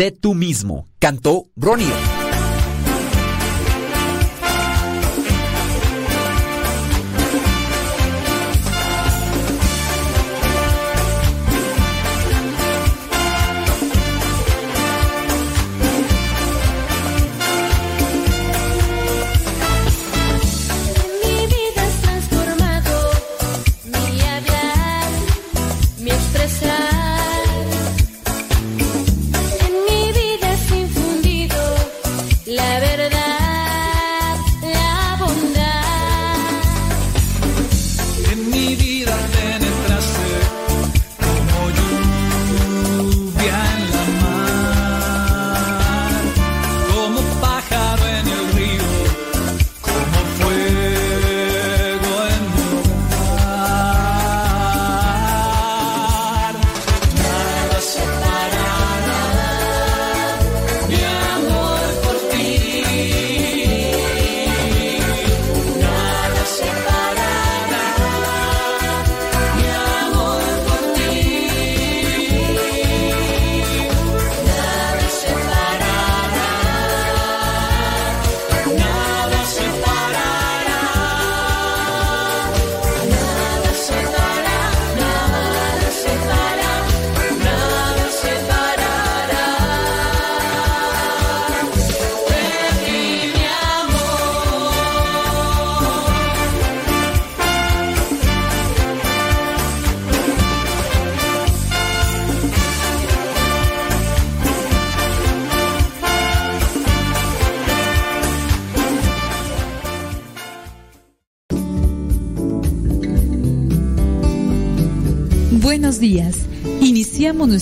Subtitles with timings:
[0.00, 2.19] Sé tú mismo, cantó Ronnie.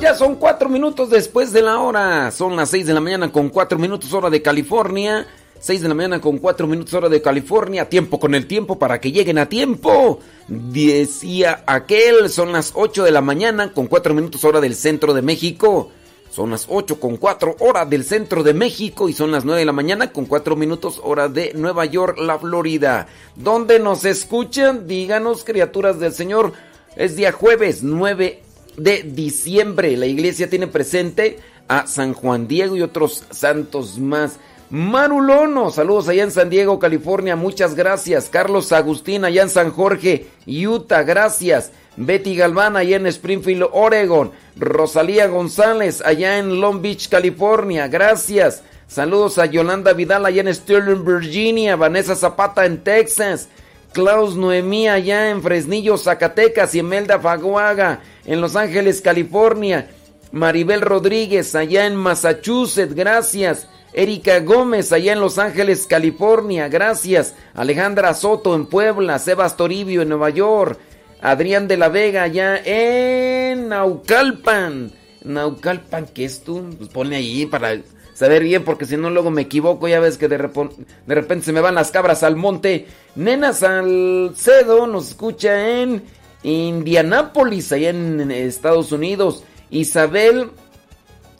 [0.00, 2.30] Ya son cuatro minutos después de la hora.
[2.30, 5.26] Son las seis de la mañana con cuatro minutos hora de California.
[5.58, 7.88] Seis de la mañana con cuatro minutos hora de California.
[7.88, 10.20] Tiempo con el tiempo para que lleguen a tiempo.
[10.48, 15.22] Decía aquel, son las ocho de la mañana con cuatro minutos hora del centro de
[15.22, 15.90] México.
[16.30, 19.66] Son las ocho con cuatro horas del centro de México y son las nueve de
[19.66, 23.06] la mañana con cuatro minutos hora de Nueva York, la Florida.
[23.34, 24.86] ¿Dónde nos escuchan?
[24.86, 26.52] Díganos, criaturas del Señor.
[26.96, 28.42] Es día jueves 9
[28.76, 29.96] de diciembre.
[29.96, 34.38] La iglesia tiene presente a San Juan Diego y otros santos más.
[34.68, 38.28] Marulono, saludos allá en San Diego, California, muchas gracias.
[38.28, 41.70] Carlos Agustín allá en San Jorge, Utah, gracias.
[41.96, 44.32] Betty Galván allá en Springfield, Oregon.
[44.56, 48.62] Rosalía González allá en Long Beach, California, gracias.
[48.88, 51.76] Saludos a Yolanda Vidal allá en Sterling, Virginia.
[51.76, 53.48] Vanessa Zapata en Texas.
[53.92, 56.74] Klaus Noemí allá en Fresnillo, Zacatecas.
[56.74, 59.88] Y Emelda Faguaga en Los Ángeles, California.
[60.32, 63.68] Maribel Rodríguez allá en Massachusetts, gracias.
[63.92, 67.34] Erika Gómez allá en Los Ángeles, California, gracias.
[67.54, 70.78] Alejandra Soto en Puebla, Sebas Toribio en Nueva York.
[71.22, 74.92] Adrián de la Vega allá en Naucalpan.
[75.24, 76.74] Naucalpan, ¿qué es tú?
[76.76, 77.78] Pues pone ahí para
[78.12, 81.52] saber bien, porque si no luego me equivoco, ya ves que de, de repente se
[81.52, 82.86] me van las cabras al monte.
[83.14, 86.02] Nena Salcedo nos escucha en
[86.46, 89.42] Indianápolis, allá en Estados Unidos.
[89.68, 90.50] Isabel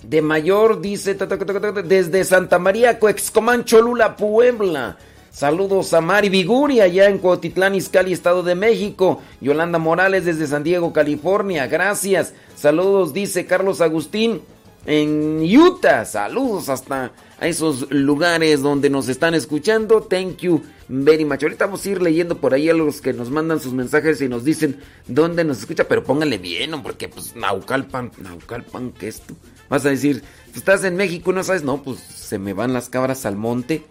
[0.03, 4.97] de Mayor dice desde Santa María, Coexcomán, Cholula, Puebla.
[5.31, 9.21] Saludos a Mari Viguri allá en Cuautitlán, Izcalli, Estado de México.
[9.41, 11.69] Yolanda Morales desde San Diego, California.
[11.69, 12.33] Gracias.
[12.57, 14.41] Saludos, dice Carlos Agustín
[14.87, 16.05] en Utah.
[16.05, 20.03] Saludos hasta a esos lugares donde nos están escuchando.
[20.03, 21.43] Thank you very much.
[21.43, 24.29] Ahorita vamos a ir leyendo por ahí a los que nos mandan sus mensajes y
[24.29, 26.83] nos dicen dónde nos escucha, pero póngale bien, ¿no?
[26.83, 29.37] porque pues Naucalpan, Naucalpan, ¿qué es tú?
[29.69, 30.23] Vas a decir,
[30.55, 33.85] estás en México y no sabes, no, pues se me van las cabras al monte.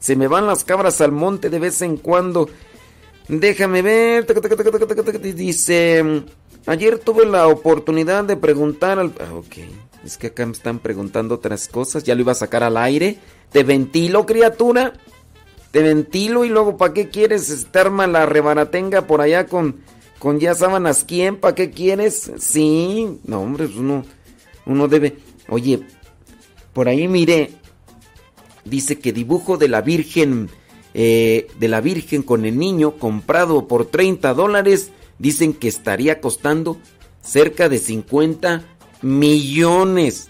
[0.00, 2.48] Se me van las cabras al monte de vez en cuando.
[3.28, 4.26] Déjame ver.
[5.36, 6.24] Dice,
[6.66, 9.12] ayer tuve la oportunidad de preguntar al...
[9.20, 9.56] Ah, ok,
[10.04, 12.04] es que acá me están preguntando otras cosas.
[12.04, 13.18] Ya lo iba a sacar al aire.
[13.52, 14.94] ¿Te ventilo, criatura?
[15.70, 19.82] ¿Te ventilo y luego para qué quieres estar la rebaratenga por allá con,
[20.18, 21.36] con ya sábanas quién?
[21.36, 22.32] ¿Para qué quieres?
[22.38, 24.04] Sí, no hombre, pues uno,
[24.66, 25.18] uno debe...
[25.48, 25.80] Oye,
[26.72, 27.52] por ahí mire,
[28.64, 30.48] dice que dibujo de la Virgen,
[30.94, 36.78] eh, de la Virgen con el niño comprado por 30 dólares, dicen que estaría costando
[37.22, 38.64] cerca de 50
[39.02, 40.28] millones.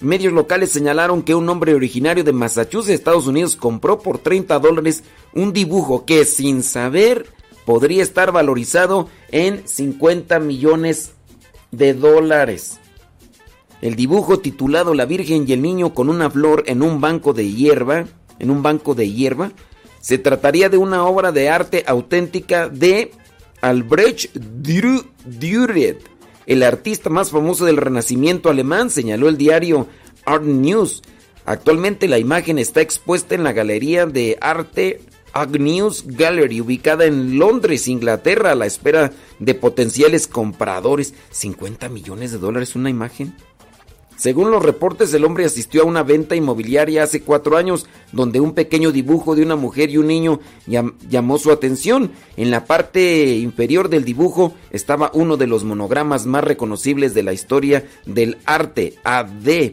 [0.00, 5.04] Medios locales señalaron que un hombre originario de Massachusetts, Estados Unidos, compró por 30 dólares
[5.32, 7.26] un dibujo que sin saber
[7.64, 11.12] podría estar valorizado en 50 millones
[11.70, 12.78] de dólares.
[13.80, 17.50] El dibujo titulado La Virgen y el Niño con una flor en un banco de
[17.50, 18.06] hierba,
[18.38, 19.52] en un banco de hierba,
[20.00, 23.12] se trataría de una obra de arte auténtica de
[23.60, 26.11] Albrecht Dürer
[26.46, 29.86] el artista más famoso del Renacimiento alemán, señaló el diario
[30.24, 31.02] Art News.
[31.44, 35.00] Actualmente la imagen está expuesta en la Galería de Arte
[35.32, 41.14] Agnews Gallery, ubicada en Londres, Inglaterra, a la espera de potenciales compradores.
[41.30, 43.34] 50 millones de dólares una imagen.
[44.16, 48.52] Según los reportes, el hombre asistió a una venta inmobiliaria hace cuatro años, donde un
[48.52, 50.40] pequeño dibujo de una mujer y un niño
[51.08, 52.12] llamó su atención.
[52.36, 57.32] En la parte inferior del dibujo estaba uno de los monogramas más reconocibles de la
[57.32, 59.72] historia del arte, AD.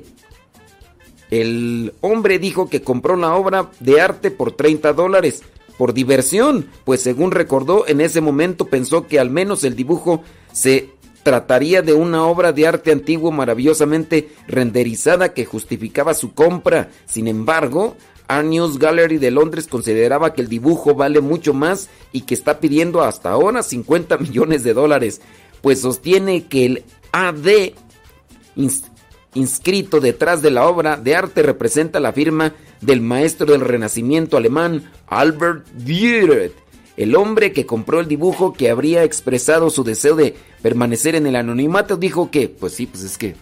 [1.30, 5.44] El hombre dijo que compró la obra de arte por 30 dólares,
[5.78, 10.90] por diversión, pues según recordó, en ese momento pensó que al menos el dibujo se
[11.24, 16.90] trataría de una obra de arte antiguo maravillosamente renderizada que justificaba su compra.
[17.06, 17.96] Sin embargo,
[18.28, 23.02] Arnews Gallery de Londres consideraba que el dibujo vale mucho más y que está pidiendo
[23.02, 25.22] hasta ahora 50 millones de dólares,
[25.62, 27.74] pues sostiene que el AD
[29.34, 34.92] inscrito detrás de la obra de arte representa la firma del maestro del Renacimiento alemán
[35.08, 36.69] Albert Dürer
[37.00, 41.38] el hombre que compró el dibujo que habría expresado su deseo de permanecer en el
[41.38, 43.38] anonimato dijo que, pues sí, pues es que,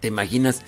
[0.00, 0.60] ¿te imaginas?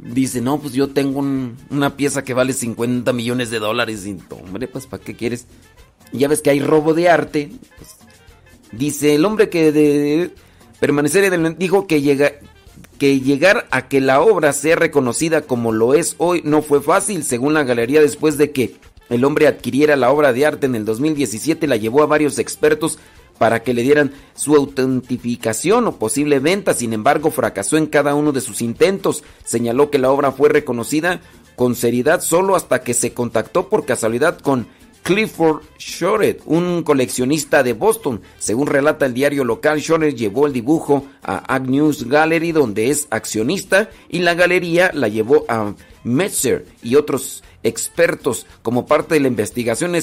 [0.00, 4.04] Dice, no, pues yo tengo una pieza que vale 50 millones de dólares.
[4.04, 5.46] Y, hombre, pues ¿para qué quieres?
[6.12, 7.52] Ya ves que hay robo de arte.
[7.76, 7.90] Pues,
[8.72, 10.34] dice, el hombre que de,
[10.80, 11.56] permanecer en el...
[11.56, 12.32] Dijo que, llega,
[12.98, 17.22] que llegar a que la obra sea reconocida como lo es hoy no fue fácil,
[17.22, 18.74] según la galería, después de que
[19.10, 22.98] el hombre adquiriera la obra de arte en el 2017 la llevó a varios expertos
[23.38, 28.32] para que le dieran su autentificación o posible venta, sin embargo fracasó en cada uno
[28.32, 29.22] de sus intentos.
[29.44, 31.20] Señaló que la obra fue reconocida
[31.56, 34.66] con seriedad solo hasta que se contactó por casualidad con
[35.02, 38.20] Clifford Shoret, un coleccionista de Boston.
[38.38, 43.88] Según relata el diario local, Shoret llevó el dibujo a Agnews Gallery, donde es accionista,
[44.08, 48.46] y la galería la llevó a Metzer y otros expertos.
[48.62, 49.94] Como parte de la investigación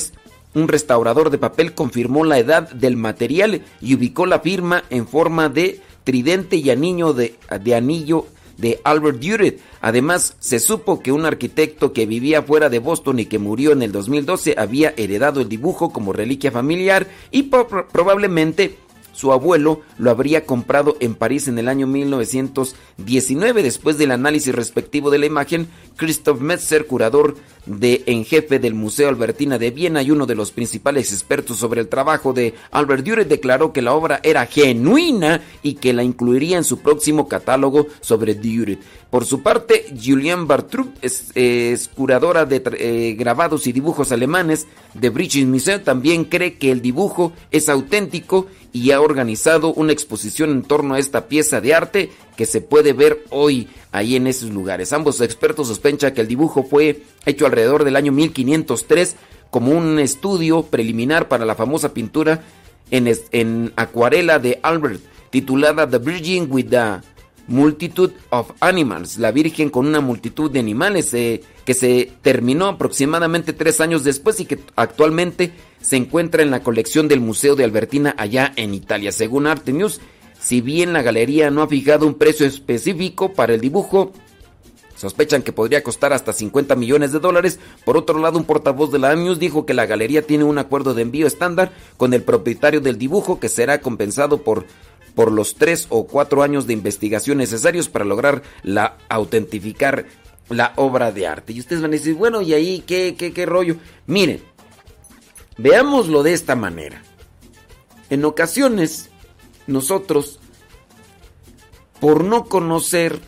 [0.53, 5.49] un restaurador de papel confirmó la edad del material y ubicó la firma en forma
[5.49, 9.59] de tridente y anillo de, de anillo de Albert Duret.
[9.81, 13.81] Además, se supo que un arquitecto que vivía fuera de Boston y que murió en
[13.81, 18.77] el 2012 había heredado el dibujo como reliquia familiar y probablemente
[19.15, 23.63] su abuelo lo habría comprado en París en el año 1919.
[23.63, 29.07] Después del análisis respectivo de la imagen, Christoph Metzer, curador de en jefe del Museo
[29.07, 33.27] Albertina de Viena y uno de los principales expertos sobre el trabajo de Albert Dürer,
[33.27, 38.35] declaró que la obra era genuina y que la incluiría en su próximo catálogo sobre
[38.35, 38.79] Dürer.
[39.09, 45.45] Por su parte, Julian Bartrup es, curadora de eh, grabados y dibujos alemanes de British
[45.45, 45.81] Museum.
[45.81, 50.99] También cree que el dibujo es auténtico y ha organizado una exposición en torno a
[50.99, 54.91] esta pieza de arte que se puede ver hoy ahí en esos lugares.
[54.91, 59.15] Ambos expertos sospechan que el dibujo fue hecho alrededor del año 1503
[59.49, 62.43] como un estudio preliminar para la famosa pintura
[62.91, 66.99] en, en acuarela de Albert titulada The Virgin with the
[67.47, 73.53] Multitude of Animals, la Virgen con una multitud de animales, eh, que se terminó aproximadamente
[73.53, 78.15] tres años después y que actualmente se encuentra en la colección del Museo de Albertina
[78.17, 79.11] allá en Italia.
[79.11, 80.01] Según Arte News,
[80.39, 84.11] si bien la galería no ha fijado un precio específico para el dibujo,
[84.95, 87.59] Sospechan que podría costar hasta 50 millones de dólares.
[87.83, 90.93] Por otro lado, un portavoz de la News dijo que la galería tiene un acuerdo
[90.93, 94.65] de envío estándar con el propietario del dibujo que será compensado por
[95.15, 100.05] por los tres o cuatro años de investigación necesarios para lograr la autentificar
[100.49, 101.53] la obra de arte.
[101.53, 103.77] Y ustedes van a decir, bueno, ¿y ahí qué, qué, qué rollo?
[104.05, 104.41] Miren,
[105.57, 107.01] Veámoslo de esta manera.
[108.09, 109.09] En ocasiones,
[109.67, 110.39] nosotros,
[111.99, 113.19] por no conocer,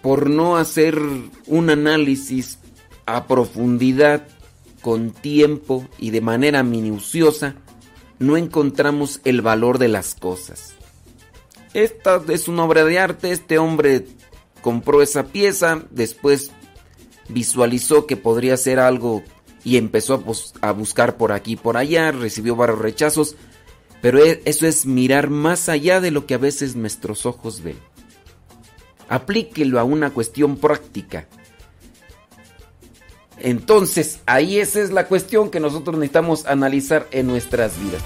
[0.00, 0.98] por no hacer
[1.46, 2.58] un análisis
[3.06, 4.28] a profundidad,
[4.80, 7.54] con tiempo y de manera minuciosa,
[8.18, 10.73] no encontramos el valor de las cosas.
[11.74, 14.06] Esta es una obra de arte, este hombre
[14.62, 16.52] compró esa pieza, después
[17.28, 19.24] visualizó que podría ser algo
[19.64, 20.22] y empezó
[20.60, 23.34] a, buscar por aquí y por allá, recibió varios rechazos,
[24.00, 27.78] pero e, eso es mirar más allá de lo que a veces nuestros ojos ven.
[29.08, 31.26] Aplíquelo a una cuestión práctica.
[33.38, 38.02] Entonces, ahí esa es la cuestión que nosotros necesitamos analizar en nuestras vidas.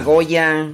[0.00, 0.72] Goya.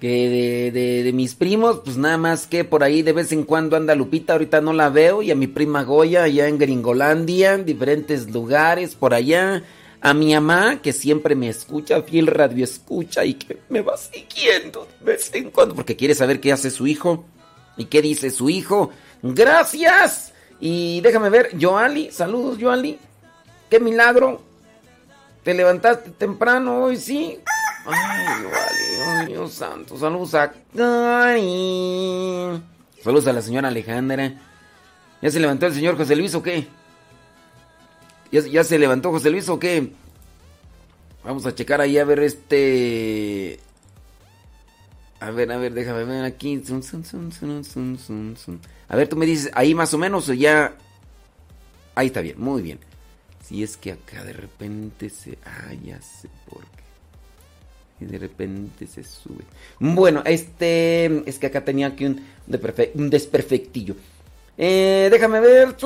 [0.00, 3.76] Que de, de, mis primos, pues nada más que por ahí de vez en cuando
[3.76, 5.22] anda Lupita, ahorita no la veo.
[5.22, 9.62] Y a mi prima Goya allá en Gringolandia, en diferentes lugares por allá.
[10.00, 14.88] A mi mamá, que siempre me escucha, fiel radio escucha y que me va siguiendo
[14.98, 17.24] de vez en cuando porque quiere saber qué hace su hijo
[17.76, 18.90] y qué dice su hijo.
[19.22, 20.32] Gracias.
[20.58, 22.98] Y déjame ver, Joali, saludos Joali.
[23.70, 24.42] Qué milagro.
[25.44, 27.38] Te levantaste temprano hoy, sí.
[27.84, 29.98] Ay, vale, Dios santo.
[29.98, 30.52] Saludos a
[33.02, 34.34] Saludos a la señora Alejandra.
[35.20, 36.66] ¿Ya se levantó el señor José Luis o qué?
[38.30, 39.92] ¿Ya, se levantó José Luis o qué?
[41.24, 43.60] Vamos a checar ahí a ver este.
[45.20, 46.62] A ver, a ver, déjame ver aquí.
[48.88, 50.76] A ver, tú me dices, ahí más o menos o ya.
[51.94, 52.78] Ahí está bien, muy bien.
[53.44, 55.38] Si es que acá de repente se.
[55.44, 56.81] Ah, ya sé por qué
[58.02, 59.44] y de repente se sube.
[59.78, 62.20] Bueno, este es que acá tenía aquí un,
[62.94, 63.94] un desperfectillo.
[64.58, 65.76] Eh, déjame ver.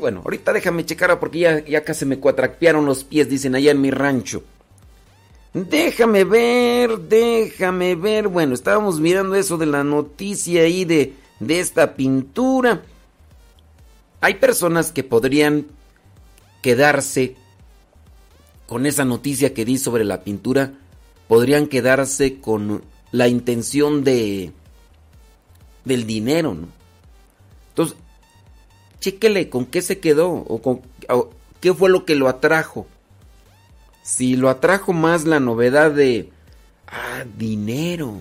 [0.00, 3.80] bueno, ahorita déjame checar porque ya, ya casi me cuatrapearon los pies, dicen allá en
[3.80, 4.42] mi rancho.
[5.54, 8.28] Déjame ver, déjame ver.
[8.28, 12.82] Bueno, estábamos mirando eso de la noticia ahí de, de esta pintura.
[14.20, 15.66] Hay personas que podrían
[16.60, 17.36] quedarse
[18.66, 20.72] con esa noticia que di sobre la pintura,
[21.28, 24.52] podrían quedarse con la intención de
[25.84, 26.56] del dinero.
[27.70, 27.96] Entonces,
[29.00, 30.80] chéquele con qué se quedó o con
[31.60, 32.86] qué fue lo que lo atrajo.
[34.02, 36.30] Si lo atrajo más la novedad de
[36.88, 38.20] ah, dinero.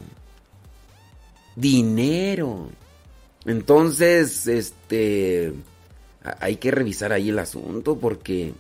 [1.55, 2.69] Dinero.
[3.45, 5.53] Entonces, este
[6.39, 8.53] hay que revisar ahí el asunto porque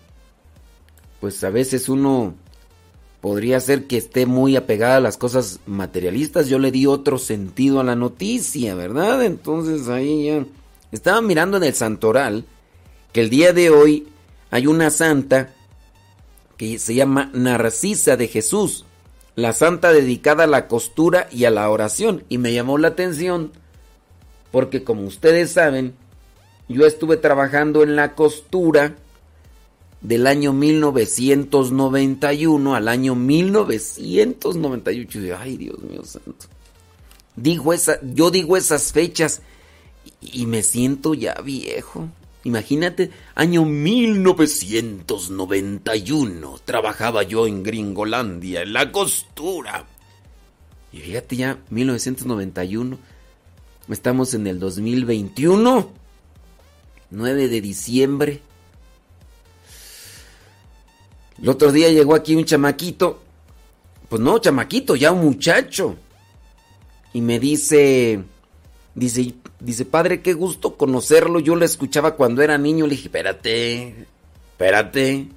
[1.25, 2.35] pues a veces uno
[3.19, 6.47] podría ser que esté muy apegada a las cosas materialistas.
[6.49, 9.23] Yo le di otro sentido a la noticia, ¿verdad?
[9.23, 10.45] Entonces ahí ya
[10.91, 12.45] estaba mirando en el santoral
[13.11, 14.07] que el día de hoy
[14.51, 15.51] hay una santa
[16.57, 18.85] que se llama Narcisa de Jesús,
[19.35, 22.23] la santa dedicada a la costura y a la oración.
[22.29, 23.51] Y me llamó la atención
[24.51, 25.95] porque como ustedes saben,
[26.69, 28.97] yo estuve trabajando en la costura
[30.07, 35.19] del año 1991 al año 1998.
[35.39, 36.45] Ay, Dios mío santo.
[37.73, 39.41] Esa, yo digo esas fechas
[40.21, 42.07] y, me siento ya viejo.
[42.43, 46.59] Imagínate, año 1991.
[46.63, 49.87] Trabajaba yo en Gringolandia, en la costura.
[50.93, 52.99] Y fíjate ya, 1991.
[53.89, 55.89] Estamos en el 2021.
[57.09, 58.41] 9 de diciembre.
[61.41, 63.21] El otro día llegó aquí un chamaquito,
[64.09, 65.95] pues no, chamaquito, ya un muchacho.
[67.13, 68.23] Y me dice,
[68.93, 71.39] dice, dice, padre, qué gusto conocerlo.
[71.39, 72.85] Yo lo escuchaba cuando era niño.
[72.85, 74.07] Le dije, espérate,
[74.51, 75.27] espérate.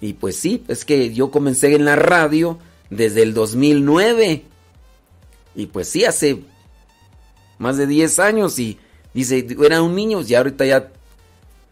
[0.00, 2.58] Y pues sí, es que yo comencé en la radio
[2.90, 4.44] desde el 2009.
[5.54, 6.42] Y pues sí, hace
[7.58, 8.58] más de 10 años.
[8.58, 8.78] Y
[9.12, 10.92] dice, era un niño, y ahorita ya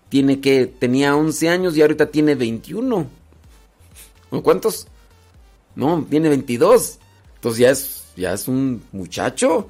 [0.08, 3.06] tiene que tenía 11 años y ahorita tiene 21.
[4.42, 4.86] ¿Cuántos?
[5.74, 6.98] No, tiene 22.
[7.36, 9.68] Entonces ya es ya es un muchacho.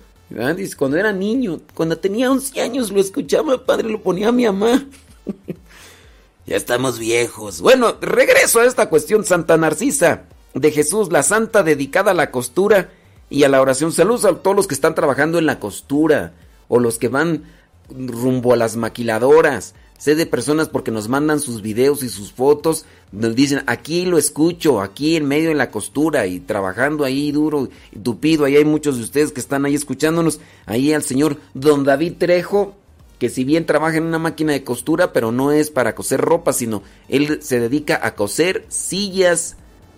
[0.57, 4.44] Dice, cuando era niño, cuando tenía 11 años lo escuchaba, padre, lo ponía a mi
[4.44, 4.87] mamá.
[6.46, 7.61] ya estamos viejos.
[7.61, 12.90] Bueno, regreso a esta cuestión Santa Narcisa de Jesús, la santa dedicada a la costura
[13.31, 13.92] y a la oración.
[13.92, 16.33] Saludos a todos los que están trabajando en la costura
[16.68, 17.44] o los que van
[17.88, 19.75] rumbo a las maquiladoras.
[19.98, 24.18] Sé de personas porque nos mandan sus videos y sus fotos, nos dicen, aquí lo
[24.18, 28.44] escucho, aquí en medio de la costura y trabajando ahí duro y tupido.
[28.44, 30.38] Ahí hay muchos de ustedes que están ahí escuchándonos.
[30.66, 32.76] Ahí al señor Don David Trejo,
[33.18, 36.52] que si bien trabaja en una máquina de costura, pero no es para coser ropa,
[36.52, 39.56] sino él se dedica a coser sillas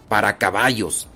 [0.09, 1.09] para caballos.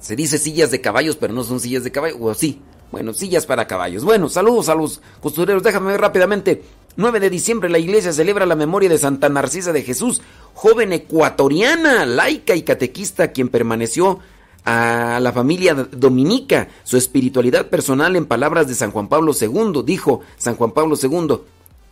[0.00, 2.60] Se dice sillas de caballos, pero no son sillas de caballos, o sí.
[2.90, 4.04] Bueno, sillas para caballos.
[4.04, 5.62] Bueno, saludos a los costureros.
[5.62, 6.62] Déjame ver rápidamente.
[6.96, 10.22] 9 de diciembre la iglesia celebra la memoria de Santa Narcisa de Jesús,
[10.54, 14.20] joven ecuatoriana, laica y catequista, quien permaneció
[14.64, 16.68] a la familia dominica.
[16.84, 21.40] Su espiritualidad personal, en palabras de San Juan Pablo II, dijo San Juan Pablo II,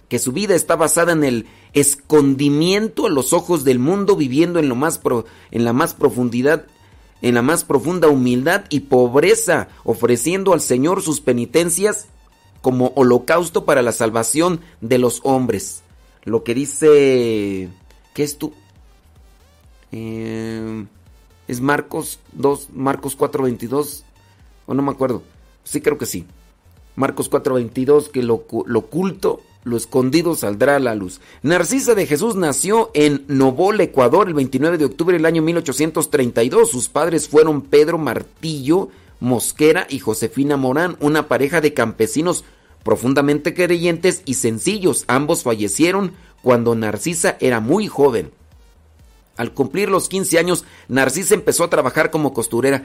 [0.09, 4.69] que su vida está basada en el escondimiento a los ojos del mundo, viviendo en,
[4.69, 5.01] lo más
[5.51, 6.67] en la más profundidad
[7.23, 12.09] en la más profunda humildad y pobreza, ofreciendo al Señor sus penitencias
[12.63, 15.83] como holocausto para la salvación de los hombres.
[16.25, 17.69] Lo que dice...
[18.15, 18.53] ¿Qué es tú?
[19.91, 20.87] Eh,
[21.49, 24.03] es Marcos 2, Marcos 4.22,
[24.67, 25.23] o no me acuerdo.
[25.65, 26.27] Sí creo que sí.
[26.97, 31.21] Marcos 4:22, que lo, lo, oculto, lo escondido saldrá a la luz.
[31.43, 36.71] Narcisa de Jesús nació en Novol, Ecuador, el 29 de octubre del año 1832.
[36.71, 38.91] Sus padres fueron Pedro Martillo
[39.23, 42.45] Mosquera y Josefina Morán, una pareja de campesinos
[42.83, 45.05] profundamente creyentes y sencillos.
[45.07, 48.33] Ambos fallecieron cuando Narcisa era muy joven.
[49.37, 52.83] Al cumplir los 15 años, Narcisa empezó a trabajar como costurera.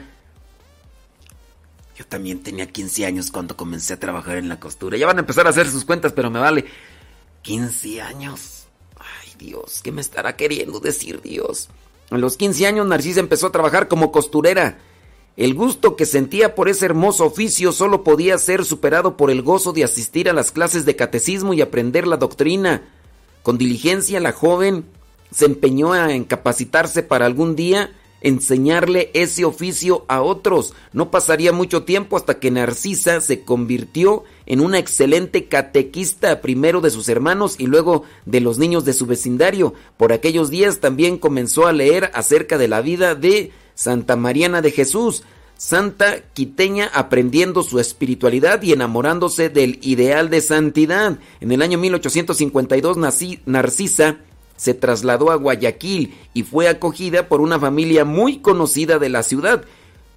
[1.96, 4.96] Yo también tenía 15 años cuando comencé a trabajar en la costura.
[4.96, 6.66] Ya van a empezar a hacer sus cuentas, pero me vale.
[7.42, 8.68] 15 años.
[8.96, 11.68] Ay Dios, ¿qué me estará queriendo decir Dios?
[12.10, 14.78] A los 15 años Narcisa empezó a trabajar como costurera.
[15.38, 19.72] El gusto que sentía por ese hermoso oficio solo podía ser superado por el gozo
[19.72, 22.82] de asistir a las clases de catecismo y aprender la doctrina.
[23.44, 24.84] Con diligencia la joven
[25.30, 30.74] se empeñó en capacitarse para algún día enseñarle ese oficio a otros.
[30.92, 36.90] No pasaría mucho tiempo hasta que Narcisa se convirtió en una excelente catequista, primero de
[36.90, 39.72] sus hermanos y luego de los niños de su vecindario.
[39.98, 44.72] Por aquellos días también comenzó a leer acerca de la vida de Santa Mariana de
[44.72, 45.22] Jesús,
[45.56, 51.20] santa quiteña aprendiendo su espiritualidad y enamorándose del ideal de santidad.
[51.40, 54.16] En el año 1852 nací, Narcisa
[54.56, 59.62] se trasladó a Guayaquil y fue acogida por una familia muy conocida de la ciudad,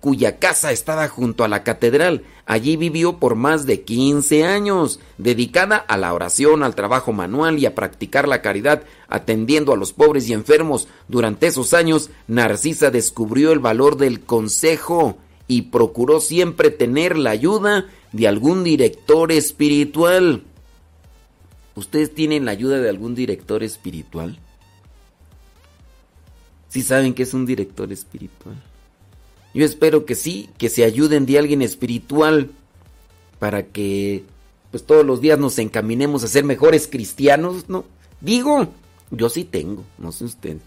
[0.02, 2.24] cuya casa estaba junto a la catedral.
[2.46, 7.68] Allí vivió por más de 15 años, dedicada a la oración, al trabajo manual y
[7.68, 10.88] a practicar la caridad, atendiendo a los pobres y enfermos.
[11.08, 17.86] Durante esos años, Narcisa descubrió el valor del consejo y procuró siempre tener la ayuda
[18.12, 20.44] de algún director espiritual.
[21.76, 24.40] ¿Ustedes tienen la ayuda de algún director espiritual?
[26.70, 28.71] ¿Sí saben que es un director espiritual?
[29.54, 32.52] Yo espero que sí, que se ayuden de alguien espiritual
[33.40, 34.24] para que
[34.72, 37.84] pues todos los días nos encaminemos a ser mejores cristianos, ¿no?
[38.22, 38.70] Digo,
[39.10, 40.58] yo sí tengo, no sé usted.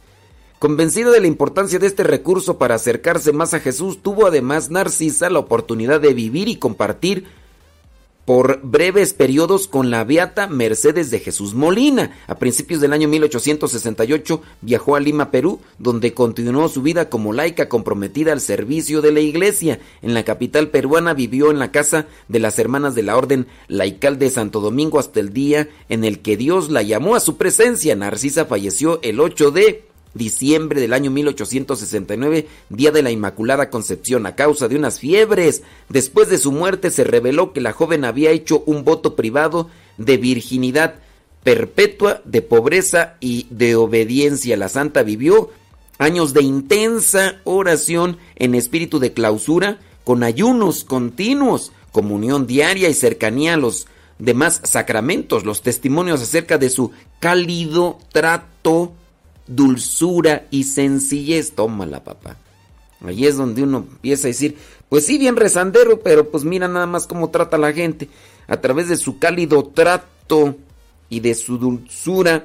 [0.58, 5.30] Convencido de la importancia de este recurso para acercarse más a Jesús, tuvo además Narcisa
[5.30, 7.24] la oportunidad de vivir y compartir
[8.24, 12.16] por breves periodos con la beata Mercedes de Jesús Molina.
[12.26, 17.68] A principios del año 1868 viajó a Lima, Perú, donde continuó su vida como laica
[17.68, 19.80] comprometida al servicio de la iglesia.
[20.02, 24.18] En la capital peruana vivió en la casa de las hermanas de la Orden Laical
[24.18, 27.94] de Santo Domingo hasta el día en el que Dios la llamó a su presencia.
[27.96, 34.34] Narcisa falleció el 8 de diciembre del año 1869, día de la Inmaculada Concepción, a
[34.34, 35.62] causa de unas fiebres.
[35.88, 40.16] Después de su muerte se reveló que la joven había hecho un voto privado de
[40.16, 40.94] virginidad
[41.42, 44.56] perpetua, de pobreza y de obediencia.
[44.56, 45.50] La santa vivió
[45.98, 53.54] años de intensa oración en espíritu de clausura, con ayunos continuos, comunión diaria y cercanía
[53.54, 53.86] a los
[54.18, 58.92] demás sacramentos, los testimonios acerca de su cálido trato
[59.46, 61.52] dulzura y sencillez.
[61.52, 62.36] Tómala, papá.
[63.04, 64.56] Ahí es donde uno empieza a decir,
[64.88, 68.08] pues sí, bien rezandero, pero pues mira nada más cómo trata a la gente.
[68.46, 70.56] A través de su cálido trato
[71.08, 72.44] y de su dulzura,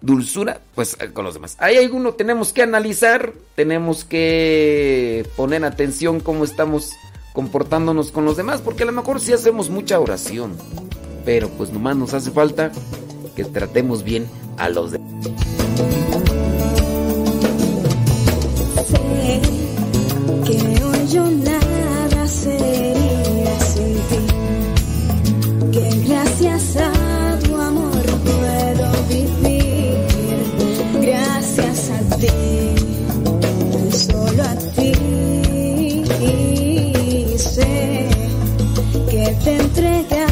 [0.00, 1.56] dulzura, pues eh, con los demás.
[1.58, 6.92] Hay alguno tenemos que analizar, tenemos que poner atención cómo estamos
[7.32, 10.56] comportándonos con los demás, porque a lo mejor sí hacemos mucha oración,
[11.24, 12.72] pero pues nomás nos hace falta
[13.36, 16.17] que tratemos bien a los demás.
[19.28, 23.96] Que hoy yo nada sería así.
[25.70, 29.98] Que gracias a tu amor puedo vivir.
[31.02, 32.28] Gracias a ti,
[33.92, 34.92] solo a ti.
[37.28, 38.08] Dice
[39.10, 40.27] que te entregué.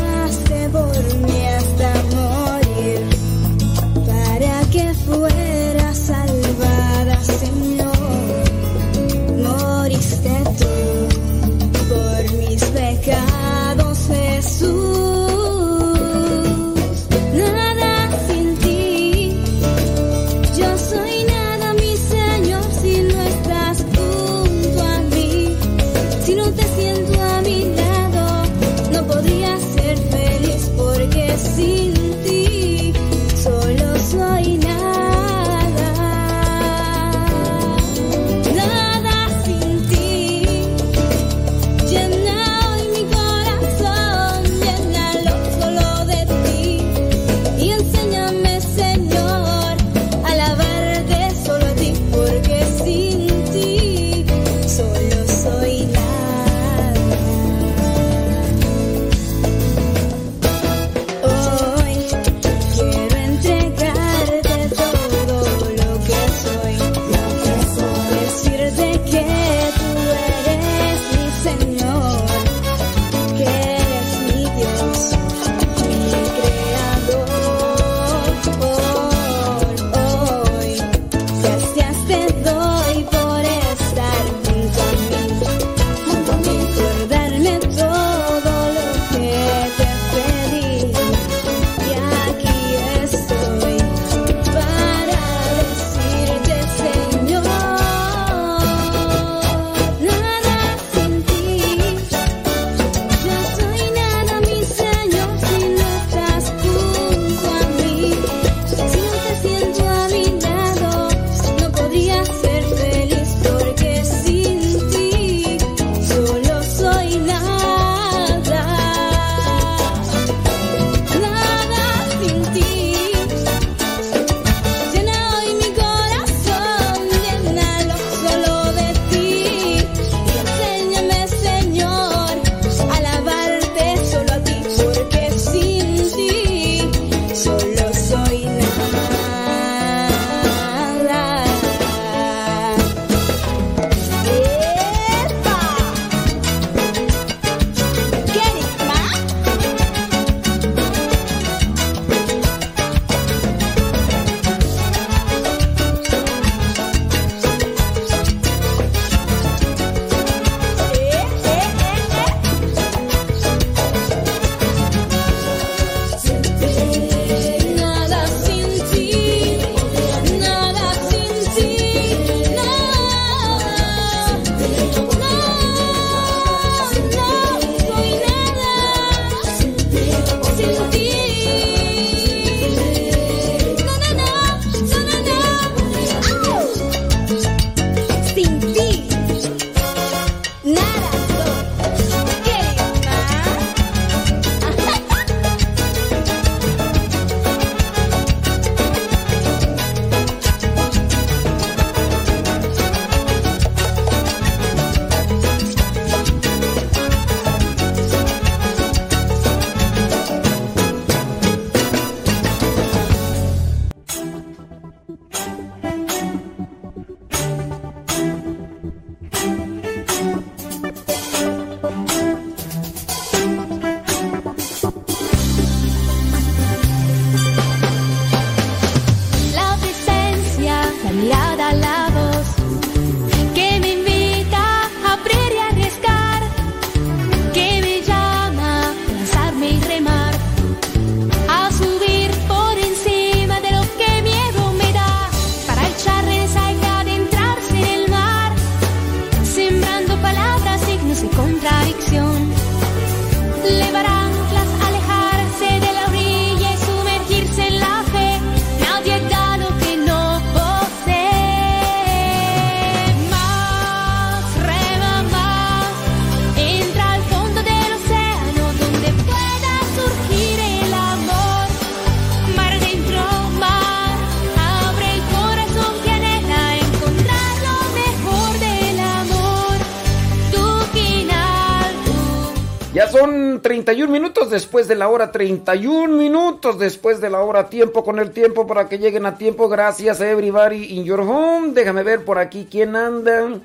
[284.57, 288.89] Después de la hora, 31 minutos después de la hora, tiempo con el tiempo para
[288.89, 289.69] que lleguen a tiempo.
[289.69, 291.73] Gracias everybody in your home.
[291.75, 293.61] Déjame ver por aquí quién anda.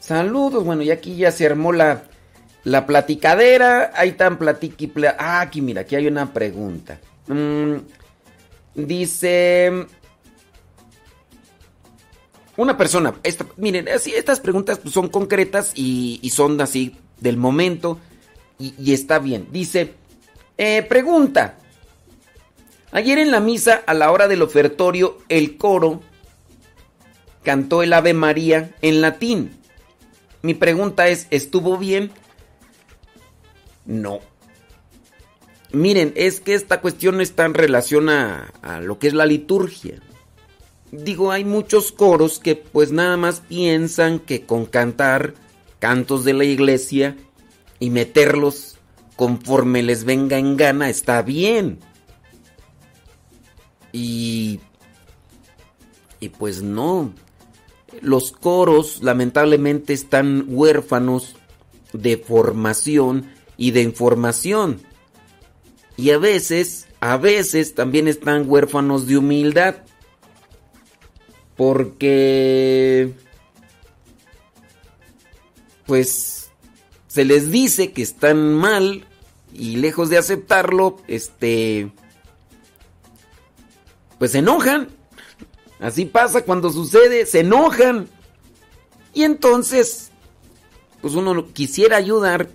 [0.00, 2.02] Saludos, bueno, y aquí ya se armó la,
[2.64, 4.88] La platicadera, ahí están platiqui.
[4.88, 6.98] pla- ah, aquí mira, aquí hay una pregunta.
[7.28, 7.76] Mm,
[8.74, 9.86] dice.
[12.56, 13.14] Una persona,
[13.56, 17.98] miren, así estas preguntas pues, son concretas y son así del momento
[18.58, 19.48] y, está bien.
[19.50, 19.94] Dice,
[20.58, 21.58] eh, pregunta,
[22.92, 26.00] ayer en la misa a la hora del ofertorio el coro
[27.42, 29.58] cantó el Ave María en latín.
[30.42, 32.12] Mi pregunta es, ¿estuvo bien?
[33.84, 34.20] No.
[35.72, 40.00] Miren, es que esta cuestión está en relación a lo que es la liturgia.
[40.92, 45.32] Digo, hay muchos coros que pues nada más piensan que con cantar
[45.78, 47.16] cantos de la iglesia
[47.82, 48.76] y meterlos
[49.16, 51.80] conforme les venga en gana está bien.
[53.90, 54.60] Y...
[56.20, 57.12] Y pues no.
[58.00, 61.34] Los coros lamentablemente están huérfanos
[61.92, 64.80] de formación y de información.
[65.96, 69.74] Y a veces, a veces también están huérfanos de humildad.
[71.56, 73.12] Porque...
[75.84, 76.31] Pues
[77.12, 79.04] se les dice que están mal
[79.52, 81.92] y lejos de aceptarlo, este...
[84.18, 84.88] Pues se enojan.
[85.78, 88.08] Así pasa cuando sucede, se enojan.
[89.12, 90.10] Y entonces,
[91.02, 92.48] pues uno quisiera ayudar,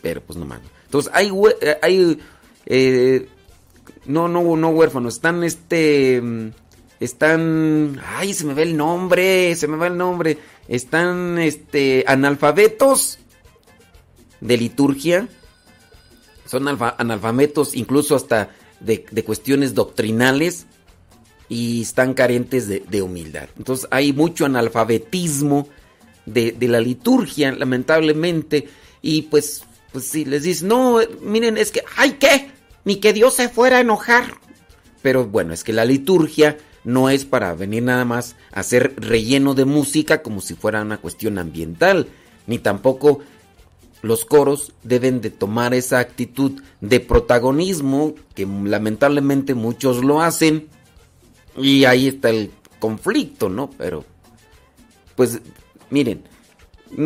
[0.00, 0.64] pero pues no mano.
[0.84, 1.30] Entonces hay,
[1.60, 2.18] eh, hay
[2.64, 3.28] eh,
[4.06, 6.22] no, no, no huérfanos, están este,
[7.00, 10.38] están, ay, se me va el nombre, se me va el nombre,
[10.68, 13.19] están este, analfabetos
[14.40, 15.28] de liturgia,
[16.46, 20.66] son alfa- analfabetos incluso hasta de, de cuestiones doctrinales
[21.48, 23.48] y están carentes de, de humildad.
[23.58, 25.68] Entonces hay mucho analfabetismo
[26.26, 28.68] de, de la liturgia, lamentablemente,
[29.02, 32.50] y pues, pues si les dices, no, miren, es que, ay, ¿qué?
[32.84, 34.34] Ni que Dios se fuera a enojar.
[35.02, 39.54] Pero bueno, es que la liturgia no es para venir nada más a hacer relleno
[39.54, 42.06] de música como si fuera una cuestión ambiental,
[42.46, 43.20] ni tampoco
[44.02, 50.68] los coros deben de tomar esa actitud de protagonismo que lamentablemente muchos lo hacen
[51.56, 53.70] y ahí está el conflicto, ¿no?
[53.76, 54.04] Pero,
[55.16, 55.40] pues,
[55.90, 56.22] miren,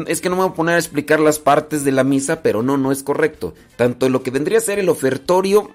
[0.06, 2.62] es que no me voy a poner a explicar las partes de la misa, pero
[2.62, 3.54] no, no es correcto.
[3.76, 5.70] Tanto lo que vendría a ser el ofertorio,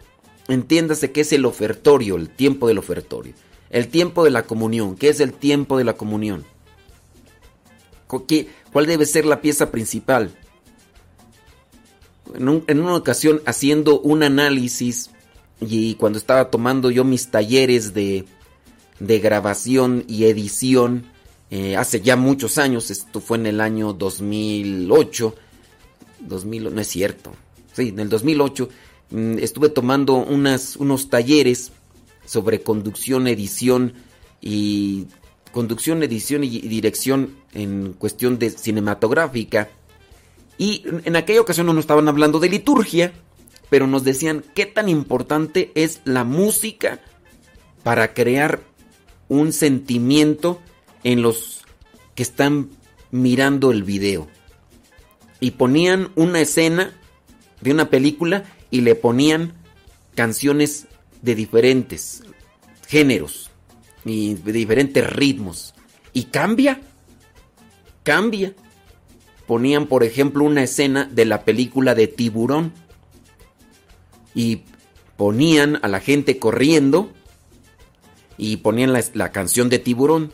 [0.47, 3.33] entiéndase que es el ofertorio, el tiempo del ofertorio.
[3.69, 6.43] El tiempo de la comunión, ¿qué es el tiempo de la comunión?
[8.07, 10.31] ¿Cuál debe ser la pieza principal?
[12.35, 15.09] En, un- en una ocasión, haciendo un análisis,
[15.61, 18.25] y cuando estaba tomando yo mis talleres de,
[18.99, 21.05] de grabación y edición,
[21.51, 25.35] eh, hace ya muchos años, esto fue en el año 2008,
[26.21, 27.33] 2000, no es cierto,
[27.73, 28.69] sí, en el 2008,
[29.11, 31.71] mm, estuve tomando unas, unos talleres
[32.25, 33.93] sobre conducción, edición
[34.41, 35.07] y
[35.51, 39.69] conducción, edición y dirección en cuestión de cinematográfica.
[40.59, 43.13] Y en aquella ocasión no nos estaban hablando de liturgia,
[43.69, 46.99] pero nos decían qué tan importante es la música
[47.81, 48.59] para crear
[49.29, 50.59] un sentimiento
[51.03, 51.61] en los
[52.13, 52.69] que están
[53.09, 54.27] mirando el video.
[55.39, 56.93] Y ponían una escena
[57.61, 59.53] de una película y le ponían
[60.13, 60.87] canciones
[61.21, 62.23] de diferentes
[62.85, 63.49] géneros
[64.03, 65.73] y de diferentes ritmos.
[66.11, 66.81] Y cambia,
[68.03, 68.53] cambia
[69.49, 72.71] ponían, por ejemplo, una escena de la película de tiburón
[74.35, 74.61] y
[75.17, 77.11] ponían a la gente corriendo
[78.37, 80.31] y ponían la, la canción de tiburón,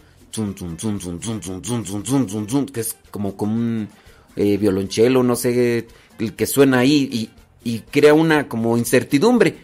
[2.74, 3.88] que es como, como un
[4.36, 5.88] violonchelo, no sé,
[6.20, 7.32] el que suena ahí
[7.64, 9.60] y, crea una como incertidumbre.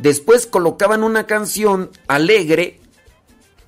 [0.00, 2.80] Después colocaban una canción alegre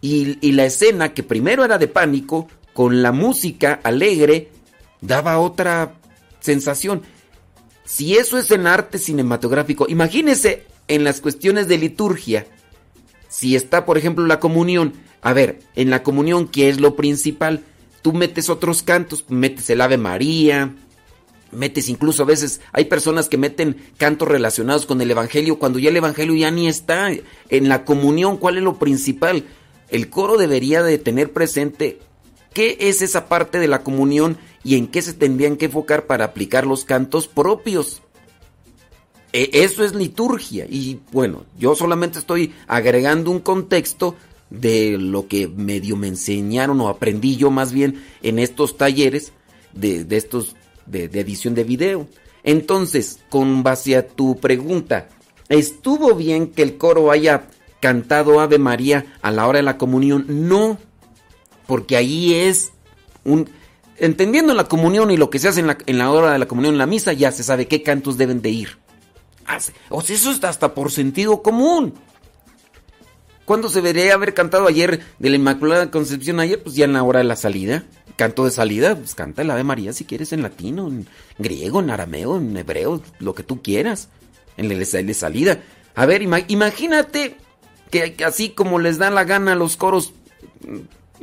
[0.01, 4.51] y, la escena que primero era de pánico, con la música alegre,
[5.07, 5.95] daba otra
[6.41, 7.03] sensación.
[7.85, 12.47] Si eso es en arte cinematográfico, imagínese en las cuestiones de liturgia,
[13.29, 17.65] si está, por ejemplo, la comunión, a ver, en la comunión, ¿qué es lo principal?
[18.01, 20.75] Tú metes otros cantos, metes el Ave María,
[21.51, 25.89] metes incluso a veces, hay personas que meten cantos relacionados con el Evangelio cuando ya
[25.91, 27.11] el Evangelio ya ni está.
[27.49, 29.45] En la comunión, ¿cuál es lo principal?
[29.89, 32.01] El coro debería de tener presente
[32.55, 36.25] qué es esa parte de la comunión y en qué se tendrían que enfocar para
[36.25, 38.01] aplicar los cantos propios.
[39.33, 44.17] E- Eso es liturgia y bueno, yo solamente estoy agregando un contexto
[44.49, 49.33] de lo que medio me enseñaron o aprendí yo más bien en estos talleres
[49.73, 50.55] de, estos
[50.87, 52.09] de edición de video.
[52.45, 55.09] Entonces, con base a tu pregunta,
[55.49, 57.49] ¿estuvo bien que el coro haya
[57.81, 60.27] cantado Ave María a la hora de la comunión?
[60.29, 60.79] No,
[61.67, 62.73] porque ahí es
[63.25, 63.49] un...
[63.97, 66.49] Entendiendo la comunión y lo que se hace en la, en la hora de la
[66.49, 68.79] comunión en la misa, ya se sabe qué cantos deben de ir.
[69.89, 71.95] O sea, eso está hasta por sentido común.
[73.45, 76.63] ¿Cuándo se debería haber cantado ayer de la Inmaculada Concepción ayer?
[76.63, 77.85] Pues ya en la hora de la salida.
[78.17, 81.07] Canto de salida, pues canta el Ave María si quieres en latino, en
[81.39, 84.09] griego, en arameo, en hebreo, lo que tú quieras.
[84.57, 85.61] En el de salida.
[85.95, 87.37] A ver, imagínate
[87.91, 90.15] que así como les da la gana a los coros,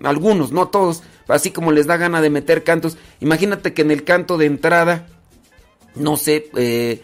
[0.03, 4.03] algunos, no todos, así como les da gana de meter cantos, imagínate que en el
[4.03, 5.07] canto de entrada,
[5.95, 7.01] no sé, eh,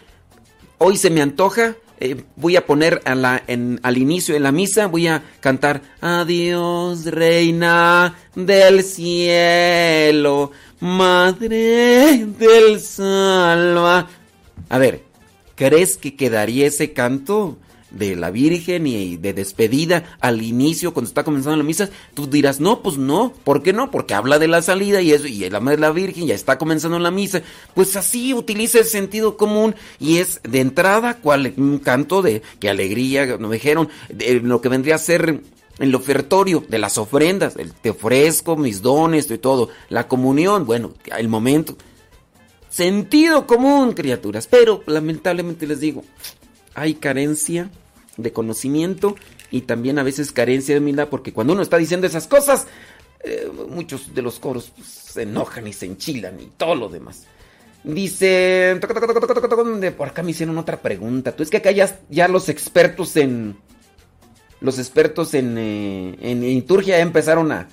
[0.78, 3.42] hoy se me antoja eh, voy a poner a la,
[3.82, 14.08] al inicio de la misa, voy a cantar Adiós, reina del cielo, madre del salva.
[14.68, 15.02] A ver,
[15.56, 17.58] ¿crees que quedaría ese canto?
[17.90, 22.60] De la Virgen y de despedida al inicio cuando está comenzando la misa, tú dirás,
[22.60, 23.90] no, pues no, ¿por qué no?
[23.90, 26.98] Porque habla de la salida y eso, y el de la Virgen ya está comenzando
[26.98, 27.42] la misa.
[27.74, 32.68] Pues así utiliza el sentido común y es de entrada, cual un canto de que
[32.68, 33.88] alegría, nos dijeron,
[34.42, 35.40] lo que vendría a ser
[35.78, 40.92] el ofertorio de las ofrendas, el te ofrezco mis dones y todo, la comunión, bueno,
[41.16, 41.76] el momento.
[42.68, 46.04] Sentido común, criaturas, pero lamentablemente les digo,
[46.80, 47.70] hay carencia
[48.16, 49.16] de conocimiento
[49.50, 52.66] y también a veces carencia de humildad, porque cuando uno está diciendo esas cosas,
[53.24, 57.24] eh, muchos de los coros pues, se enojan y se enchilan y todo lo demás.
[57.84, 58.78] Dice,
[59.96, 61.32] por acá me hicieron otra pregunta.
[61.34, 63.56] Tú es que acá ya, los expertos en,
[64.60, 67.68] los expertos en, eh, en liturgia ya empezaron a,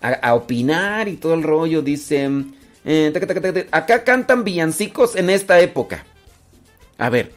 [0.00, 1.82] a, opinar y todo el rollo.
[1.82, 2.30] Dice,
[2.84, 6.06] eh, acá cantan villancicos en esta época.
[6.96, 7.32] A ver,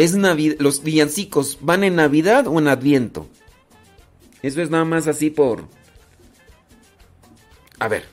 [0.00, 0.14] es
[0.58, 3.28] los villancicos van en Navidad o en Adviento.
[4.40, 5.66] Eso es nada más así por
[7.78, 8.06] A ver,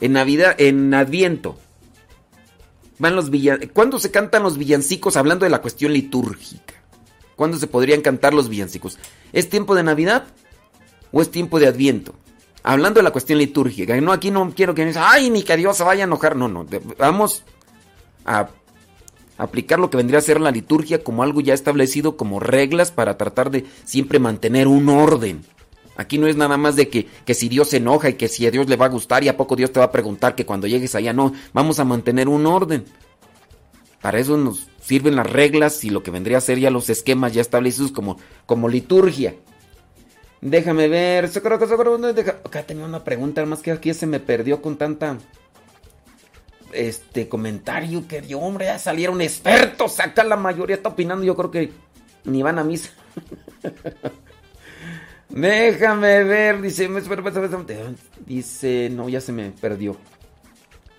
[0.00, 1.58] en Navidad, en Adviento.
[2.98, 3.72] Van los villancicos.
[3.74, 6.74] ¿Cuándo se cantan los villancicos hablando de la cuestión litúrgica?
[7.36, 8.98] ¿Cuándo se podrían cantar los villancicos?
[9.32, 10.24] ¿Es tiempo de Navidad
[11.12, 12.14] o es tiempo de Adviento?
[12.62, 13.98] Hablando de la cuestión litúrgica.
[14.00, 16.36] No, aquí no quiero que me digan, ay, ni que Dios se vaya a enojar.
[16.36, 16.66] No, no.
[16.98, 17.44] Vamos
[18.24, 18.48] a
[19.40, 23.16] aplicar lo que vendría a ser la liturgia como algo ya establecido, como reglas para
[23.16, 25.42] tratar de siempre mantener un orden.
[25.96, 28.46] Aquí no es nada más de que, que, si Dios se enoja y que si
[28.46, 30.46] a Dios le va a gustar y a poco Dios te va a preguntar que
[30.46, 32.84] cuando llegues allá, no, vamos a mantener un orden.
[34.00, 37.32] Para eso nos sirven las reglas y lo que vendría a ser ya los esquemas
[37.32, 39.34] ya establecidos como, como liturgia.
[40.40, 41.26] Déjame ver.
[41.26, 45.18] Acá tenía una pregunta, más que aquí se me perdió con tanta
[46.72, 51.50] este comentario que dio, hombre, ya salieron expertos, acá la mayoría está opinando, yo creo
[51.50, 51.70] que
[52.24, 52.90] ni van a misa.
[55.28, 56.88] Déjame ver, dice,
[58.26, 59.96] dice, no, ya se me perdió.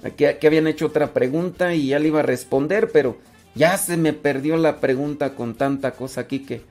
[0.04, 3.18] Aquí, aquí, habían hecho otra pregunta y ya le iba a responder, pero
[3.56, 6.62] ya se me perdió la pregunta con tanta cosa aquí que,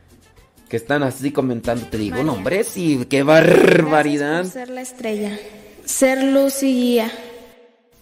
[0.68, 1.86] que están así comentando.
[1.86, 4.44] Te digo, no, hombre, sí, qué barbaridad.
[4.44, 5.38] ser la estrella,
[5.84, 7.12] ser luz y guía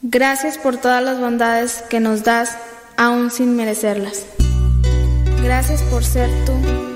[0.02, 2.56] Gracias por todas las bondades que nos das
[2.96, 4.26] aún sin merecerlas.
[5.42, 6.87] Gracias por ser tú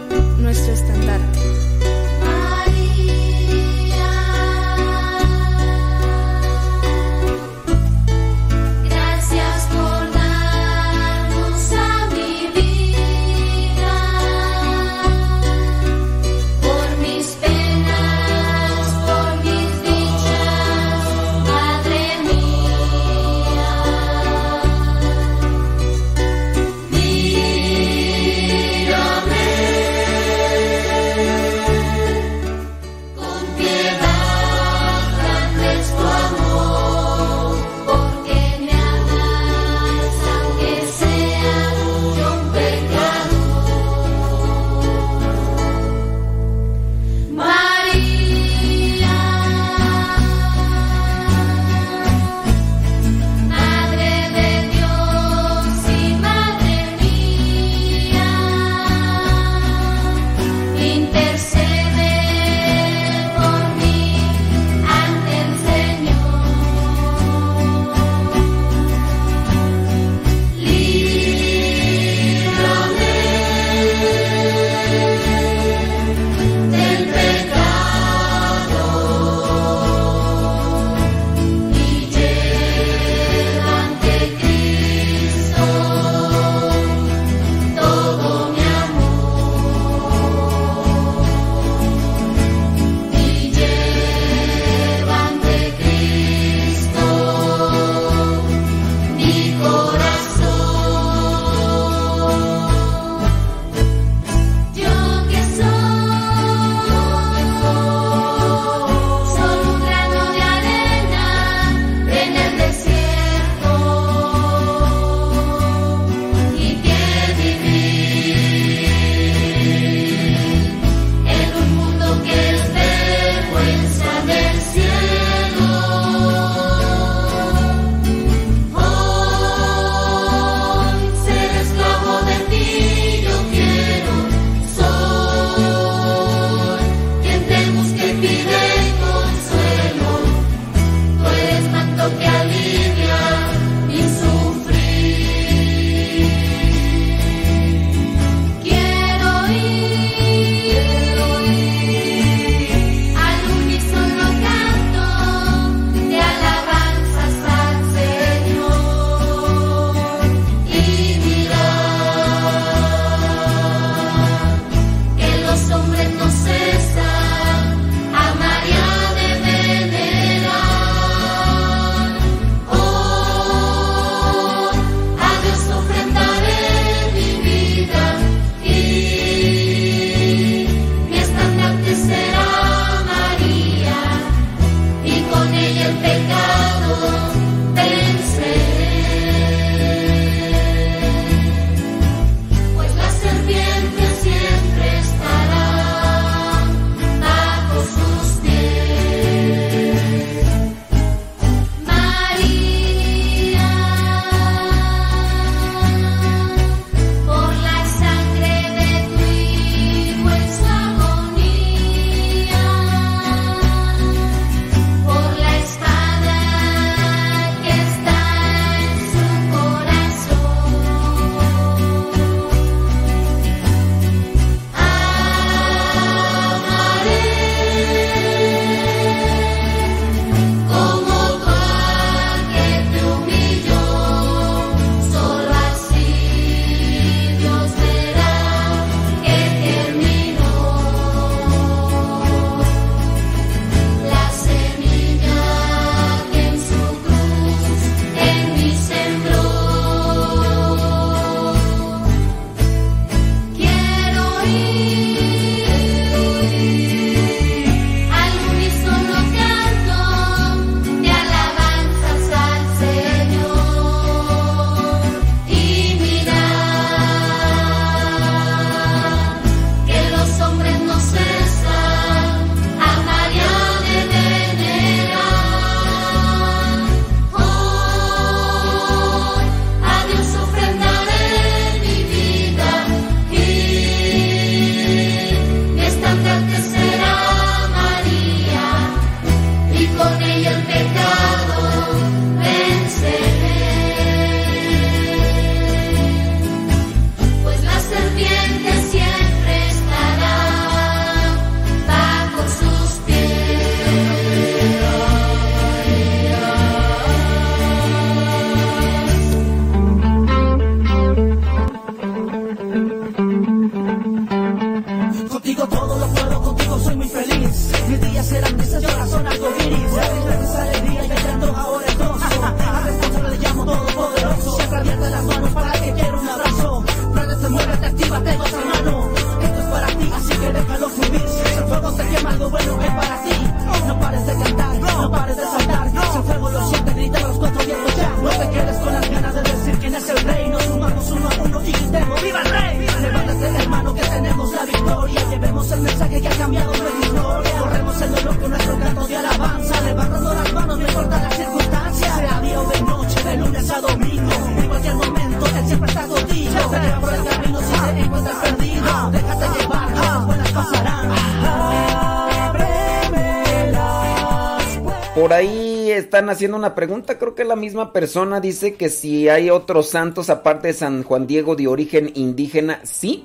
[366.13, 370.29] están haciendo una pregunta, creo que la misma persona dice que si hay otros santos
[370.29, 373.25] aparte de San Juan Diego de origen indígena, sí,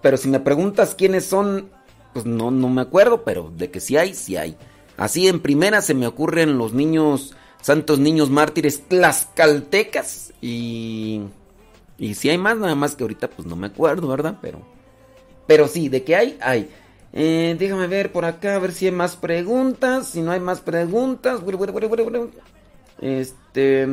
[0.00, 1.70] pero si me preguntas quiénes son,
[2.12, 4.56] pues no, no me acuerdo, pero de que sí hay, sí hay.
[4.96, 11.22] Así en primera se me ocurren los niños, santos niños mártires tlaxcaltecas y...
[11.98, 14.38] Y si hay más, nada más que ahorita pues no me acuerdo, ¿verdad?
[14.40, 14.62] Pero...
[15.48, 16.70] Pero sí, de que hay, hay.
[17.12, 20.08] Eh, déjame ver por acá, a ver si hay más preguntas.
[20.08, 21.40] Si no hay más preguntas.
[23.00, 23.86] Este.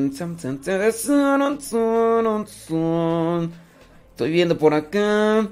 [4.12, 5.48] Estoy viendo por acá.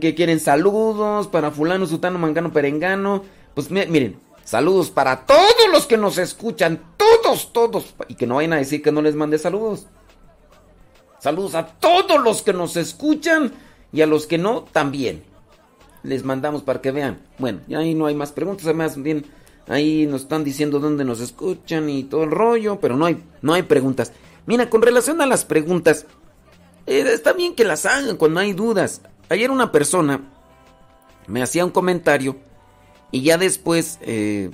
[0.00, 3.22] Que quieren saludos para fulano, sutano, mangano, perengano.
[3.54, 6.80] Pues miren, saludos para todos los que nos escuchan.
[6.96, 7.94] Todos, todos.
[8.08, 9.86] Y que no vayan a decir que no les mande saludos.
[11.18, 13.52] Saludos a todos los que nos escuchan.
[13.92, 15.22] Y a los que no, también
[16.06, 17.18] les mandamos para que vean.
[17.38, 19.26] Bueno, ya ahí no hay más preguntas, además bien
[19.68, 23.52] ahí nos están diciendo dónde nos escuchan y todo el rollo, pero no hay no
[23.54, 24.12] hay preguntas.
[24.46, 26.06] Mira, con relación a las preguntas,
[26.86, 29.02] eh, está bien que las hagan cuando hay dudas.
[29.28, 30.20] Ayer una persona
[31.26, 32.36] me hacía un comentario
[33.10, 34.50] y ya después eh,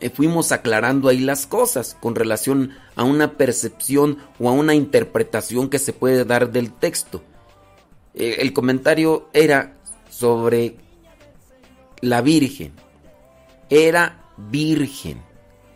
[0.00, 5.70] eh, fuimos aclarando ahí las cosas con relación a una percepción o a una interpretación
[5.70, 7.22] que se puede dar del texto.
[8.12, 9.79] el comentario era
[10.20, 10.76] sobre
[12.02, 12.72] la Virgen.
[13.70, 15.22] Era virgen,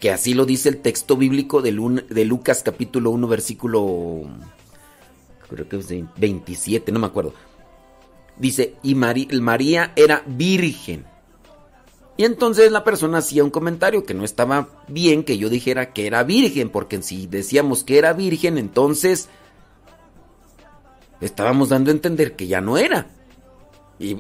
[0.01, 4.23] que así lo dice el texto bíblico de, Lucas capítulo 1 versículo
[5.49, 7.33] creo que es 27, no me acuerdo.
[8.37, 11.07] Dice, y María era virgen.
[12.17, 16.07] Y entonces la persona hacía un comentario que no estaba bien que yo dijera que
[16.07, 19.29] era virgen, porque si decíamos que era virgen, entonces
[21.21, 23.07] estábamos dando a entender que ya no era.
[23.99, 24.19] Y,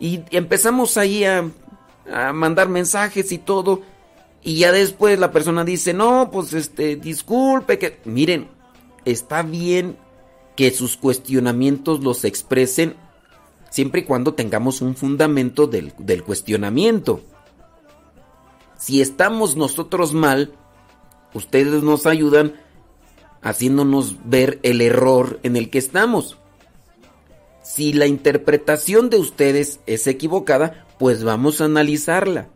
[0.00, 1.48] y empezamos ahí a,
[2.32, 3.82] mandar mensajes y todo.
[4.42, 8.00] Y ya después la persona dice, no, pues este, disculpe que...
[8.06, 8.48] Miren,
[9.04, 9.96] está bien
[10.56, 12.96] que sus cuestionamientos los expresen
[13.70, 17.20] siempre y cuando tengamos un fundamento del, del cuestionamiento.
[18.76, 20.54] Si estamos nosotros mal,
[21.34, 22.54] ustedes nos ayudan
[23.42, 26.38] haciéndonos ver el error en el que estamos.
[27.72, 32.48] Si la interpretación de ustedes es equivocada, pues vamos a analizarla.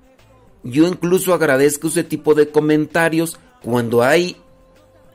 [0.65, 4.37] Yo incluso agradezco ese tipo de comentarios cuando hay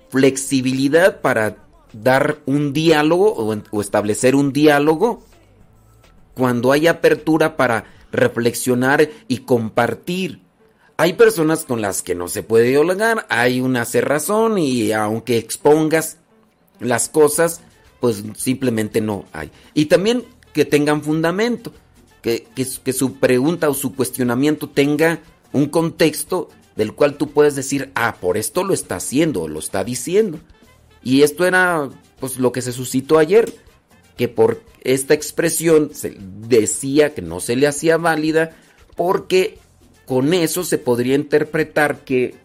[0.08, 5.22] flexibilidad para dar un diálogo o, establecer un diálogo,
[6.34, 7.84] cuando hay apertura para
[8.14, 10.40] reflexionar y compartir.
[10.96, 16.20] Hay personas con las que no se puede dialogar, hay una cerrazón y aunque expongas
[16.80, 17.62] las cosas,
[18.00, 19.52] pues simplemente no hay.
[19.74, 20.24] Y también
[20.54, 21.74] que tengan fundamento,
[22.22, 25.20] que, que, su pregunta o su cuestionamiento tenga
[25.54, 29.84] un contexto del cual tú puedes decir, ah, por esto lo está haciendo, lo está
[29.84, 30.40] diciendo.
[31.04, 31.90] Y esto era
[32.20, 33.54] pues lo que se suscitó ayer,
[34.18, 38.52] que por esta expresión se decía que no se le hacía válida
[38.96, 39.58] porque
[40.06, 42.36] con eso se podría interpretar que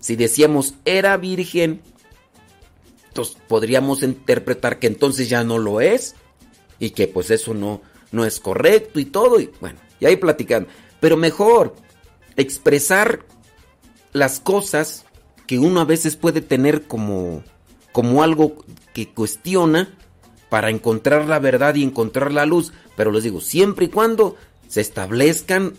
[0.00, 1.82] si decíamos era virgen,
[3.10, 6.14] entonces podríamos interpretar que entonces ya no lo es
[6.78, 7.82] y que pues eso no,
[8.12, 9.40] no es correcto y todo.
[9.40, 10.68] Y bueno, y ahí platicando.
[11.00, 11.74] Pero mejor
[12.36, 13.26] expresar
[14.12, 15.06] las cosas
[15.48, 17.42] que uno a veces puede tener como,
[17.90, 19.92] como algo que cuestiona
[20.48, 22.72] para encontrar la verdad y encontrar la luz.
[22.96, 24.36] Pero les digo, siempre y cuando
[24.68, 25.74] se establezcan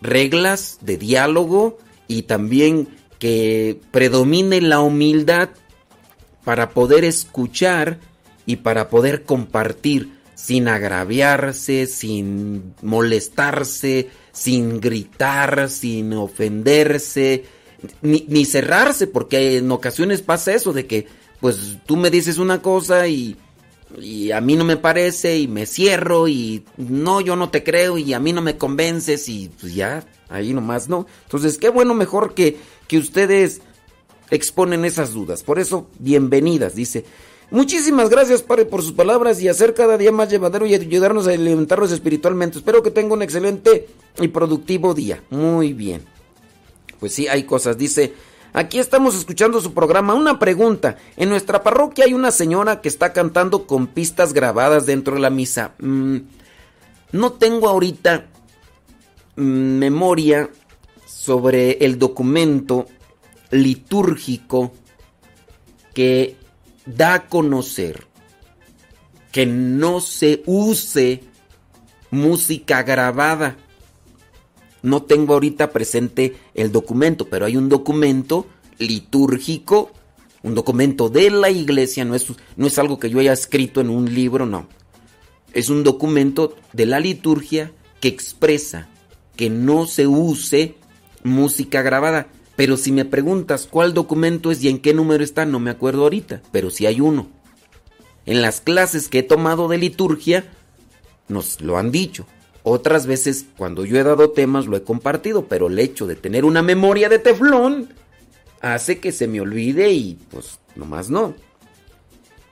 [0.00, 5.48] reglas de diálogo y también que predomine la humildad
[6.48, 7.98] para poder escuchar
[8.46, 17.44] y para poder compartir sin agraviarse, sin molestarse, sin gritar, sin ofenderse,
[18.00, 21.06] ni, cerrarse, porque en ocasiones pasa eso de que
[21.38, 23.36] pues tú me dices una cosa y,
[24.00, 27.98] y a mí no me parece y me cierro y no, yo no te creo
[27.98, 31.06] y a mí no me convences y pues ya, ahí nomás no.
[31.24, 33.60] Entonces, qué bueno mejor que, que ustedes
[34.30, 35.42] exponen esas dudas.
[35.42, 37.04] Por eso, bienvenidas, dice.
[37.50, 41.30] Muchísimas gracias, Padre, por sus palabras y hacer cada día más llevadero y ayudarnos a
[41.30, 42.58] alimentarnos espiritualmente.
[42.58, 43.88] Espero que tenga un excelente
[44.20, 45.22] y productivo día.
[45.30, 46.02] Muy bien.
[47.00, 47.78] Pues sí, hay cosas.
[47.78, 48.12] Dice,
[48.52, 50.12] aquí estamos escuchando su programa.
[50.12, 50.98] Una pregunta.
[51.16, 55.30] En nuestra parroquia hay una señora que está cantando con pistas grabadas dentro de la
[55.30, 55.72] misa.
[55.78, 56.18] Mm,
[57.12, 58.26] no tengo ahorita
[59.36, 60.50] mm, memoria
[61.06, 62.86] sobre el documento
[63.50, 64.72] litúrgico
[65.94, 66.36] que
[66.86, 68.06] da a conocer
[69.32, 71.22] que no se use
[72.10, 73.56] música grabada.
[74.82, 78.46] no tengo ahorita presente el documento, pero hay un documento
[78.78, 79.90] litúrgico,
[80.42, 82.26] un documento de la iglesia, no es,
[82.56, 84.68] no es algo que yo haya escrito en un libro, no.
[85.52, 88.88] Es un documento de la liturgia que expresa
[89.36, 90.76] que no se use
[91.24, 92.28] música grabada.
[92.58, 96.02] Pero si me preguntas cuál documento es y en qué número está, no me acuerdo
[96.02, 97.28] ahorita, pero sí hay uno.
[98.26, 100.44] En las clases que he tomado de liturgia,
[101.28, 102.26] nos lo han dicho.
[102.64, 106.44] Otras veces, cuando yo he dado temas, lo he compartido, pero el hecho de tener
[106.44, 107.90] una memoria de teflón
[108.60, 111.34] hace que se me olvide y pues nomás no.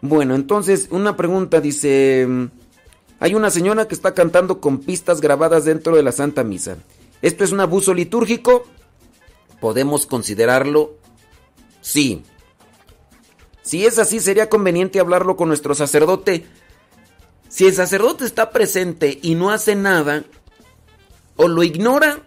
[0.03, 2.29] Bueno, entonces una pregunta dice,
[3.19, 6.77] hay una señora que está cantando con pistas grabadas dentro de la Santa Misa.
[7.23, 8.69] ¿Esto es un abuso litúrgico?
[9.61, 10.97] ¿Podemos considerarlo?
[11.81, 12.23] Sí.
[13.63, 16.47] Si es así, sería conveniente hablarlo con nuestro sacerdote.
[17.49, 20.25] Si el sacerdote está presente y no hace nada,
[21.37, 22.23] o lo ignora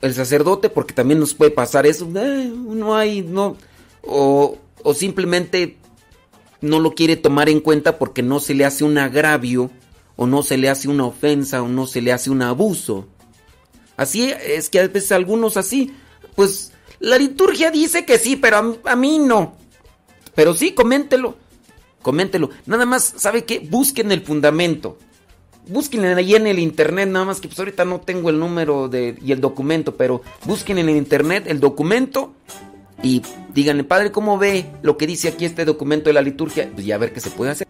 [0.00, 3.56] el sacerdote, porque también nos puede pasar eso, eh, no hay, no,
[4.02, 5.78] o, o simplemente
[6.60, 9.70] no lo quiere tomar en cuenta porque no se le hace un agravio,
[10.16, 13.08] o no se le hace una ofensa, o no se le hace un abuso.
[13.96, 15.92] Así es que a veces algunos así,
[16.34, 19.54] pues la liturgia dice que sí, pero a, mí no.
[20.34, 21.36] Pero sí, coméntelo.
[22.00, 22.50] Coméntelo.
[22.66, 23.58] Nada más, ¿sabe qué?
[23.58, 24.98] Busquen el fundamento.
[25.68, 29.16] Busquen ahí en el internet, nada más que pues ahorita no tengo el número de,
[29.24, 32.34] y el documento, pero busquen en el internet el documento
[33.00, 33.22] y
[33.54, 36.68] díganle, padre, ¿cómo ve lo que dice aquí este documento de la liturgia?
[36.72, 37.68] Pues ya a ver qué se puede hacer.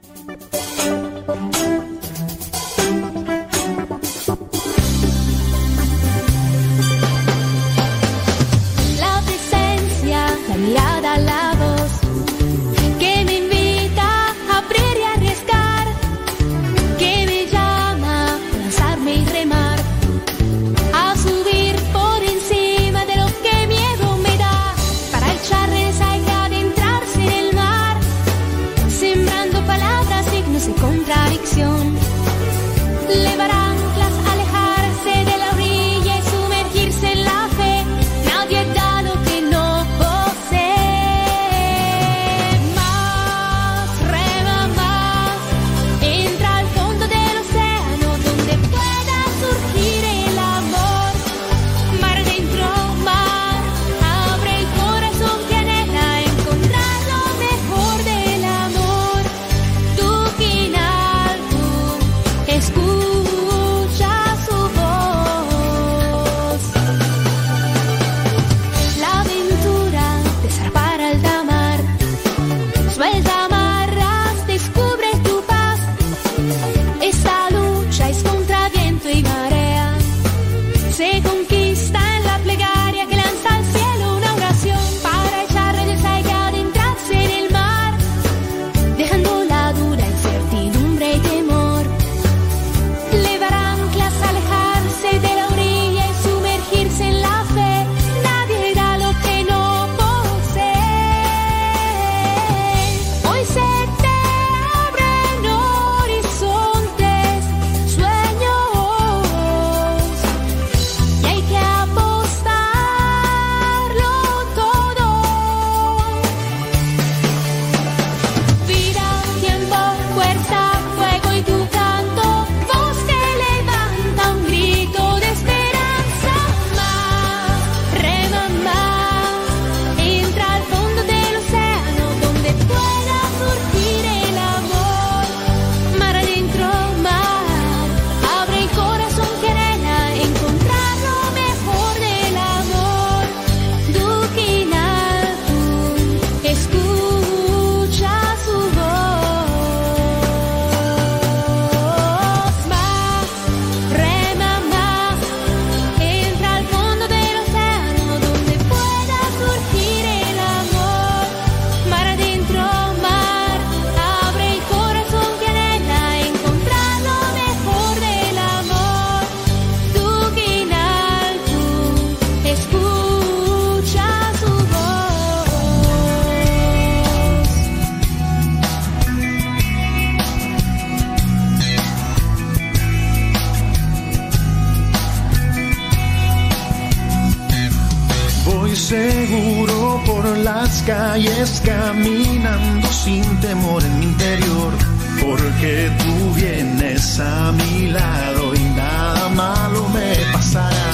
[195.20, 200.92] Porque tú vienes a mi lado y nada malo me pasará.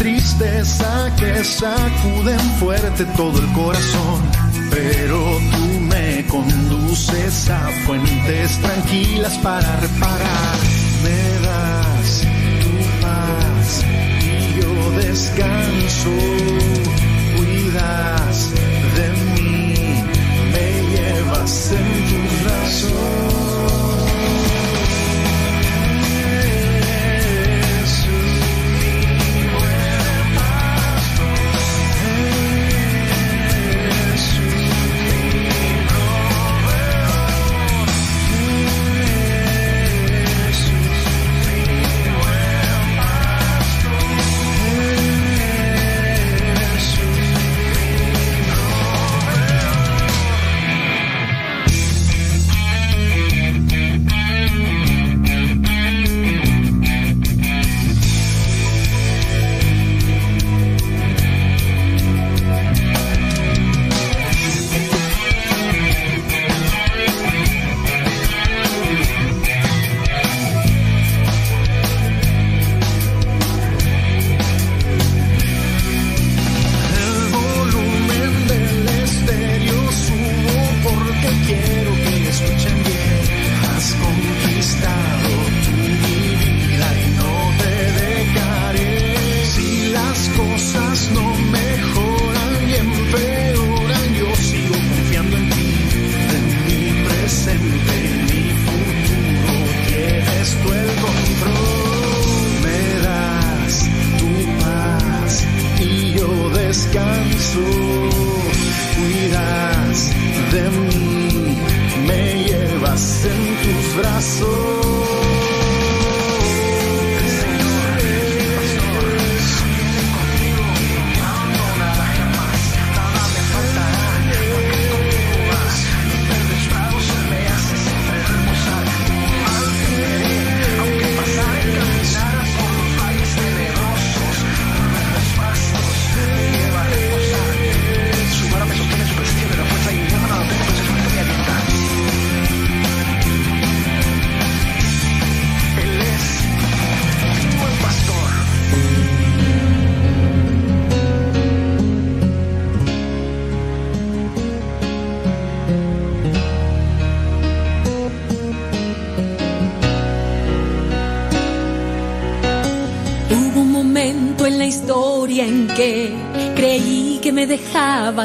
[0.00, 4.22] tristeza que sacuden fuerte todo el corazón.
[4.70, 10.58] Pero tú me conduces a fuentes tranquilas para reparar.
[11.04, 12.22] Me das
[12.62, 13.84] tu paz
[14.22, 16.59] y yo descanso.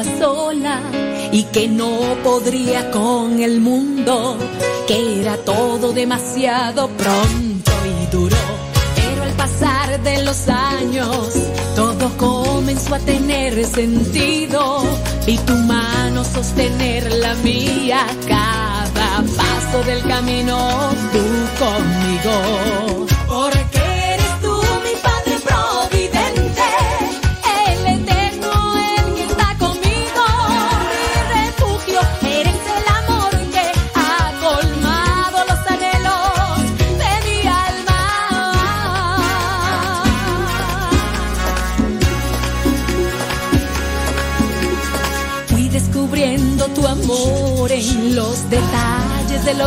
[0.04, 0.80] Sola
[1.32, 4.36] y que no podría con el mundo,
[4.86, 8.36] que era todo demasiado pronto y duro.
[8.94, 11.32] Pero al pasar de los años,
[11.74, 14.82] todo comenzó a tener sentido
[15.26, 20.56] y tu mano sostener la mía cada paso del camino,
[21.12, 21.24] tú
[21.58, 23.15] conmigo.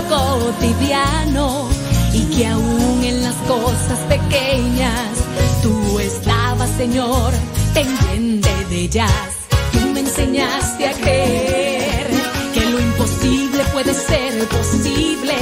[0.10, 1.70] Cotidiano
[2.14, 5.08] y que aún en las cosas pequeñas
[5.62, 7.32] tú estabas, Señor,
[7.74, 9.12] pendiente de ellas.
[9.72, 12.08] Tú me enseñaste a creer
[12.54, 15.36] que lo imposible puede ser posible,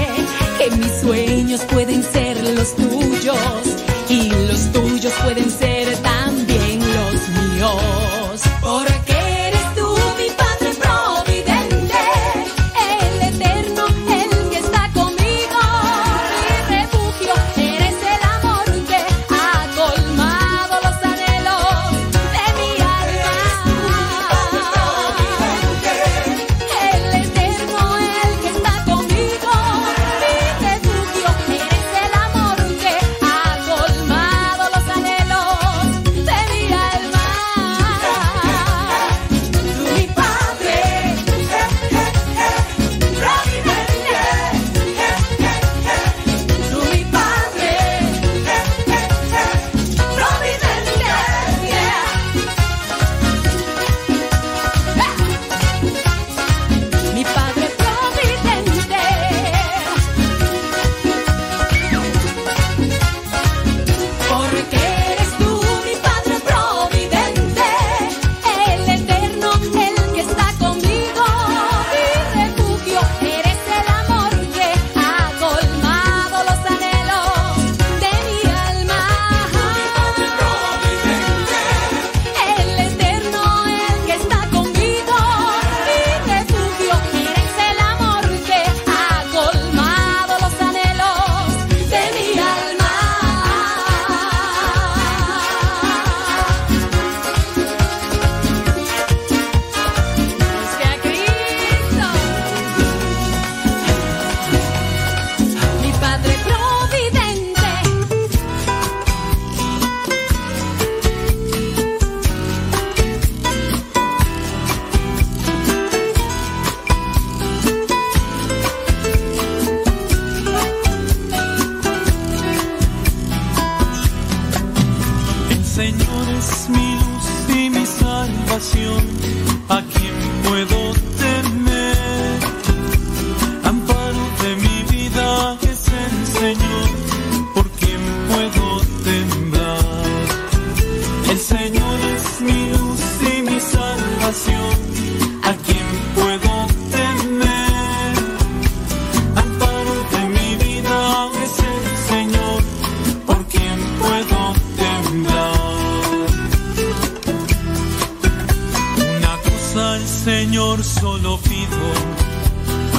[159.98, 161.84] al Señor solo pido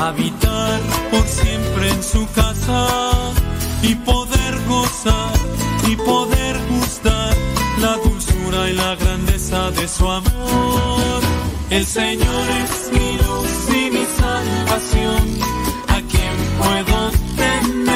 [0.02, 0.80] habitar
[1.10, 2.88] por siempre en su casa
[3.82, 5.32] y poder gozar
[5.86, 7.36] y poder gustar
[7.80, 11.20] la dulzura y la grandeza de su amor.
[11.70, 15.24] El Señor es mi luz y mi salvación,
[15.96, 17.87] a quien puedo tener.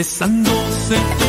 [0.00, 1.19] besándose.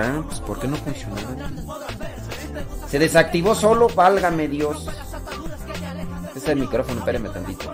[0.00, 1.22] está, pues ¿por qué no funcionaba?
[2.88, 4.88] Se desactivó solo, válgame Dios.
[6.28, 7.72] Este es el micrófono, espéreme tantito.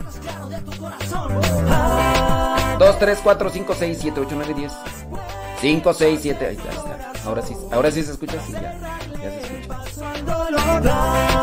[2.78, 4.73] 2, 3, 4, 5, 6, 7, 8, 9, 10.
[5.61, 7.12] 5, 6, 7, ahí está.
[7.24, 8.78] Ahora sí, ahora sí se escucha, sí, ya,
[9.15, 11.36] ya se escucha.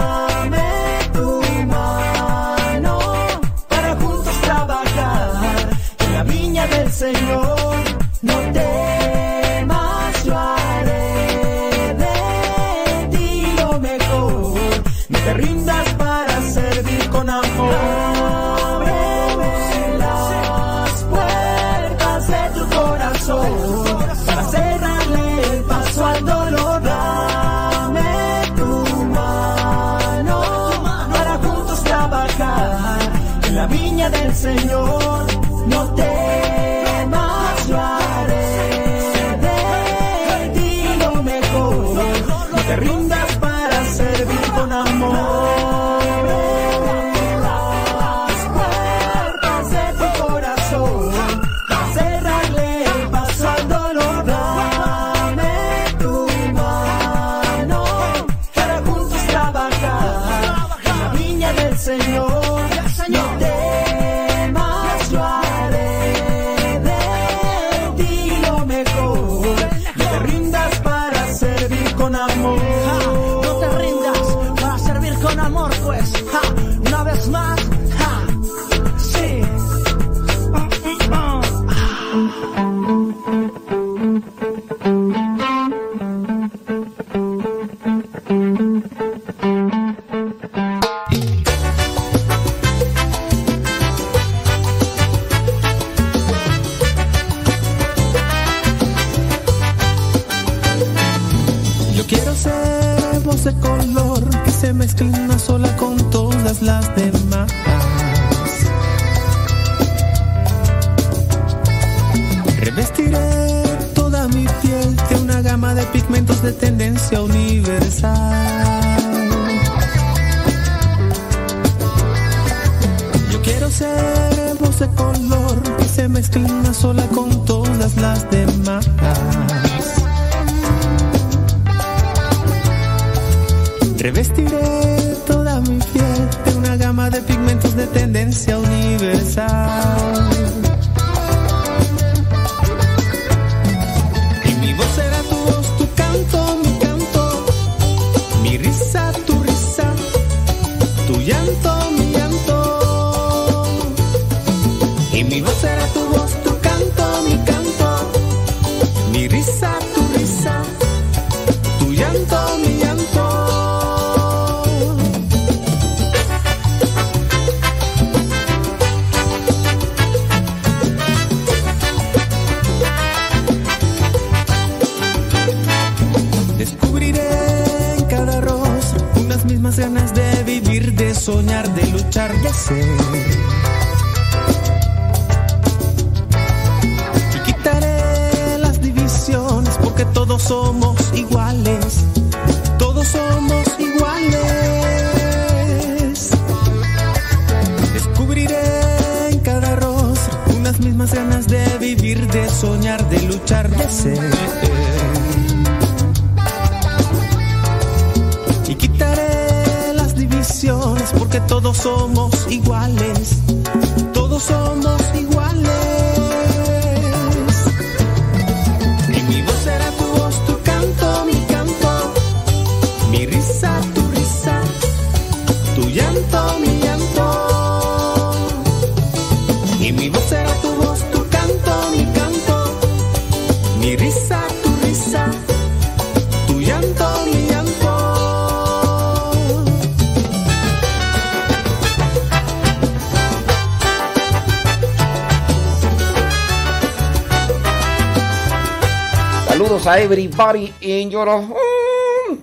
[249.86, 252.40] A everybody in your home.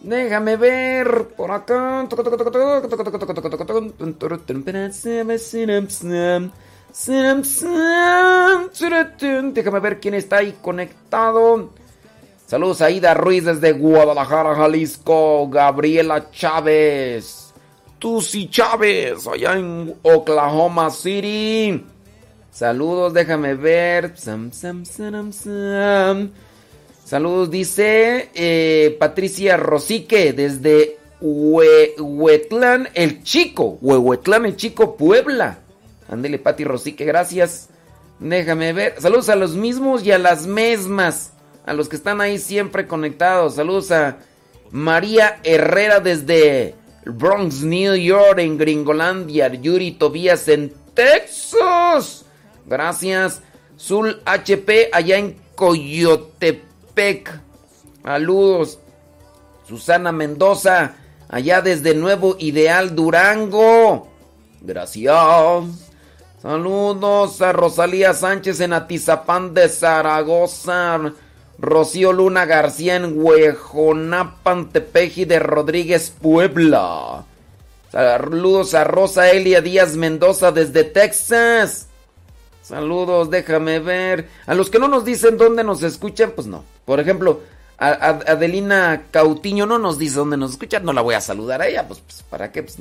[0.00, 2.08] Déjame ver por acá.
[9.52, 11.74] Déjame ver quién está ahí conectado.
[12.46, 15.50] Saludos a Ida Ruiz desde Guadalajara, Jalisco.
[15.50, 17.52] Gabriela Chávez.
[17.98, 21.84] Tusi Chávez, allá en Oklahoma City.
[22.50, 24.16] Saludos, déjame ver.
[24.16, 24.50] Sam.
[27.06, 33.78] Saludos, dice eh, Patricia Rosique desde Hue- Huetlán el Chico.
[33.80, 35.60] Huehuetlán el Chico, Puebla.
[36.08, 37.68] Ándele, Pati Rosique, gracias.
[38.18, 38.96] Déjame ver.
[38.98, 41.30] Saludos a los mismos y a las mismas.
[41.64, 43.54] A los que están ahí siempre conectados.
[43.54, 44.18] Saludos a
[44.72, 46.74] María Herrera desde
[47.04, 49.46] Bronx, New York, en Gringolandia.
[49.54, 52.24] Yuri Tobías en Texas.
[52.66, 53.42] Gracias.
[53.78, 56.65] Zul HP allá en Coyotepec.
[58.02, 58.78] Saludos.
[59.68, 60.94] Susana Mendoza
[61.28, 64.08] allá desde Nuevo Ideal Durango.
[64.62, 65.14] Gracias.
[66.40, 71.12] Saludos a Rosalía Sánchez en Atizapán de Zaragoza.
[71.58, 77.24] Rocío Luna García en Huejonapan, Tepeji de Rodríguez, Puebla.
[77.92, 81.88] Saludos a Rosa Elia Díaz Mendoza desde Texas.
[82.66, 84.28] Saludos, déjame ver.
[84.44, 86.64] A los que no nos dicen dónde nos escuchan, pues no.
[86.84, 87.42] Por ejemplo,
[87.78, 91.86] Adelina Cautiño no nos dice dónde nos escuchan, no la voy a saludar a ella,
[91.86, 92.64] pues, pues, ¿para qué?
[92.64, 92.78] Pues,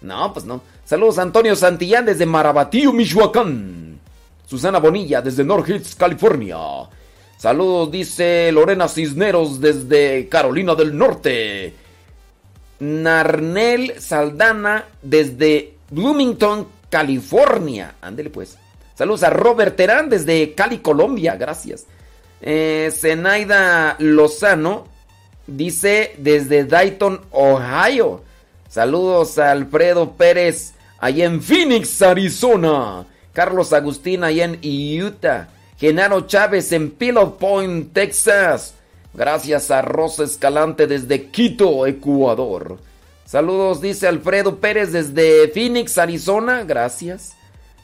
[0.00, 0.62] no, pues no.
[0.84, 4.00] Saludos a Antonio Santillán desde Marabatío, Michoacán.
[4.46, 6.56] Susana Bonilla desde North Hills, California.
[7.38, 11.72] Saludos, dice Lorena Cisneros desde Carolina del Norte.
[12.80, 17.94] Narnel Saldana desde Bloomington, California.
[18.00, 18.58] Ándele pues.
[19.00, 21.34] Saludos a Robert Terán desde Cali, Colombia.
[21.34, 21.86] Gracias.
[22.42, 24.88] Eh, Zenaida Lozano
[25.46, 28.20] dice desde Dayton, Ohio.
[28.68, 33.06] Saludos a Alfredo Pérez allá en Phoenix, Arizona.
[33.32, 34.60] Carlos Agustín allá en
[35.02, 35.48] Utah.
[35.78, 38.74] Genaro Chávez en Pillow Point, Texas.
[39.14, 42.76] Gracias a Rosa Escalante desde Quito, Ecuador.
[43.24, 46.64] Saludos, dice Alfredo Pérez desde Phoenix, Arizona.
[46.64, 47.39] Gracias.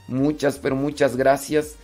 [0.09, 1.75] Muchas, pero muchas gracias.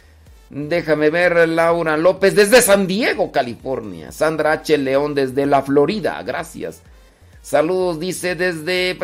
[0.50, 4.12] Déjame ver Laura López desde San Diego, California.
[4.12, 4.76] Sandra H.
[4.76, 6.22] León desde la Florida.
[6.22, 6.82] Gracias.
[7.40, 8.96] Saludos, dice desde...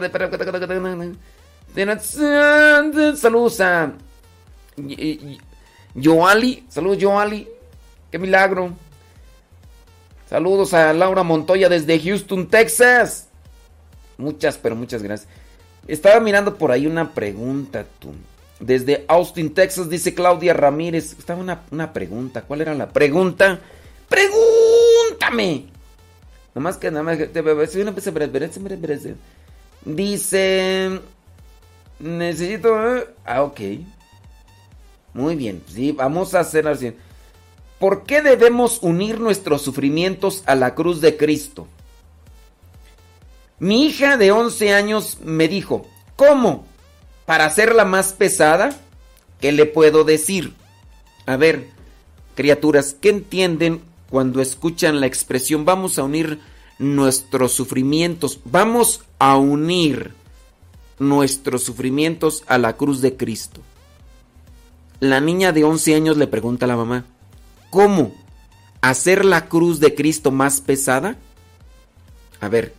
[3.16, 3.92] Saludos a...
[5.94, 6.64] Yoali.
[6.68, 7.48] Saludos, Yoali.
[8.10, 8.72] Qué milagro.
[10.28, 13.28] Saludos a Laura Montoya desde Houston, Texas.
[14.18, 15.30] Muchas, pero muchas gracias.
[15.86, 18.12] Estaba mirando por ahí una pregunta, tú.
[18.60, 21.16] Desde Austin, Texas, dice Claudia Ramírez.
[21.18, 22.42] Estaba una, una pregunta.
[22.42, 23.60] ¿Cuál era la pregunta?
[24.08, 25.66] ¡Pregúntame!
[26.54, 27.18] Nomás que nada más.
[29.84, 31.00] Dice.
[32.00, 32.96] Necesito.
[32.96, 33.60] eh, Ah, ok.
[35.14, 35.62] Muy bien.
[35.68, 36.92] Sí, vamos a hacer así.
[37.78, 41.68] ¿Por qué debemos unir nuestros sufrimientos a la cruz de Cristo?
[43.60, 45.86] Mi hija de 11 años me dijo,
[46.16, 46.66] ¿cómo?
[47.28, 48.70] ¿Para hacerla más pesada?
[49.38, 50.54] ¿Qué le puedo decir?
[51.26, 51.68] A ver,
[52.34, 56.40] criaturas, ¿qué entienden cuando escuchan la expresión vamos a unir
[56.78, 58.40] nuestros sufrimientos?
[58.46, 60.14] Vamos a unir
[60.98, 63.60] nuestros sufrimientos a la cruz de Cristo.
[64.98, 67.04] La niña de 11 años le pregunta a la mamá,
[67.68, 68.14] ¿cómo?
[68.80, 71.18] ¿Hacer la cruz de Cristo más pesada?
[72.40, 72.72] A ver,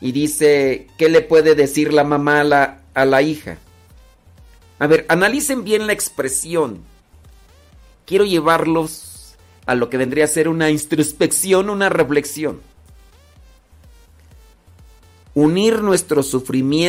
[0.00, 3.58] y dice, ¿qué le puede decir la mamá a la, a la hija?
[4.78, 6.80] A ver, analicen bien la expresión.
[8.06, 9.36] Quiero llevarlos
[9.66, 12.60] a lo que vendría a ser una introspección, una reflexión.
[15.34, 15.80] Unir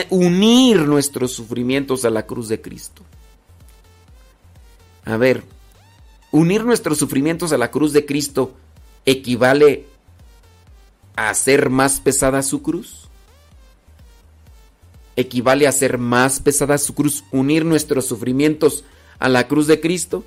[0.09, 3.01] unir nuestros sufrimientos a la cruz de Cristo.
[5.03, 5.43] A ver,
[6.31, 8.53] unir nuestros sufrimientos a la cruz de Cristo
[9.05, 9.85] equivale
[11.15, 13.04] a hacer más pesada su cruz.
[15.15, 18.83] Equivale a hacer más pesada su cruz, unir nuestros sufrimientos
[19.19, 20.23] a la cruz de Cristo.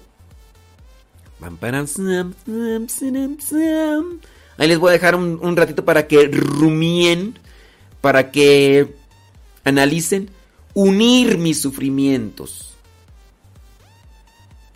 [4.56, 7.38] Ahí les voy a dejar un, un ratito para que rumien,
[8.00, 8.94] para que
[9.64, 10.30] analicen.
[10.74, 12.68] Unir mis sufrimientos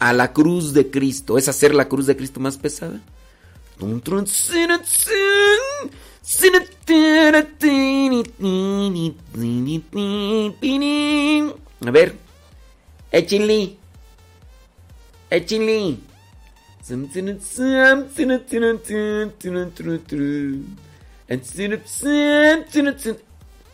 [0.03, 1.39] a la cruz de Cristo.
[1.39, 3.01] ¿Es hacer la cruz de Cristo más pesada?
[11.87, 12.17] A ver,
[13.11, 13.77] échenle.
[15.31, 15.99] Échenle.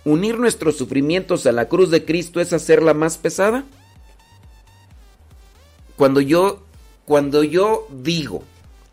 [0.04, 3.64] Unir nuestros sufrimientos a la cruz de Cristo es hacerla más pesada.
[5.96, 6.62] Cuando yo,
[7.04, 8.42] cuando yo digo,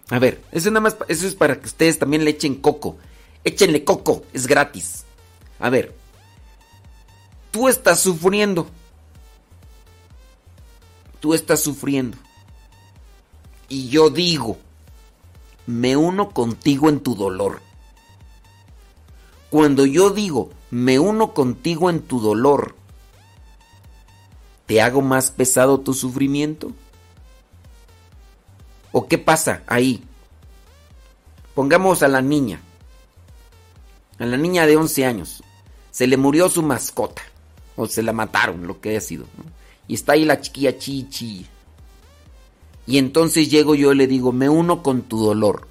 [0.10, 2.98] a ver, eso nada más, eso es para que ustedes también le echen coco.
[3.46, 5.06] Échenle coco, es gratis.
[5.60, 5.96] A ver,
[7.52, 8.68] tú estás sufriendo.
[11.20, 12.18] Tú estás sufriendo.
[13.70, 14.58] Y yo digo,
[15.66, 17.62] me uno contigo en tu dolor.
[19.50, 22.76] Cuando yo digo, me uno contigo en tu dolor,
[24.66, 26.72] ¿te hago más pesado tu sufrimiento?
[28.92, 30.04] ¿O qué pasa ahí?
[31.54, 32.62] Pongamos a la niña,
[34.20, 35.44] a la niña de 11 años,
[35.92, 37.22] se le murió su mascota,
[37.76, 39.26] o se la mataron, lo que haya sido,
[39.88, 41.46] y está ahí la chiquilla chichi.
[42.88, 45.68] Y entonces llego yo y le digo, me uno con tu dolor,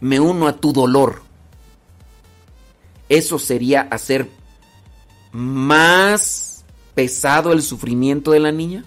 [0.00, 1.22] me uno a tu dolor.
[3.08, 4.28] Eso sería hacer
[5.32, 8.84] más pesado el sufrimiento de la niña.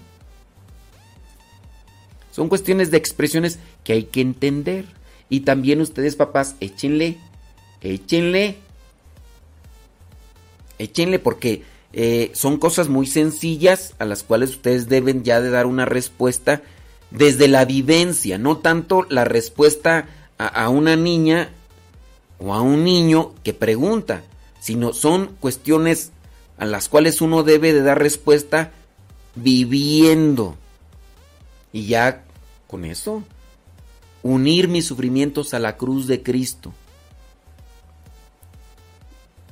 [2.32, 4.86] Son cuestiones de expresiones que hay que entender.
[5.28, 7.18] Y también ustedes, papás, échenle,
[7.82, 8.56] échenle,
[10.78, 11.62] Échenle porque
[11.92, 16.62] eh, son cosas muy sencillas a las cuales ustedes deben ya de dar una respuesta
[17.10, 20.08] desde la vivencia, no tanto la respuesta
[20.38, 21.50] a, a una niña
[22.38, 24.22] o a un niño que pregunta,
[24.60, 26.12] sino son cuestiones
[26.56, 28.72] a las cuales uno debe de dar respuesta
[29.34, 30.56] viviendo.
[31.72, 32.24] Y ya
[32.66, 33.22] con eso,
[34.22, 36.72] unir mis sufrimientos a la cruz de Cristo.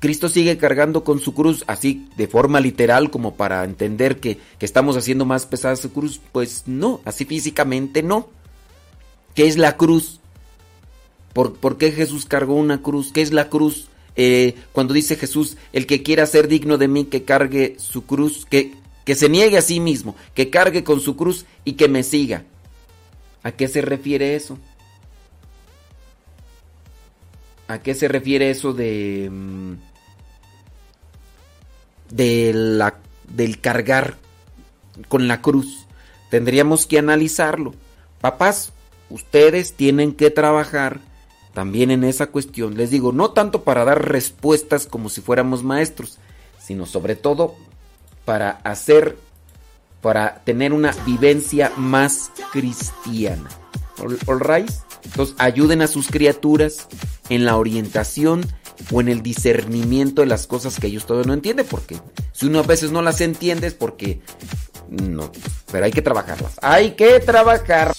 [0.01, 4.67] Cristo sigue cargando con su cruz así de forma literal como para entender que, que,
[4.67, 6.21] estamos haciendo más pesada su cruz.
[6.33, 8.29] Pues no, así físicamente no.
[9.35, 10.21] ¿Qué es la cruz?
[11.33, 13.13] ¿Por, por qué Jesús cargó una cruz?
[13.13, 13.89] ¿Qué es la cruz?
[14.21, 18.47] Eh, cuando dice Jesús, el que quiera ser digno de mí, que cargue su cruz,
[18.47, 22.03] que, que se niegue a sí mismo, que cargue con su cruz y que me
[22.03, 22.45] siga.
[23.45, 24.59] ¿A qué se refiere eso?
[27.69, 29.31] ¿A qué se refiere eso de...
[32.11, 32.99] de la,
[33.29, 34.17] del cargar
[35.09, 35.87] con la cruz?
[36.31, 37.75] Tendríamos que analizarlo.
[38.21, 38.73] Papás,
[39.11, 41.01] ustedes tienen que trabajar
[41.55, 42.77] también en esa cuestión.
[42.77, 46.19] Les digo, no tanto para dar respuestas como si fuéramos maestros,
[46.59, 47.55] sino sobre todo
[48.25, 49.17] para hacer,
[50.03, 53.49] para tener una vivencia más cristiana.
[53.99, 54.67] All?
[55.05, 56.89] Entonces ayuden a sus criaturas
[57.29, 58.47] en la orientación
[58.91, 61.97] o en el discernimiento de las cosas que ellos todavía no entienden, porque
[62.33, 64.21] si uno a veces no las entiende es porque
[64.89, 65.31] no,
[65.71, 66.53] pero hay que trabajarlas.
[66.63, 67.95] Hay que trabajar.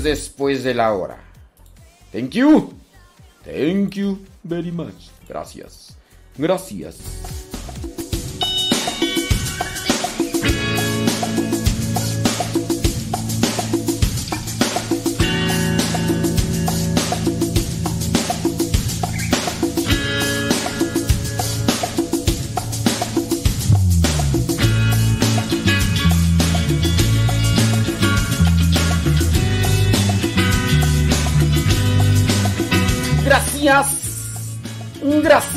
[0.00, 1.18] 23 después de la hora.
[2.12, 2.72] Thank you.
[3.44, 5.10] Thank you very much.
[5.28, 5.96] Gracias.
[6.36, 7.49] Gracias.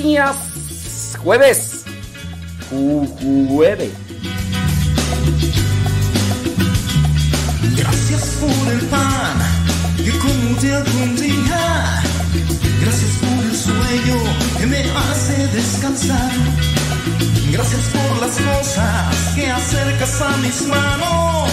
[0.03, 1.15] Gracias.
[1.23, 1.83] Jueves.
[2.69, 3.91] Ju- Jueves.
[7.77, 9.37] Gracias por el pan
[9.97, 12.01] que como te algún día.
[12.81, 14.17] Gracias por el sueño
[14.59, 16.31] que me hace descansar.
[17.51, 21.49] Gracias por las cosas que acercas a mis manos.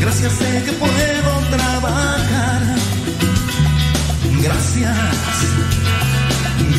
[0.00, 2.62] Gracias de que puedo trabajar.
[4.42, 5.77] Gracias.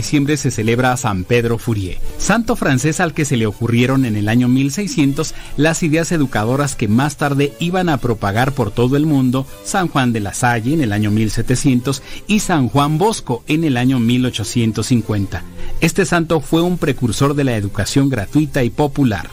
[0.00, 4.16] Diciembre se celebra a San Pedro Fourier, santo francés al que se le ocurrieron en
[4.16, 9.04] el año 1600 las ideas educadoras que más tarde iban a propagar por todo el
[9.04, 13.62] mundo San Juan de la Salle en el año 1700 y San Juan Bosco en
[13.62, 15.42] el año 1850.
[15.82, 19.28] Este santo fue un precursor de la educación gratuita y popular.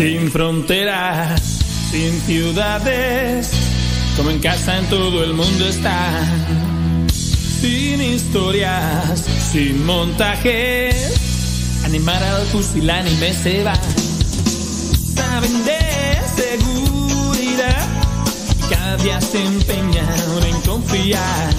[0.00, 1.42] Sin fronteras,
[1.90, 3.50] sin ciudades,
[4.16, 6.24] como en casa en todo el mundo está.
[7.12, 9.22] Sin historias,
[9.52, 13.74] sin montajes, animar al pusilánime se va.
[15.16, 17.86] Saben de seguridad
[18.70, 20.08] cada día se empeñan
[20.48, 21.54] en confiar.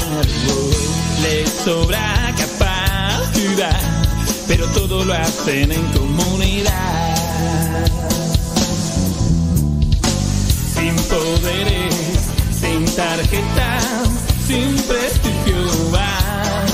[1.21, 3.79] Les sobra capacidad,
[4.47, 7.10] pero todo lo hacen en comunidad.
[10.91, 11.95] Sin poderes,
[12.59, 14.09] sin tarjetas,
[14.45, 16.67] sin prestigio van,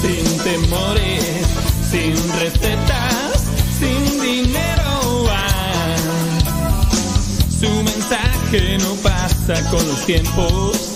[0.00, 1.46] sin temores,
[1.90, 3.44] sin recetas,
[3.78, 5.26] sin dinero.
[7.60, 10.94] Su mensaje no pasa con los tiempos,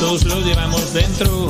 [0.00, 1.48] todos lo llevamos dentro.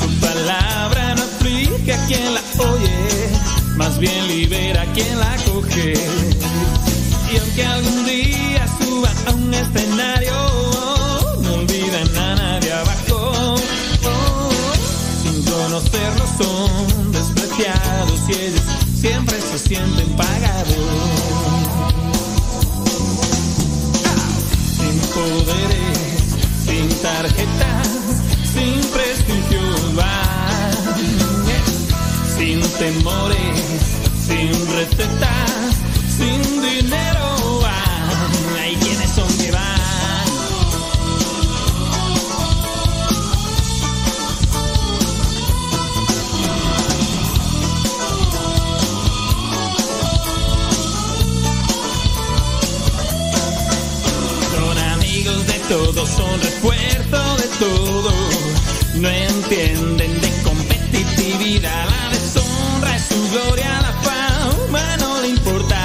[0.00, 3.30] Su palabra no aflige a quien la oye,
[3.76, 5.94] más bien libera a quien la coge.
[7.40, 10.32] Aunque algún día suba a un escenario,
[11.42, 13.56] no olvidan a nadie abajo.
[15.22, 18.62] Sin conocerlos son despreciados y ellos
[19.00, 20.76] siempre se sienten pagados.
[26.64, 27.82] Sin tarjeta,
[28.52, 29.60] sin prestigio
[29.94, 30.72] van,
[32.36, 33.60] sin temores,
[34.26, 35.61] sin receta,
[56.06, 58.12] son refuerzo de todo.
[58.94, 61.86] No entienden de competitividad.
[61.86, 65.78] La deshonra es su gloria, la fama no le importa.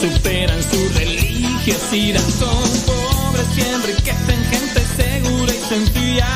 [0.00, 6.28] Superan su religiosidad, son pobres y enriquecen gente segura y sencilla.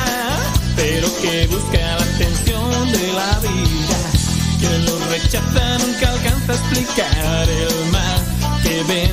[0.76, 3.98] Pero que busca la atención de la vida.
[4.60, 8.20] Que lo rechaza nunca alcanza a explicar el mal
[8.62, 9.12] que ven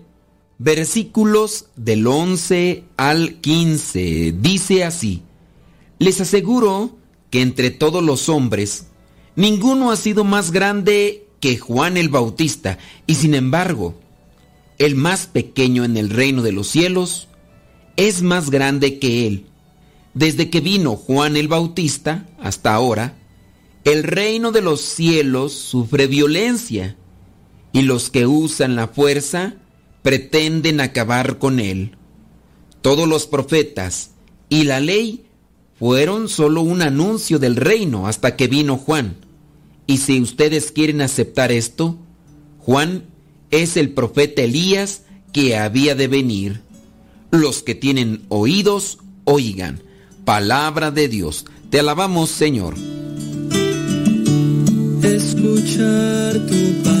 [0.63, 4.35] versículos del 11 al 15.
[4.39, 5.23] Dice así,
[5.97, 6.97] les aseguro
[7.31, 8.85] que entre todos los hombres,
[9.35, 12.77] ninguno ha sido más grande que Juan el Bautista,
[13.07, 13.95] y sin embargo,
[14.77, 17.27] el más pequeño en el reino de los cielos
[17.97, 19.47] es más grande que él.
[20.13, 23.17] Desde que vino Juan el Bautista hasta ahora,
[23.83, 26.97] el reino de los cielos sufre violencia
[27.73, 29.55] y los que usan la fuerza
[30.01, 31.95] pretenden acabar con él.
[32.81, 34.11] Todos los profetas
[34.49, 35.25] y la ley
[35.77, 39.17] fueron solo un anuncio del reino hasta que vino Juan.
[39.87, 41.97] Y si ustedes quieren aceptar esto,
[42.59, 43.05] Juan
[43.49, 45.03] es el profeta Elías
[45.33, 46.61] que había de venir.
[47.31, 49.81] Los que tienen oídos, oigan.
[50.25, 51.45] Palabra de Dios.
[51.69, 52.75] Te alabamos, Señor.
[55.03, 57.00] escuchar tu palabra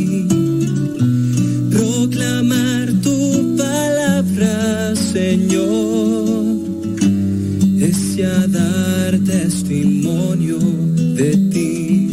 [5.13, 6.55] Señor,
[7.81, 8.15] es
[8.49, 12.09] dar testimonio de ti,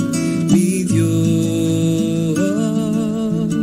[0.50, 2.38] mi Dios.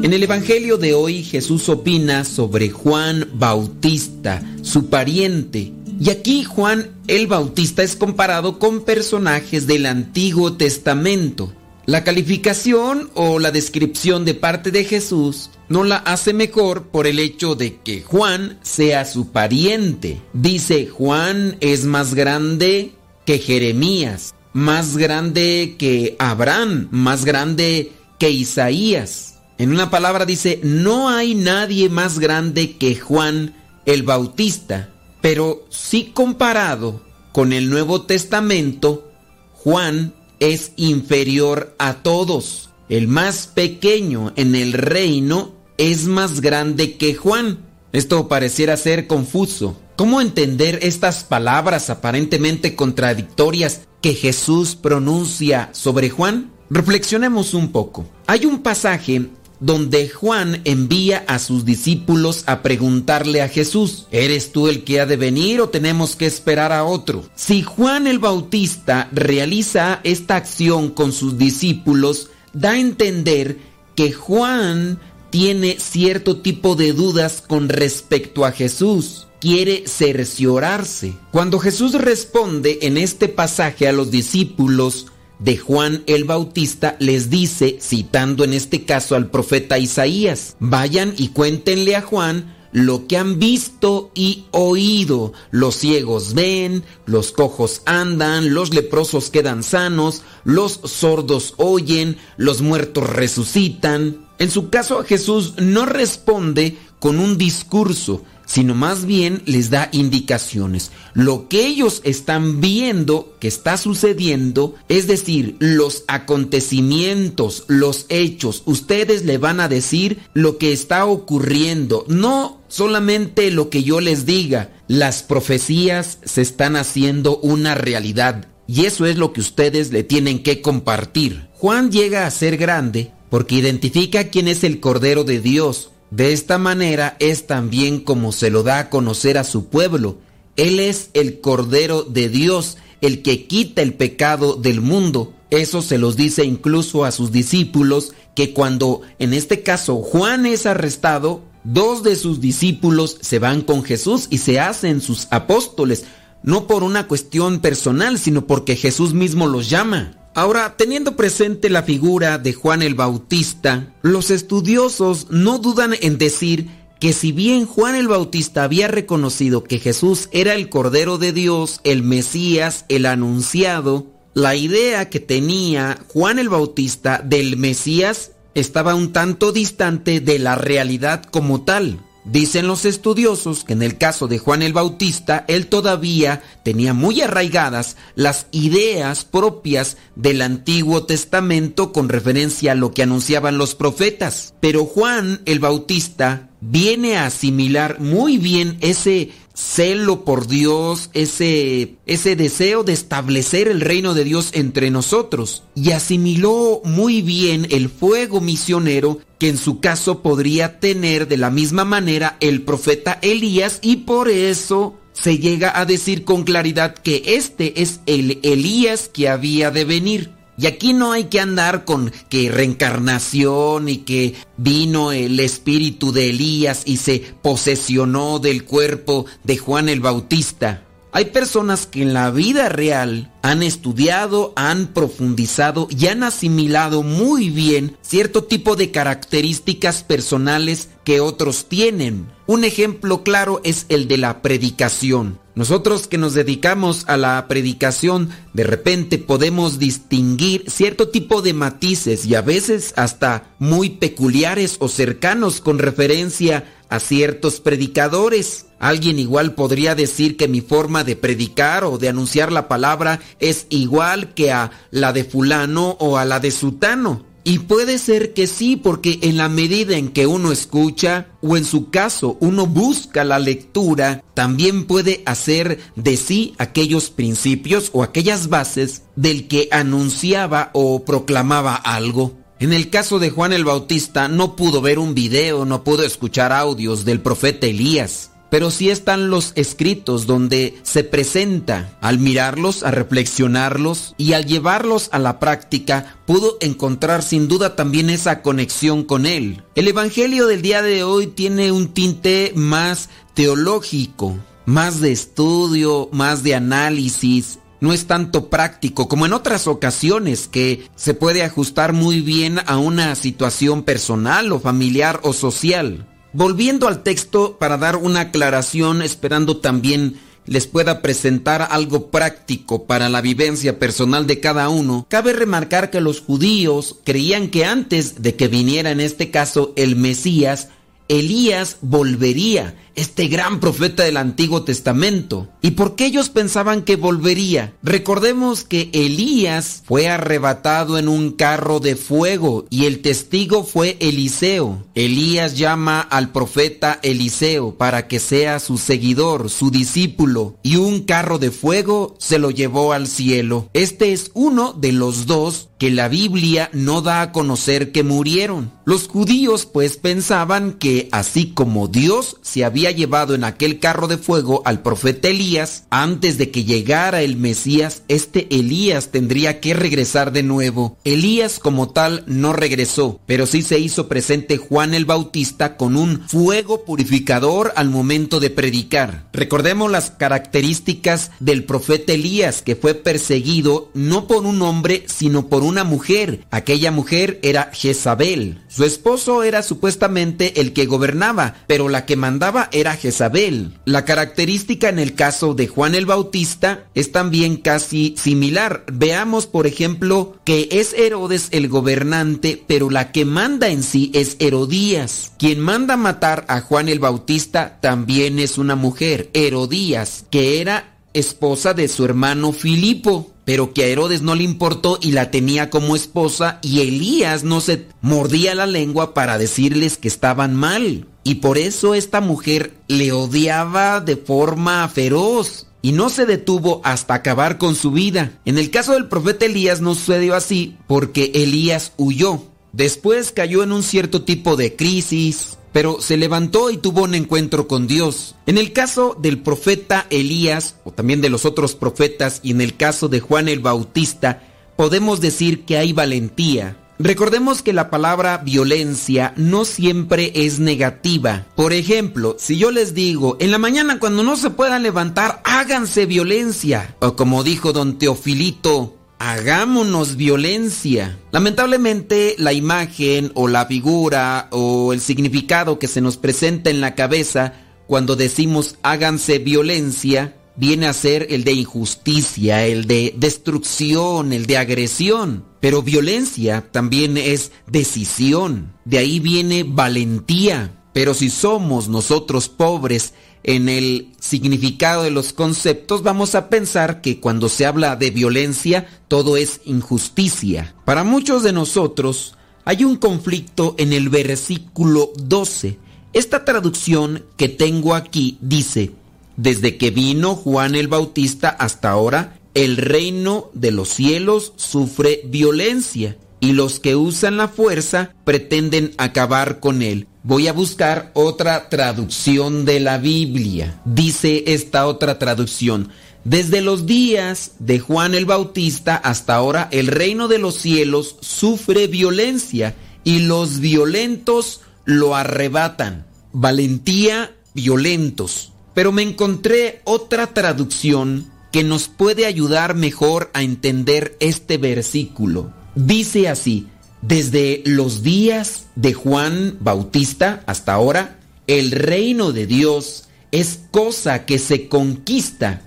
[0.04, 6.92] En el Evangelio de hoy Jesús opina sobre Juan Bautista, su pariente, Y aquí Juan
[7.08, 11.52] el Bautista es comparado con personajes del Antiguo Testamento.
[11.86, 17.20] La calificación o la descripción de parte de Jesús no la hace mejor por el
[17.20, 20.22] hecho de que Juan sea su pariente.
[20.34, 22.94] Dice, Juan es más grande
[23.26, 29.40] que Jeremías, más grande que Abraham, más grande que Isaías.
[29.58, 33.56] En una palabra dice, no hay nadie más grande que Juan
[33.86, 34.90] el Bautista,
[35.22, 37.02] pero sí comparado
[37.32, 39.12] con el Nuevo Testamento,
[39.54, 42.65] Juan es inferior a todos.
[42.88, 47.66] El más pequeño en el reino es más grande que Juan.
[47.92, 49.80] Esto pareciera ser confuso.
[49.96, 56.52] ¿Cómo entender estas palabras aparentemente contradictorias que Jesús pronuncia sobre Juan?
[56.70, 58.06] Reflexionemos un poco.
[58.28, 59.30] Hay un pasaje
[59.60, 65.08] donde Juan envía a sus discípulos a preguntarle a Jesús, ¿eres tú el que ha
[65.08, 67.24] de venir o tenemos que esperar a otro?
[67.34, 73.60] Si Juan el Bautista realiza esta acción con sus discípulos, da a entender
[73.96, 75.00] que Juan
[75.30, 79.28] tiene cierto tipo de dudas con respecto a Jesús.
[79.40, 81.14] Quiere cerciorarse.
[81.32, 85.08] Cuando Jesús responde en este pasaje a los discípulos,
[85.40, 91.30] de Juan el Bautista les dice, citando en este caso al profeta Isaías, vayan y
[91.30, 95.32] cuéntenle a Juan lo que han visto y oído.
[95.50, 103.10] Los ciegos ven, los cojos andan, los leprosos quedan sanos, los sordos oyen, los muertos
[103.10, 104.28] resucitan.
[104.40, 110.92] En su caso Jesús no responde con un discurso, sino más bien les da indicaciones.
[111.14, 119.26] Lo que ellos están viendo que está sucediendo, es decir, los acontecimientos, los hechos, ustedes
[119.26, 124.72] le van a decir lo que está ocurriendo, no solamente lo que yo les diga.
[124.88, 130.44] Las profecías se están haciendo una realidad y eso es lo que ustedes le tienen
[130.44, 131.48] que compartir.
[131.54, 136.58] Juan llega a ser grande porque identifica quién es el Cordero de Dios, de esta
[136.58, 140.18] manera es también como se lo da a conocer a su pueblo.
[140.56, 145.34] Él es el Cordero de Dios, el que quita el pecado del mundo.
[145.50, 150.66] Eso se los dice incluso a sus discípulos, que cuando en este caso Juan es
[150.66, 156.06] arrestado, dos de sus discípulos se van con Jesús y se hacen sus apóstoles,
[156.44, 160.16] no por una cuestión personal, sino porque Jesús mismo los llama.
[160.36, 166.68] Ahora, teniendo presente la figura de Juan el Bautista, los estudiosos no dudan en decir
[167.00, 171.80] que si bien Juan el Bautista había reconocido que Jesús era el Cordero de Dios,
[171.86, 179.14] el Mesías, el anunciado, la idea que tenía Juan el Bautista del Mesías estaba un
[179.14, 182.02] tanto distante de la realidad como tal.
[182.26, 187.22] Dicen los estudiosos que en el caso de Juan el Bautista, él todavía tenía muy
[187.22, 194.56] arraigadas las ideas propias del Antiguo Testamento con referencia a lo que anunciaban los profetas.
[194.60, 202.36] Pero Juan el Bautista viene a asimilar muy bien ese celo por Dios, ese, ese
[202.36, 205.64] deseo de establecer el reino de Dios entre nosotros.
[205.74, 211.50] Y asimiló muy bien el fuego misionero que en su caso podría tener de la
[211.50, 217.24] misma manera el profeta Elías y por eso se llega a decir con claridad que
[217.26, 220.35] este es el Elías que había de venir.
[220.58, 226.30] Y aquí no hay que andar con que reencarnación y que vino el espíritu de
[226.30, 230.82] Elías y se posesionó del cuerpo de Juan el Bautista.
[231.12, 237.50] Hay personas que en la vida real han estudiado, han profundizado y han asimilado muy
[237.50, 242.28] bien cierto tipo de características personales que otros tienen.
[242.48, 245.40] Un ejemplo claro es el de la predicación.
[245.56, 252.26] Nosotros que nos dedicamos a la predicación, de repente podemos distinguir cierto tipo de matices
[252.26, 258.66] y a veces hasta muy peculiares o cercanos con referencia a ciertos predicadores.
[258.80, 263.66] Alguien igual podría decir que mi forma de predicar o de anunciar la palabra es
[263.70, 267.35] igual que a la de fulano o a la de sutano.
[267.48, 271.64] Y puede ser que sí, porque en la medida en que uno escucha, o en
[271.64, 278.50] su caso uno busca la lectura, también puede hacer de sí aquellos principios o aquellas
[278.50, 282.34] bases del que anunciaba o proclamaba algo.
[282.60, 286.52] En el caso de Juan el Bautista no pudo ver un video, no pudo escuchar
[286.52, 291.98] audios del profeta Elías, pero sí están los escritos donde se presenta.
[292.02, 298.10] Al mirarlos, a reflexionarlos y al llevarlos a la práctica, pudo encontrar sin duda también
[298.10, 299.64] esa conexión con él.
[299.76, 304.38] El Evangelio del día de hoy tiene un tinte más teológico.
[304.66, 307.60] más de estudio, más de análisis.
[307.82, 312.78] No es tanto práctico como en otras ocasiones que se puede ajustar muy bien a
[312.78, 316.08] una situación personal o familiar o social.
[316.36, 323.08] Volviendo al texto para dar una aclaración, esperando también les pueda presentar algo práctico para
[323.08, 328.36] la vivencia personal de cada uno, cabe remarcar que los judíos creían que antes de
[328.36, 330.68] que viniera en este caso el Mesías,
[331.08, 335.48] Elías volvería, este gran profeta del Antiguo Testamento.
[335.62, 337.74] ¿Y por qué ellos pensaban que volvería?
[337.84, 344.86] Recordemos que Elías fue arrebatado en un carro de fuego y el testigo fue Eliseo.
[344.96, 351.38] Elías llama al profeta Eliseo para que sea su seguidor, su discípulo, y un carro
[351.38, 353.70] de fuego se lo llevó al cielo.
[353.74, 358.72] Este es uno de los dos que la Biblia no da a conocer que murieron.
[358.86, 364.18] Los judíos pues pensaban que así como Dios se había llevado en aquel carro de
[364.18, 370.32] fuego al profeta Elías, antes de que llegara el Mesías, este Elías tendría que regresar
[370.32, 370.98] de nuevo.
[371.04, 376.22] Elías como tal no regresó, pero sí se hizo presente Juan el Bautista con un
[376.28, 379.28] fuego purificador al momento de predicar.
[379.34, 385.64] Recordemos las características del profeta Elías, que fue perseguido no por un hombre, sino por
[385.64, 386.46] una mujer.
[386.52, 388.62] Aquella mujer era Jezabel.
[388.68, 393.78] Su esposo era supuestamente el que gobernaba, pero la que mandaba era Jezabel.
[393.86, 398.84] La característica en el caso de Juan el Bautista es también casi similar.
[398.92, 404.36] Veamos, por ejemplo, que es Herodes el gobernante, pero la que manda en sí es
[404.40, 405.32] Herodías.
[405.40, 411.74] Quien manda matar a Juan el Bautista también es una mujer, Herodías, que era esposa
[411.74, 415.96] de su hermano Filipo pero que a Herodes no le importó y la tenía como
[415.96, 421.08] esposa y Elías no se mordía la lengua para decirles que estaban mal.
[421.24, 427.14] Y por eso esta mujer le odiaba de forma feroz y no se detuvo hasta
[427.14, 428.32] acabar con su vida.
[428.46, 432.44] En el caso del profeta Elías no sucedió así porque Elías huyó.
[432.74, 437.68] Después cayó en un cierto tipo de crisis, pero se levantó y tuvo un encuentro
[437.68, 438.36] con Dios.
[438.46, 442.78] En el caso del profeta Elías, o también de los otros profetas, y en el
[442.78, 444.42] caso de Juan el Bautista,
[444.78, 446.78] podemos decir que hay valentía.
[446.98, 451.46] Recordemos que la palabra violencia no siempre es negativa.
[451.58, 456.06] Por ejemplo, si yo les digo, en la mañana cuando no se puedan levantar, háganse
[456.06, 456.96] violencia.
[457.02, 461.18] O como dijo don Teofilito, hagámonos violencia.
[461.32, 466.96] Lamentablemente la imagen o la figura o el significado que se nos presenta en la
[466.96, 467.54] cabeza
[467.88, 474.58] cuando decimos háganse violencia viene a ser el de injusticia, el de destrucción, el de
[474.58, 475.46] agresión.
[475.60, 478.74] Pero violencia también es decisión.
[478.86, 480.82] De ahí viene valentía.
[480.94, 483.14] Pero si somos nosotros pobres
[483.48, 488.88] en el significado de los conceptos, vamos a pensar que cuando se habla de violencia,
[489.08, 490.74] todo es injusticia.
[490.84, 492.34] Para muchos de nosotros
[492.66, 495.78] hay un conflicto en el versículo 12.
[496.14, 498.94] Esta traducción que tengo aquí dice,
[499.38, 506.18] desde que vino Juan el Bautista hasta ahora, el reino de los cielos sufre violencia
[506.46, 510.08] y los que usan la fuerza pretenden acabar con él.
[510.22, 513.82] Voy a buscar otra traducción de la Biblia.
[513.84, 515.90] Dice esta otra traducción.
[516.24, 521.88] Desde los días de Juan el Bautista hasta ahora, el reino de los cielos sufre
[521.88, 526.06] violencia y los violentos lo arrebatan.
[526.32, 528.52] Valentía, violentos.
[528.76, 535.65] Pero me encontré otra traducción que nos puede ayudar mejor a entender este versículo.
[535.76, 536.68] Dice así,
[537.02, 544.40] desde los días de Juan Bautista hasta ahora, el reino de Dios es cosa que
[544.40, 545.62] se conquista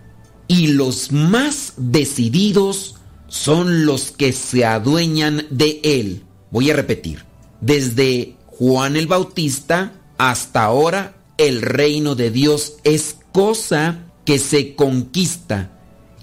[0.48, 2.96] y los más decididos
[3.28, 6.24] son los que se adueñan de él.
[6.50, 7.24] Voy a repetir,
[7.60, 15.77] desde Juan el Bautista hasta ahora, el reino de Dios es cosa que se conquista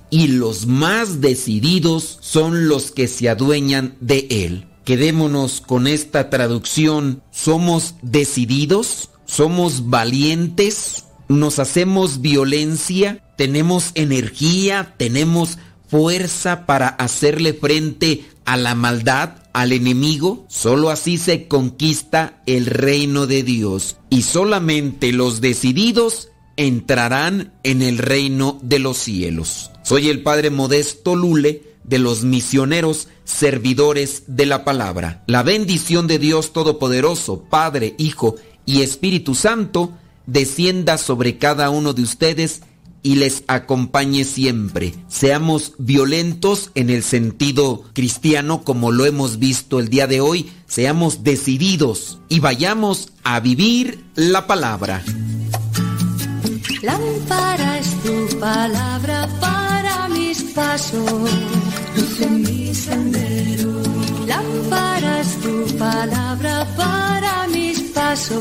[0.09, 4.67] y los más decididos son los que se adueñan de él.
[4.85, 7.23] Quedémonos con esta traducción.
[7.31, 9.09] ¿Somos decididos?
[9.25, 11.05] ¿Somos valientes?
[11.27, 13.23] ¿Nos hacemos violencia?
[13.35, 14.93] ¿Tenemos energía?
[14.97, 15.57] ¿Tenemos
[15.87, 20.45] fuerza para hacerle frente a la maldad, al enemigo?
[20.49, 23.97] Solo así se conquista el reino de Dios.
[24.11, 29.71] Y solamente los decididos entrarán en el reino de los cielos.
[29.85, 35.23] Soy el Padre Modesto Lule de los misioneros servidores de la palabra.
[35.27, 38.35] La bendición de Dios Todopoderoso, Padre, Hijo
[38.65, 39.93] y Espíritu Santo,
[40.25, 42.63] descienda sobre cada uno de ustedes
[43.03, 44.95] y les acompañe siempre.
[45.07, 50.51] Seamos violentos en el sentido cristiano como lo hemos visto el día de hoy.
[50.65, 55.03] Seamos decididos y vayamos a vivir la palabra.
[56.81, 59.29] Lámpara es tu palabra
[60.55, 61.31] mis pasos,
[61.95, 63.81] luz en mi sendero.
[64.25, 68.39] Lámpara es tu palabra para mis pasos,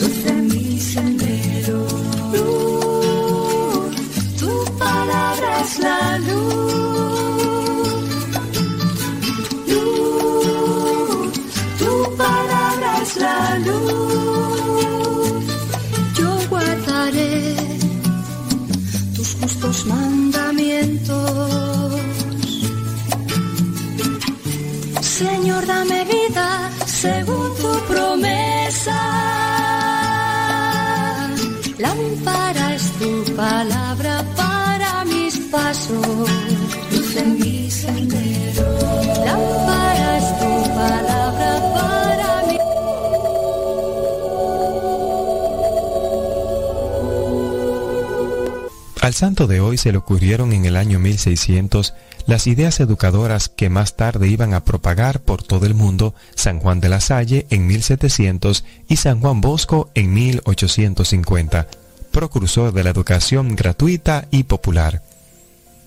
[0.00, 1.86] luz en mi sendero.
[2.32, 3.96] Luz,
[4.40, 6.62] tu palabra es la luz.
[9.68, 11.32] Luz,
[11.78, 15.44] tu palabra es la luz.
[16.18, 17.61] Yo guardaré
[19.62, 21.20] tus mandamientos.
[25.00, 28.98] Señor, dame vida según tu promesa.
[31.78, 36.28] Lámpara es tu palabra para mis pasos,
[36.92, 38.66] luz en mi sendero.
[39.24, 39.71] Lámpara
[49.02, 51.92] Al santo de hoy se le ocurrieron en el año 1600
[52.28, 56.78] las ideas educadoras que más tarde iban a propagar por todo el mundo San Juan
[56.78, 61.66] de la Salle en 1700 y San Juan Bosco en 1850,
[62.12, 65.02] procursor de la educación gratuita y popular.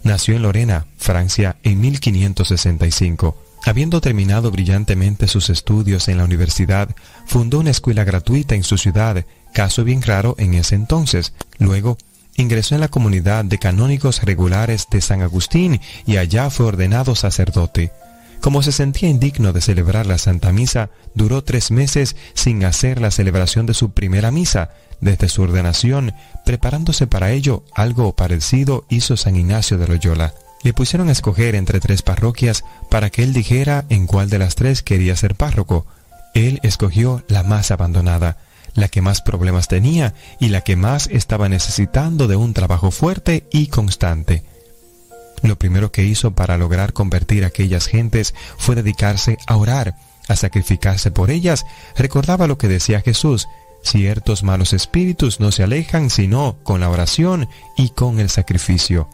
[0.04, 3.42] Nació en Lorena, Francia, en 1565.
[3.64, 6.94] Habiendo terminado brillantemente sus estudios en la universidad,
[7.28, 11.32] fundó una escuela gratuita en su ciudad, caso bien raro en ese entonces.
[11.60, 11.98] Luego,
[12.36, 17.92] ingresó en la comunidad de canónigos regulares de San Agustín y allá fue ordenado sacerdote.
[18.42, 23.10] Como se sentía indigno de celebrar la Santa Misa, duró tres meses sin hacer la
[23.10, 24.70] celebración de su primera misa.
[25.02, 26.14] Desde su ordenación,
[26.46, 30.34] preparándose para ello, algo parecido hizo San Ignacio de Loyola.
[30.64, 34.56] Le pusieron a escoger entre tres parroquias para que él dijera en cuál de las
[34.56, 35.86] tres quería ser párroco.
[36.34, 38.38] Él escogió la más abandonada,
[38.76, 43.48] la que más problemas tenía y la que más estaba necesitando de un trabajo fuerte
[43.52, 44.44] y constante.
[45.42, 49.96] Lo primero que hizo para lograr convertir a aquellas gentes fue dedicarse a orar,
[50.28, 51.66] a sacrificarse por ellas.
[51.96, 53.48] Recordaba lo que decía Jesús,
[53.84, 57.48] ciertos malos espíritus no se alejan sino con la oración
[57.78, 59.08] y con el sacrificio.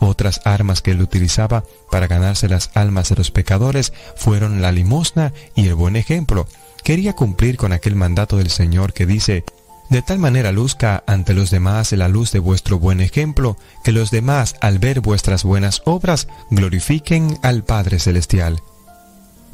[0.00, 5.32] Otras armas que él utilizaba para ganarse las almas de los pecadores fueron la limosna
[5.54, 6.46] y el buen ejemplo.
[6.84, 9.42] Quería cumplir con aquel mandato del Señor que dice,
[9.88, 14.10] de tal manera luzca ante los demás la luz de vuestro buen ejemplo, que los
[14.10, 18.62] demás al ver vuestras buenas obras glorifiquen al Padre Celestial.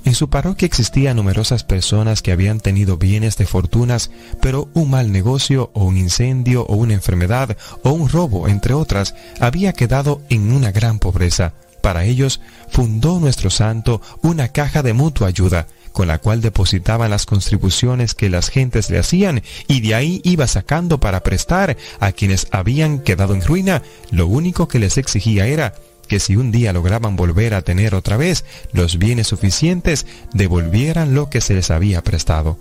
[0.05, 5.13] En su parroquia existían numerosas personas que habían tenido bienes de fortunas, pero un mal
[5.13, 10.53] negocio o un incendio o una enfermedad o un robo, entre otras, había quedado en
[10.53, 11.53] una gran pobreza.
[11.83, 12.41] Para ellos
[12.71, 18.31] fundó nuestro santo una caja de mutua ayuda, con la cual depositaban las contribuciones que
[18.31, 23.35] las gentes le hacían y de ahí iba sacando para prestar a quienes habían quedado
[23.35, 23.83] en ruina.
[24.11, 25.75] Lo único que les exigía era
[26.09, 31.31] que si un día lograban volver a tener otra vez los bienes suficientes, devolvieran lo
[31.31, 32.59] que se les había prestado.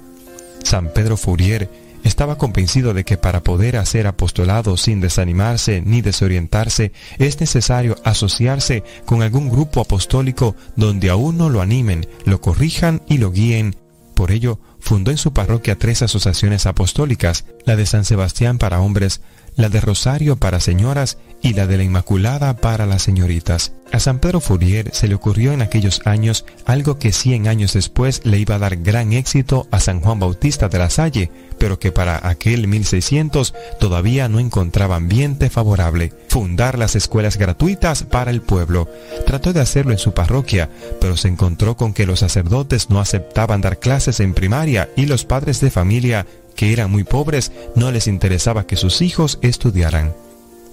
[0.64, 1.69] San Pedro Fourier
[2.03, 8.84] estaba convencido de que para poder hacer apostolado sin desanimarse ni desorientarse, es necesario asociarse
[9.05, 13.76] con algún grupo apostólico donde a uno lo animen, lo corrijan y lo guíen.
[14.13, 19.21] Por ello, fundó en su parroquia tres asociaciones apostólicas, la de San Sebastián para hombres,
[19.60, 23.73] la de Rosario para señoras y la de la Inmaculada para las señoritas.
[23.91, 28.22] A San Pedro Fourier se le ocurrió en aquellos años algo que cien años después
[28.23, 31.91] le iba a dar gran éxito a San Juan Bautista de la Salle, pero que
[31.91, 36.14] para aquel 1600 todavía no encontraba ambiente favorable.
[36.30, 38.88] Fundar las escuelas gratuitas para el pueblo.
[39.26, 40.69] Trató de hacerlo en su parroquia,
[41.02, 45.26] pero se encontró con que los sacerdotes no aceptaban dar clases en primaria y los
[45.26, 46.26] padres de familia
[46.60, 50.14] que eran muy pobres, no les interesaba que sus hijos estudiaran.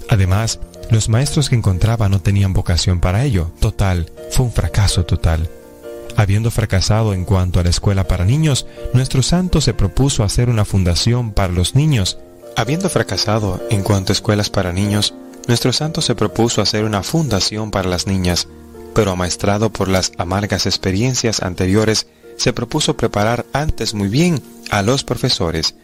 [0.09, 0.59] Además,
[0.91, 3.53] los maestros que encontraba no tenían vocación para ello.
[3.61, 5.49] Total, fue un fracaso total.
[6.17, 10.65] Habiendo fracasado en cuanto a la escuela para niños, nuestro santo se propuso hacer una
[10.65, 12.19] fundación para los niños.
[12.57, 15.15] Habiendo fracasado en cuanto a escuelas para niños,
[15.47, 18.49] nuestro santo se propuso hacer una fundación para las niñas,
[18.93, 25.05] pero amaestrado por las amargas experiencias anteriores, se propuso preparar antes muy bien a los
[25.05, 25.75] profesores.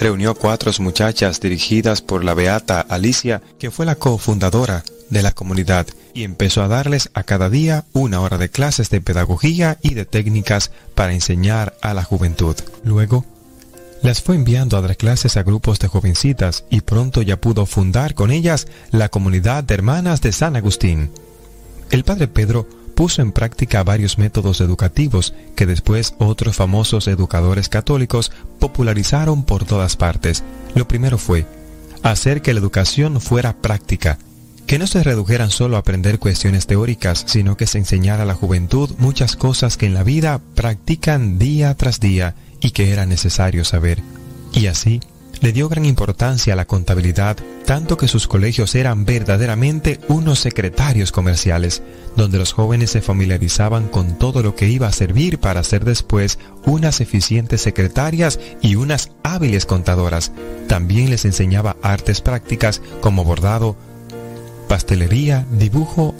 [0.00, 5.86] Reunió cuatro muchachas dirigidas por la beata Alicia, que fue la cofundadora de la comunidad,
[6.14, 10.04] y empezó a darles a cada día una hora de clases de pedagogía y de
[10.04, 12.54] técnicas para enseñar a la juventud.
[12.84, 13.24] Luego,
[14.02, 18.14] Las fue enviando a dar clases a grupos de jovencitas y pronto ya pudo fundar
[18.14, 21.10] con ellas la comunidad de hermanas de San Agustín.
[21.90, 22.68] El padre Pedro
[22.98, 29.94] puso en práctica varios métodos educativos que después otros famosos educadores católicos popularizaron por todas
[29.94, 30.42] partes.
[30.74, 31.46] Lo primero fue
[32.02, 34.18] hacer que la educación fuera práctica,
[34.66, 38.34] que no se redujeran solo a aprender cuestiones teóricas, sino que se enseñara a la
[38.34, 43.64] juventud muchas cosas que en la vida practican día tras día y que era necesario
[43.64, 44.02] saber.
[44.52, 44.98] Y así,
[45.40, 51.12] le dio gran importancia a la contabilidad, tanto que sus colegios eran verdaderamente unos secretarios
[51.12, 51.82] comerciales,
[52.16, 56.38] donde los jóvenes se familiarizaban con todo lo que iba a servir para ser después
[56.66, 60.32] unas eficientes secretarias y unas hábiles contadoras.
[60.66, 63.76] También les enseñaba artes prácticas como bordado,
[64.68, 66.14] pastelería, dibujo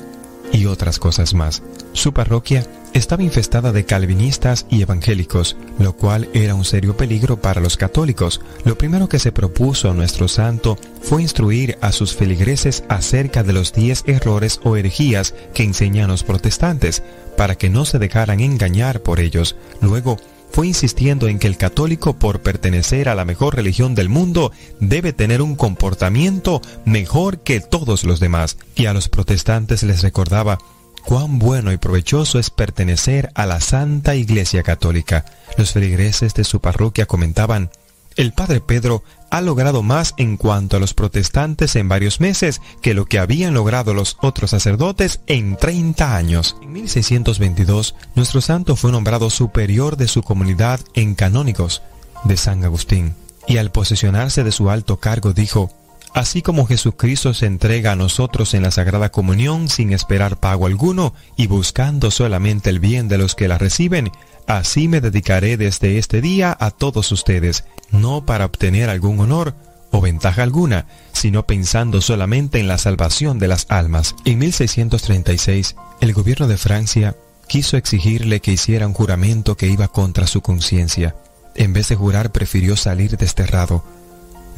[0.52, 1.62] y otras cosas más.
[1.92, 7.60] Su parroquia estaba infestada de calvinistas y evangélicos, lo cual era un serio peligro para
[7.60, 8.40] los católicos.
[8.64, 13.52] Lo primero que se propuso a nuestro santo fue instruir a sus feligreses acerca de
[13.52, 17.02] los diez errores o herejías que enseñan los protestantes,
[17.36, 19.56] para que no se dejaran engañar por ellos.
[19.80, 20.16] Luego,
[20.50, 24.50] fue insistiendo en que el católico, por pertenecer a la mejor religión del mundo,
[24.80, 28.56] debe tener un comportamiento mejor que todos los demás.
[28.74, 30.58] Y a los protestantes les recordaba
[31.04, 35.24] cuán bueno y provechoso es pertenecer a la Santa Iglesia Católica.
[35.56, 37.70] Los feligreses de su parroquia comentaban,
[38.18, 42.92] el padre Pedro ha logrado más en cuanto a los protestantes en varios meses que
[42.92, 46.56] lo que habían logrado los otros sacerdotes en 30 años.
[46.60, 51.82] En 1622, nuestro santo fue nombrado superior de su comunidad en canónigos
[52.24, 53.14] de San Agustín,
[53.46, 55.70] y al posesionarse de su alto cargo dijo,
[56.14, 61.14] Así como Jesucristo se entrega a nosotros en la Sagrada Comunión sin esperar pago alguno
[61.36, 64.10] y buscando solamente el bien de los que la reciben,
[64.46, 69.54] así me dedicaré desde este día a todos ustedes, no para obtener algún honor
[69.90, 74.14] o ventaja alguna, sino pensando solamente en la salvación de las almas.
[74.24, 77.16] En 1636, el gobierno de Francia
[77.46, 81.16] quiso exigirle que hiciera un juramento que iba contra su conciencia.
[81.54, 83.82] En vez de jurar, prefirió salir desterrado.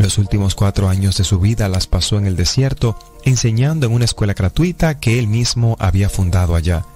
[0.00, 4.06] Los últimos cuatro años de su vida las pasó en el desierto, enseñando en una
[4.06, 6.86] escuela gratuita que él mismo había fundado allá.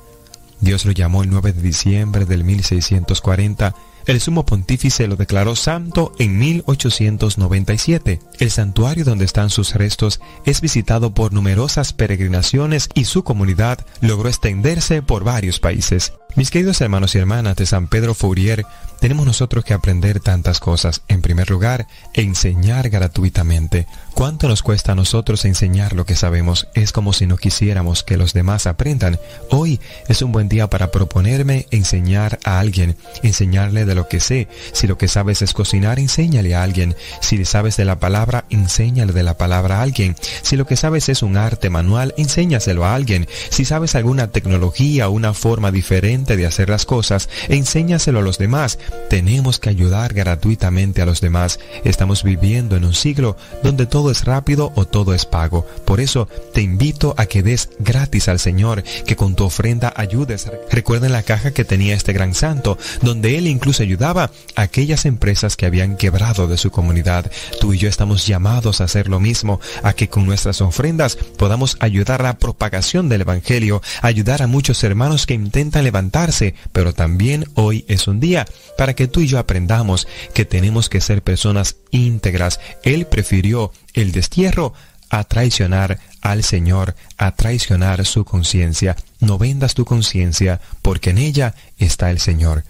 [0.60, 3.74] Dios lo llamó el 9 de diciembre del 1640.
[4.06, 8.20] El sumo pontífice lo declaró santo en 1897.
[8.38, 14.30] El santuario donde están sus restos es visitado por numerosas peregrinaciones y su comunidad logró
[14.30, 16.14] extenderse por varios países.
[16.36, 18.64] Mis queridos hermanos y hermanas de San Pedro Fourier,
[19.04, 21.02] tenemos nosotros que aprender tantas cosas.
[21.08, 23.86] En primer lugar, enseñar gratuitamente.
[24.14, 26.68] ¿Cuánto nos cuesta a nosotros enseñar lo que sabemos?
[26.72, 29.20] Es como si no quisiéramos que los demás aprendan.
[29.50, 29.78] Hoy
[30.08, 34.48] es un buen día para proponerme enseñar a alguien, enseñarle de lo que sé.
[34.72, 36.96] Si lo que sabes es cocinar, enséñale a alguien.
[37.20, 40.16] Si sabes de la palabra, enséñale de la palabra a alguien.
[40.40, 43.28] Si lo que sabes es un arte manual, enséñaselo a alguien.
[43.50, 48.38] Si sabes alguna tecnología o una forma diferente de hacer las cosas, enséñaselo a los
[48.38, 48.78] demás.
[49.08, 51.60] Tenemos que ayudar gratuitamente a los demás.
[51.84, 55.66] Estamos viviendo en un siglo donde todo es rápido o todo es pago.
[55.84, 60.50] Por eso te invito a que des gratis al Señor, que con tu ofrenda ayudes.
[60.70, 65.56] Recuerden la caja que tenía este gran santo, donde él incluso ayudaba a aquellas empresas
[65.56, 67.30] que habían quebrado de su comunidad.
[67.60, 71.76] Tú y yo estamos llamados a hacer lo mismo, a que con nuestras ofrendas podamos
[71.80, 77.46] ayudar a la propagación del Evangelio, ayudar a muchos hermanos que intentan levantarse, pero también
[77.54, 78.46] hoy es un día
[78.76, 82.60] para que tú y yo aprendamos que tenemos que ser personas íntegras.
[82.82, 84.74] Él prefirió el destierro
[85.08, 88.96] a traicionar al Señor, a traicionar su conciencia.
[89.20, 92.64] No vendas tu conciencia, porque en ella está el Señor.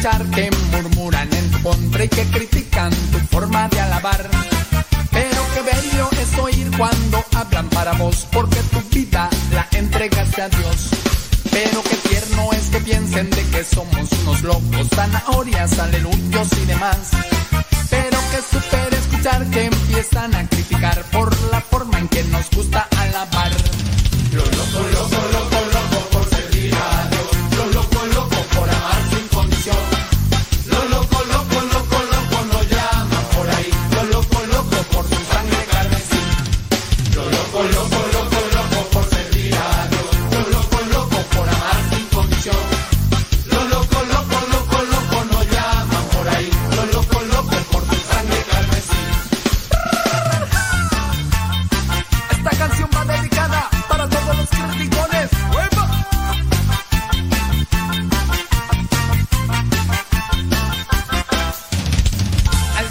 [0.00, 4.30] Que murmuran en tu contra y que critican tu forma de alabar.
[5.10, 10.48] Pero qué bello es oír cuando hablan para vos, porque tu vida la entregaste a
[10.48, 10.88] Dios.
[11.50, 17.10] Pero qué tierno es que piensen de que somos unos locos, zanahorias, aleluyos y demás.
[17.90, 22.88] Pero que super escuchar que empiezan a criticar por la forma en que nos gusta
[22.96, 23.52] alabar.
[24.32, 25.19] Lo loco, loco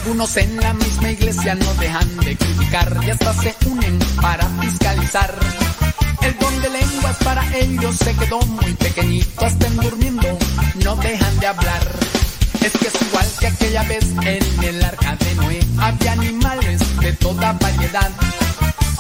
[0.10, 5.40] Algunos en la misma iglesia no dejan de criticar y hasta se unen para fiscalizar.
[6.24, 10.40] El don de lenguas para ellos se quedó muy pequeñito, en durmiendo
[10.84, 12.00] no dejan de hablar.
[12.60, 17.14] Es que es igual que aquella vez en el arca de Noé, había animales de
[17.14, 18.10] toda variedad.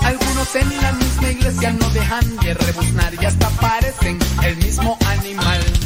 [0.03, 5.78] Algunos en la misma iglesia no dejan de rebuznar y hasta parecen el mismo animal.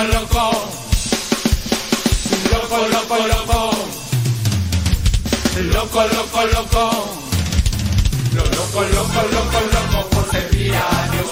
[0.00, 0.50] Loco,
[2.50, 2.80] loco, loco.
[2.80, 3.70] Loco, loco, loco.
[5.60, 6.84] Loco, loco, loco.
[8.32, 11.30] Lo loco, loco, loco, loco por servir a Dios.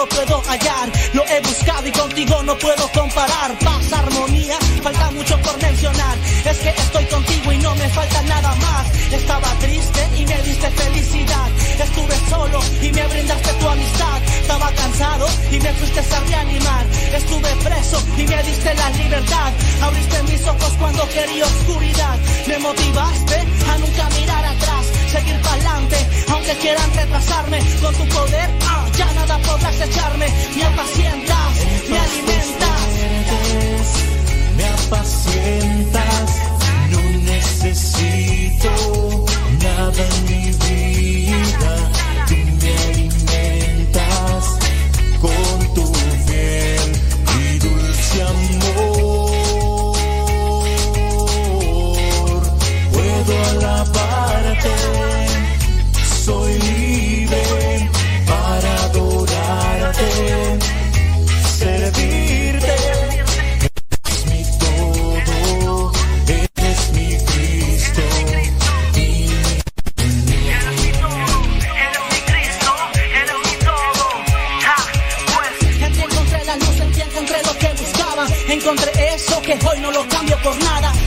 [0.00, 0.88] Lo puedo hallar.
[1.12, 3.50] Lo he buscado y contigo no puedo comparar.
[3.58, 6.16] Paz, armonía, falta mucho por mencionar.
[6.50, 8.86] Es que estoy contigo y no me falta nada más.
[9.12, 11.48] Estaba triste y me diste felicidad.
[11.86, 14.18] Estuve solo y me brindaste tu amistad.
[14.40, 16.84] Estaba cansado y me fuiste a reanimar.
[17.20, 19.52] Estuve preso y me diste la libertad.
[19.82, 22.16] Abriste mis ojos cuando quería oscuridad.
[22.46, 23.36] Me motivaste
[23.70, 24.84] a nunca mirar atrás.
[25.12, 25.98] Seguir pa'lante,
[26.32, 27.58] aunque quieran retrasarme.
[27.82, 30.26] Con tu poder, ah, ya nada podrás echarme.
[30.56, 31.52] Me apacientas,
[31.90, 32.80] me alimentas.
[34.56, 36.28] me apacientas,
[36.92, 37.00] no
[37.32, 38.72] necesito
[39.66, 41.72] nada en mi vida,
[42.28, 44.44] tú me alimentas
[45.24, 45.84] con tu
[46.26, 46.88] fiel
[47.40, 49.70] y dulce amor.
[52.92, 54.74] Puedo alabarte,
[56.24, 56.54] soy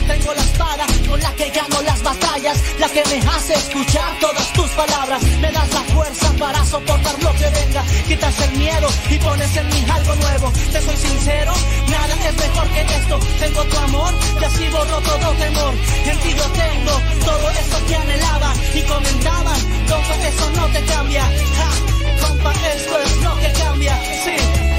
[0.06, 4.52] Tengo la espada con la que gano las batallas, la que me hace escuchar todas
[4.52, 5.22] tus palabras.
[5.40, 7.82] Me das la fuerza para soportar lo que venga.
[8.06, 10.52] Quitas el miedo y pones en mí algo nuevo.
[10.72, 11.52] Te soy sincero,
[11.88, 13.18] nada es mejor que esto.
[13.40, 15.74] Tengo tu amor y así borro todo temor.
[16.04, 19.54] En ti yo tengo todo eso que anhelaba y comentaba.
[19.88, 21.22] Compa, eso no te cambia.
[21.22, 24.00] Ja, compa, esto es lo que cambia.
[24.22, 24.73] Sí.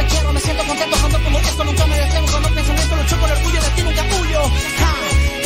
[0.00, 0.32] Te quiero.
[0.32, 2.30] Me siento contento cuando como esto nunca me detengo.
[2.30, 4.42] Cuando pensamiento lucho por el orgullo de ti nunca huyo.
[4.78, 4.94] Ja,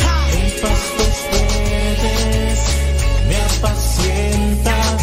[0.01, 0.13] ja.
[0.37, 2.59] En pastos verdes
[3.29, 4.97] me apacientas,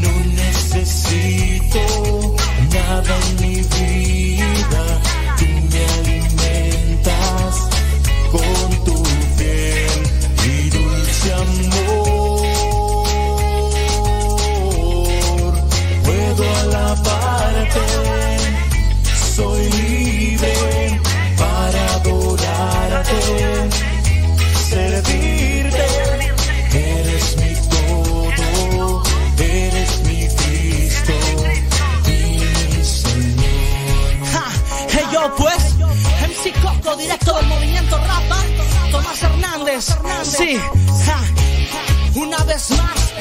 [0.00, 0.10] no
[0.42, 1.82] necesito
[2.72, 4.84] nada en mi vida.
[5.38, 7.54] Tú me alimentas
[8.32, 8.96] con tu
[9.36, 10.02] fiel
[10.44, 12.04] y dulce amor.
[16.04, 17.84] Puedo alabarte,
[19.34, 21.00] soy libre
[21.36, 23.20] para adorarte
[24.68, 25.86] servirte.
[26.72, 29.02] Eres mi todo,
[29.38, 31.12] eres mi Cristo
[32.06, 34.26] mi Señor.
[34.32, 34.46] Ja,
[34.90, 35.74] hey yo pues,
[36.30, 38.40] MC Coco, directo del movimiento Rapa,
[38.92, 40.60] Tomás Hernández, sí,
[41.06, 41.20] ja,
[42.14, 43.14] una vez más.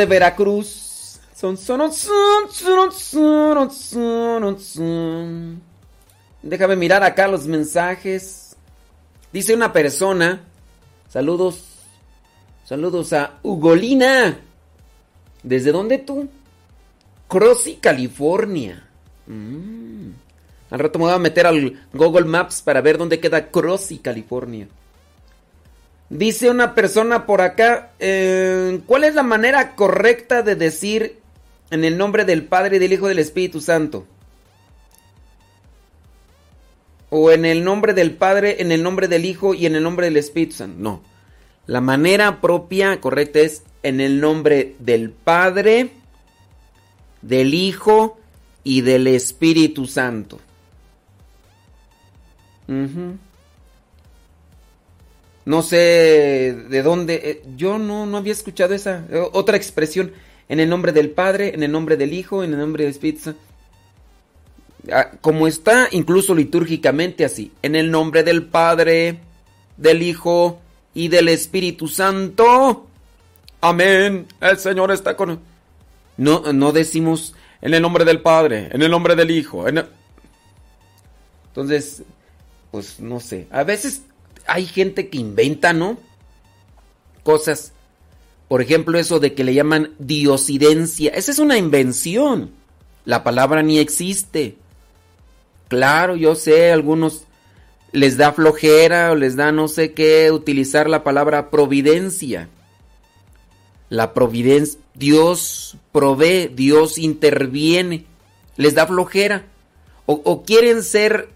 [0.00, 1.20] De Veracruz.
[6.42, 8.56] Déjame mirar acá los mensajes.
[9.32, 10.40] Dice una persona.
[11.08, 11.64] Saludos.
[12.64, 14.38] Saludos a Ugolina.
[15.42, 16.28] ¿Desde dónde tú?
[17.28, 18.86] Crossy, California.
[19.26, 20.10] Mm.
[20.70, 24.66] Al rato me voy a meter al Google Maps para ver dónde queda Crossy, California.
[26.10, 31.20] Dice una persona por acá, eh, ¿cuál es la manera correcta de decir
[31.70, 34.06] en el nombre del Padre, del Hijo y del Espíritu Santo?
[37.10, 40.06] O en el nombre del Padre, en el nombre del Hijo y en el nombre
[40.06, 40.76] del Espíritu Santo.
[40.80, 41.00] No.
[41.66, 45.90] La manera propia, correcta, es en el nombre del Padre,
[47.22, 48.18] del Hijo
[48.64, 50.40] y del Espíritu Santo.
[55.44, 57.20] No sé de dónde.
[57.22, 60.12] eh, Yo no, no había escuchado esa eh, otra expresión.
[60.48, 63.34] En el nombre del Padre, en el nombre del Hijo, en el nombre del Espíritu.
[64.92, 67.52] Ah, Como está incluso litúrgicamente así.
[67.62, 69.20] En el nombre del Padre,
[69.76, 70.60] del Hijo
[70.92, 72.86] y del Espíritu Santo.
[73.60, 74.26] Amén.
[74.40, 75.38] El Señor está con.
[76.16, 79.66] No, no decimos en el nombre del Padre, en el nombre del Hijo.
[81.48, 82.02] Entonces,
[82.70, 83.46] pues no sé.
[83.50, 84.02] A veces
[84.46, 85.98] hay gente que inventa, ¿no?
[87.22, 87.72] Cosas.
[88.48, 91.12] Por ejemplo, eso de que le llaman diosidencia.
[91.12, 92.50] Esa es una invención.
[93.04, 94.56] La palabra ni existe.
[95.68, 97.24] Claro, yo sé, algunos
[97.92, 102.48] les da flojera o les da no sé qué utilizar la palabra providencia.
[103.88, 108.04] La providencia, Dios provee, Dios interviene.
[108.56, 109.44] Les da flojera.
[110.06, 111.28] O quieren ser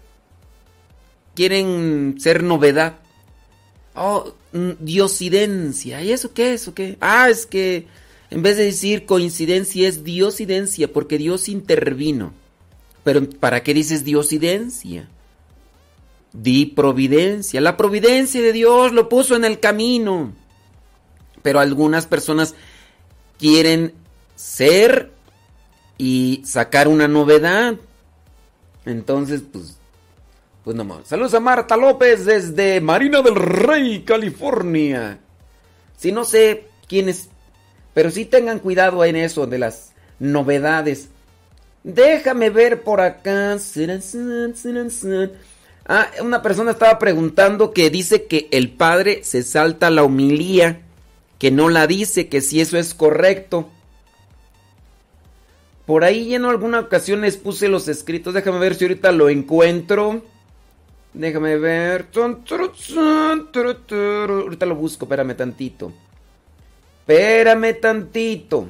[1.35, 2.95] quieren ser novedad.
[3.93, 6.01] Oh, mm, diosidencia.
[6.01, 6.67] ¿Y eso qué es?
[6.67, 6.97] ¿O qué?
[6.99, 7.87] Ah, es que
[8.31, 12.33] en vez de decir coincidencia es diosidencia, porque Dios intervino.
[13.03, 15.07] Pero ¿para qué dices diosidencia?
[16.33, 17.61] Di providencia.
[17.61, 20.33] La providencia de Dios lo puso en el camino.
[21.43, 22.55] Pero algunas personas
[23.37, 23.93] quieren
[24.35, 25.11] ser
[25.97, 27.75] y sacar una novedad.
[28.85, 29.77] Entonces, pues,
[30.65, 31.07] pues.
[31.07, 35.19] Saludos a Marta López desde Marina del Rey, California.
[35.95, 37.29] Si no sé quién es,
[37.93, 41.09] pero sí tengan cuidado en eso de las novedades.
[41.83, 43.57] Déjame ver por acá.
[45.87, 50.81] Ah, una persona estaba preguntando que dice que el padre se salta la humilía,
[51.37, 53.69] que no la dice, que si eso es correcto.
[55.85, 58.33] Por ahí en alguna ocasión les puse los escritos.
[58.33, 60.23] Déjame ver si ahorita lo encuentro.
[61.15, 62.07] Déjame ver.
[63.89, 65.93] Ahorita lo busco, espérame tantito.
[66.99, 68.67] Espérame tantito.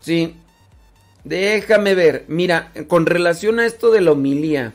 [0.00, 0.34] Sí.
[1.24, 2.24] Déjame ver.
[2.28, 4.74] Mira, con relación a esto de la homilía.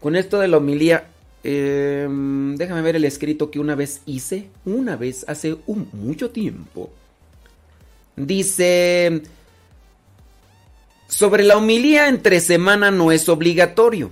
[0.00, 1.08] Con esto de la homilía.
[1.42, 2.06] eh,
[2.56, 4.50] déjame ver el escrito que una vez hice.
[4.64, 6.90] Una vez, hace un, mucho tiempo.
[8.16, 9.22] Dice.
[11.08, 14.10] Sobre la homilía entre semana no es obligatorio.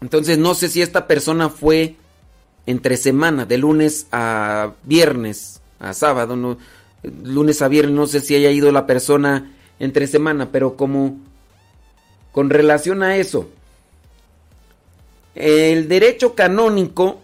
[0.00, 1.96] Entonces no sé si esta persona fue
[2.66, 6.58] entre semana, de lunes a viernes, a sábado, no,
[7.24, 11.18] lunes a viernes, no sé si haya ido la persona entre semana, pero como
[12.32, 13.48] con relación a eso,
[15.34, 17.20] el derecho canónico,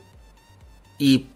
[0.99, 1.27] y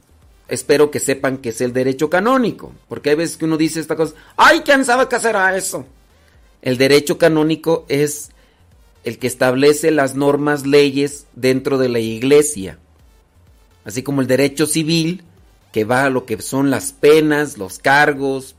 [0.49, 3.95] espero que sepan que es el derecho canónico, porque hay veces que uno dice esta
[3.95, 5.85] cosa, ¡ay, quién sabe qué será eso!
[6.63, 8.31] El derecho canónico es
[9.05, 12.79] el que establece las normas, leyes dentro de la iglesia.
[13.85, 15.23] Así como el derecho civil,
[15.73, 18.55] que va a lo que son las penas, los cargos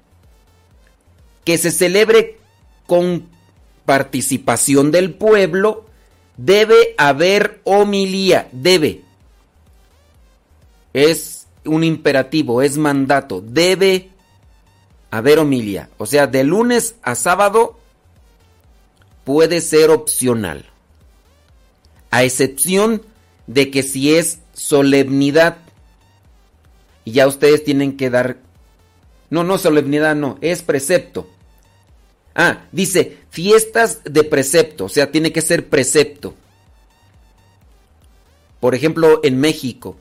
[1.44, 2.38] Que se celebre
[2.86, 3.26] con
[3.86, 5.86] participación del pueblo,
[6.36, 9.02] debe haber homilía, debe.
[10.92, 14.10] Es un imperativo, es mandato, debe
[15.10, 15.90] haber homilía.
[15.98, 17.78] O sea, de lunes a sábado
[19.24, 20.66] puede ser opcional.
[22.10, 23.02] A excepción
[23.46, 25.58] de que si es solemnidad,
[27.04, 28.38] y ya ustedes tienen que dar...
[29.30, 31.28] No, no, solemnidad no, es precepto.
[32.34, 36.34] Ah, dice fiestas de precepto, o sea, tiene que ser precepto.
[38.60, 39.96] Por ejemplo, en México.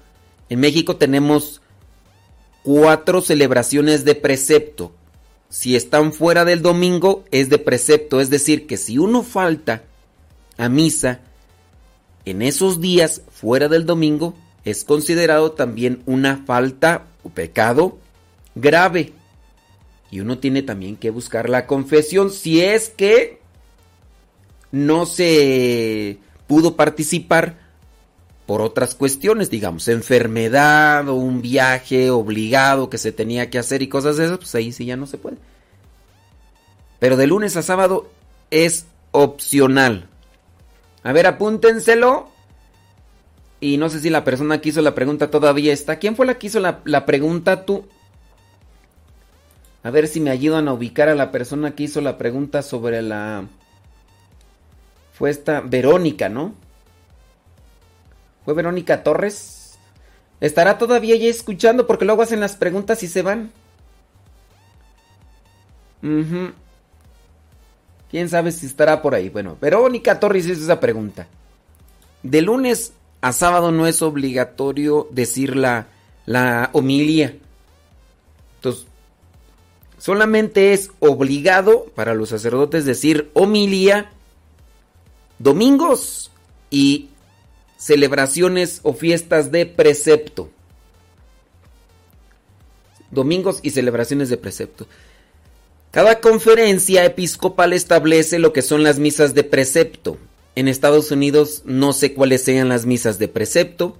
[0.50, 1.62] En México tenemos
[2.64, 4.94] cuatro celebraciones de precepto.
[5.50, 8.22] Si están fuera del domingo, es de precepto.
[8.22, 9.84] Es decir, que si uno falta
[10.58, 11.20] a misa
[12.26, 14.34] en esos días fuera del domingo,
[14.66, 17.98] es considerado también una falta o pecado
[18.56, 19.14] grave.
[20.10, 23.43] Y uno tiene también que buscar la confesión si es que
[24.74, 27.60] no se pudo participar
[28.48, 33.88] por otras cuestiones, digamos, enfermedad o un viaje obligado que se tenía que hacer y
[33.88, 35.38] cosas de esas, pues ahí sí ya no se puede.
[36.98, 38.10] Pero de lunes a sábado
[38.50, 40.10] es opcional.
[41.04, 42.32] A ver, apúntenselo.
[43.60, 46.00] Y no sé si la persona que hizo la pregunta todavía está.
[46.00, 47.86] ¿Quién fue la que hizo la, la pregunta tú?
[49.84, 53.04] A ver si me ayudan a ubicar a la persona que hizo la pregunta sobre
[53.04, 53.48] la...
[55.28, 56.54] Esta Verónica, ¿no?
[58.46, 59.78] ¿Fue Verónica Torres?
[60.42, 61.88] ¿Estará todavía ya escuchando?
[61.88, 63.52] Porque luego hacen las preguntas y se van.
[66.02, 66.52] Ujú.
[68.12, 69.30] ¿Quién sabe si estará por ahí?
[69.30, 71.28] Bueno, Verónica Torres hizo esa pregunta.
[72.22, 75.88] De lunes a sábado no es obligatorio decir la,
[76.26, 77.38] la homilia.
[78.58, 78.86] Entonces,
[79.98, 84.12] solamente es obligado para los sacerdotes decir homilia
[85.44, 86.32] domingos
[86.70, 87.10] y
[87.78, 90.50] celebraciones o fiestas de precepto.
[93.12, 94.88] Domingos y celebraciones de precepto.
[95.92, 100.18] Cada conferencia episcopal establece lo que son las misas de precepto.
[100.56, 103.98] En Estados Unidos no sé cuáles sean las misas de precepto.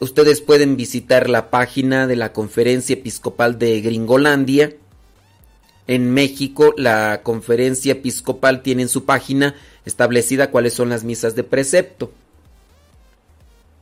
[0.00, 4.74] Ustedes pueden visitar la página de la Conferencia Episcopal de Gringolandia.
[5.88, 11.42] En México la Conferencia Episcopal tiene en su página establecida cuáles son las misas de
[11.42, 12.12] precepto.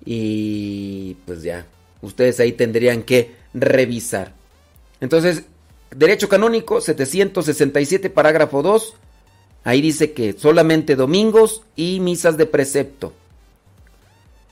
[0.04, 1.66] Y pues ya,
[2.00, 4.32] ustedes ahí tendrían que revisar.
[5.00, 5.44] Entonces,
[5.90, 8.94] Derecho Canónico 767, parágrafo 2.
[9.64, 13.12] Ahí dice que solamente domingos y misas de precepto.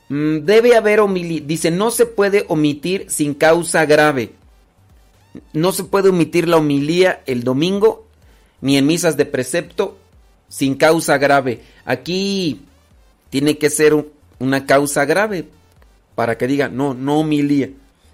[0.09, 1.01] Mm, Debe haber.
[1.47, 4.33] Dice, no se puede omitir sin causa grave.
[5.53, 8.07] No se puede omitir la homilía el domingo
[8.61, 9.99] ni en misas de precepto
[10.49, 11.61] sin causa grave.
[11.85, 12.63] Aquí
[13.31, 15.47] tiene que ser un- una causa grave
[16.15, 17.71] para que diga, no, no homilía.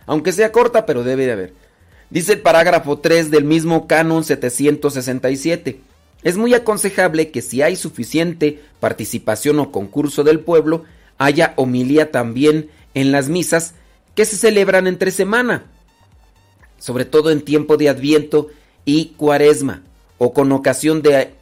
[0.06, 1.54] Aunque sea corta, pero debe de haber.
[2.08, 5.80] Dice el parágrafo 3 del mismo canon 767.
[6.22, 10.84] Es muy aconsejable que si hay suficiente participación o concurso del pueblo,
[11.18, 13.74] haya homilía también en las misas
[14.14, 15.64] que se celebran entre semana,
[16.80, 18.48] sobre todo en tiempo de Adviento
[18.84, 19.82] y Cuaresma,
[20.18, 21.34] o con ocasión de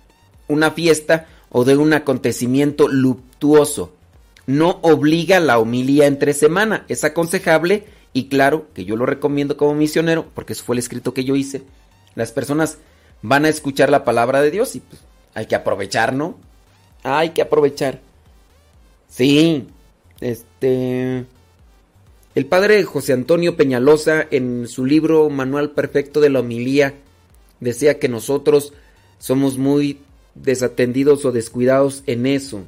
[0.49, 3.95] una fiesta o de un acontecimiento luctuoso.
[4.47, 9.75] No obliga la homilía entre semana, es aconsejable y claro que yo lo recomiendo como
[9.75, 11.63] misionero, porque eso fue el escrito que yo hice.
[12.15, 12.79] Las personas
[13.23, 15.01] van a escuchar la palabra de Dios y pues
[15.35, 16.37] hay que aprovechar, ¿no?
[17.03, 18.01] Hay que aprovechar.
[19.09, 19.69] Sí,
[20.21, 21.25] este...
[22.39, 26.95] El padre José Antonio Peñalosa en su libro Manual Perfecto de la Homilía
[27.59, 28.73] decía que nosotros
[29.19, 29.99] somos muy
[30.37, 32.63] desatendidos o descuidados en eso,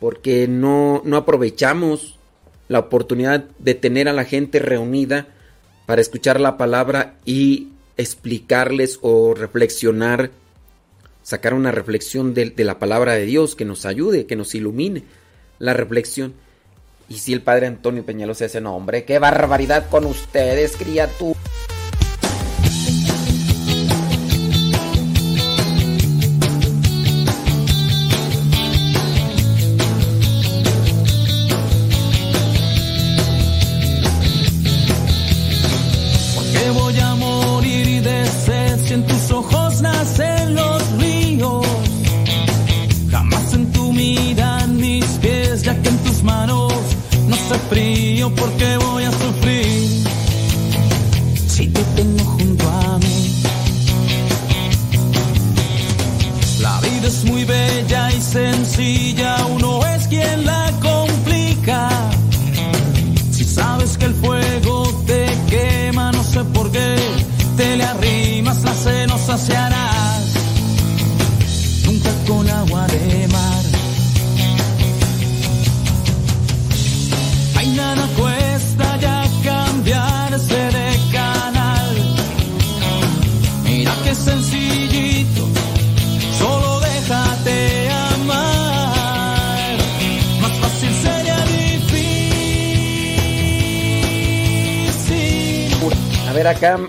[0.00, 2.18] porque no, no aprovechamos
[2.66, 5.28] la oportunidad de tener a la gente reunida
[5.86, 10.32] para escuchar la palabra y explicarles o reflexionar,
[11.22, 15.04] sacar una reflexión de, de la palabra de Dios que nos ayude, que nos ilumine
[15.60, 16.34] la reflexión.
[17.08, 21.38] Y si el padre Antonio Peñalosa dice, no hombre, qué barbaridad con ustedes, criatura.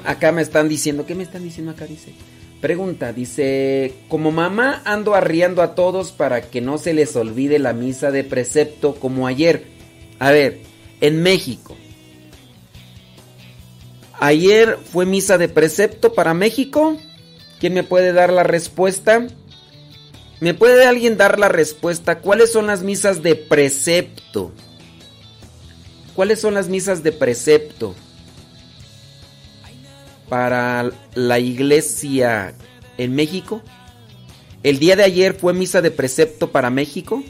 [0.07, 1.05] Acá, me están diciendo.
[1.05, 1.85] ¿Qué me están diciendo acá?
[1.85, 2.13] Dice.
[2.61, 7.73] Pregunta, dice, como mamá ando arriando a todos para que no se les olvide la
[7.73, 9.65] misa de precepto como ayer.
[10.17, 10.61] A ver,
[10.99, 11.77] en México.
[14.19, 16.97] Ayer fue misa de precepto para México.
[17.59, 19.27] ¿Quién me puede dar la respuesta?
[20.39, 22.19] ¿Me puede alguien dar la respuesta?
[22.19, 24.51] ¿Cuáles son las misas de precepto?
[26.15, 27.93] ¿Cuáles son las misas de precepto?
[30.29, 32.53] Para la iglesia
[32.97, 33.61] en México.
[34.63, 37.23] El día de ayer fue misa de precepto para México.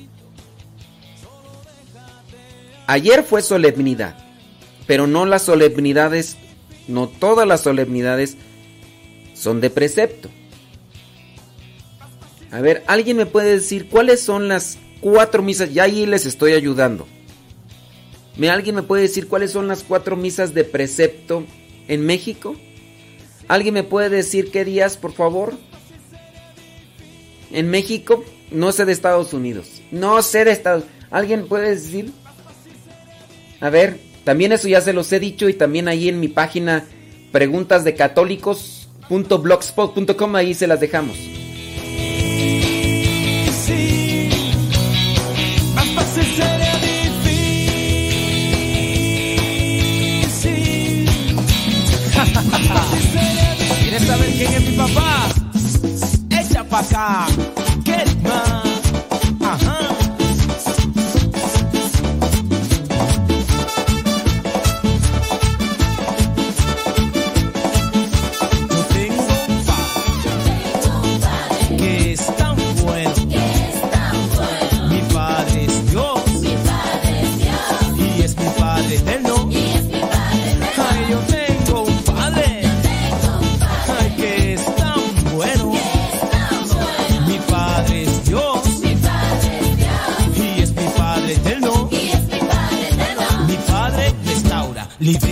[2.88, 4.17] Ayer fue solemnidad,
[4.88, 6.38] pero no las solemnidades,
[6.88, 8.38] no todas las solemnidades
[9.34, 10.30] son de precepto.
[12.50, 15.74] A ver, ¿alguien me puede decir cuáles son las cuatro misas?
[15.74, 17.06] Ya ahí les estoy ayudando.
[18.38, 21.43] ¿Me, ¿Alguien me puede decir cuáles son las cuatro misas de precepto
[21.90, 22.56] en México?
[23.48, 25.53] ¿Alguien me puede decir qué días, por favor?
[27.51, 29.82] En México, no sé de Estados Unidos.
[29.92, 32.11] No sé de Estados ¿Alguien puede decir?
[33.61, 36.85] A ver, también eso ya se los he dicho y también ahí en mi página
[37.32, 41.17] preguntas de católicos.blogspot.com ahí se las dejamos.
[56.67, 58.66] Echa pa' acá.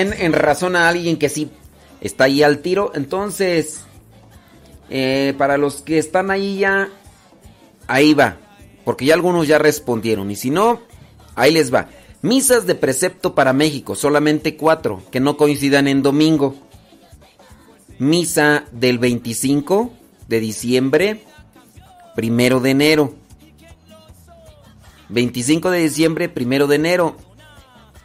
[0.00, 1.50] En razón a alguien que sí
[2.00, 2.92] está ahí al tiro.
[2.94, 3.84] Entonces,
[4.88, 6.88] eh, para los que están ahí ya,
[7.86, 8.36] ahí va.
[8.84, 10.30] Porque ya algunos ya respondieron.
[10.30, 10.80] Y si no,
[11.34, 11.88] ahí les va.
[12.22, 16.54] Misas de precepto para México, solamente cuatro, que no coincidan en domingo.
[17.98, 19.90] Misa del 25
[20.28, 21.24] de diciembre,
[22.14, 23.14] primero de enero.
[25.08, 27.16] 25 de diciembre, primero de enero.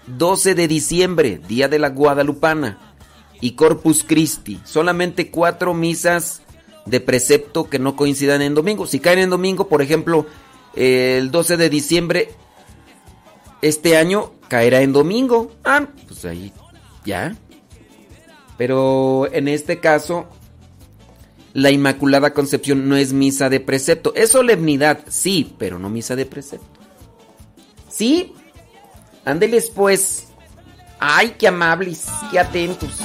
[0.08, 2.94] 12 de diciembre, Día de la Guadalupana.
[3.42, 4.60] Y Corpus Christi.
[4.64, 6.42] Solamente cuatro misas
[6.86, 8.88] de precepto que no coincidan en domingo.
[8.88, 10.26] Si caen en domingo, por ejemplo,
[10.76, 12.30] el 12 de diciembre,
[13.62, 15.52] este año caerá en domingo.
[15.64, 16.54] Ah, pues ahí
[17.06, 17.36] ya.
[18.58, 20.28] Pero en este caso,
[21.54, 24.14] la Inmaculada Concepción no es misa de precepto.
[24.16, 26.80] Es solemnidad, sí, pero no misa de precepto.
[27.90, 28.34] ¿Sí?
[29.26, 30.28] Ándeles pues.
[31.00, 33.02] Ay, qué amables, qué atentos.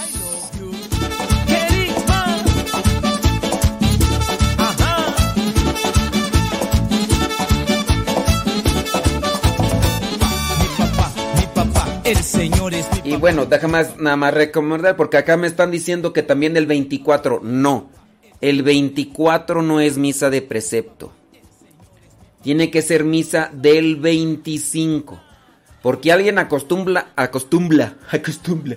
[13.05, 17.41] Y bueno, déjame nada más recomendar, porque acá me están diciendo que también el 24.
[17.43, 17.91] No,
[18.41, 21.13] el 24 no es misa de precepto.
[22.43, 25.21] Tiene que ser misa del 25.
[25.83, 28.77] Porque alguien acostumbra, acostumbra, acostumbra,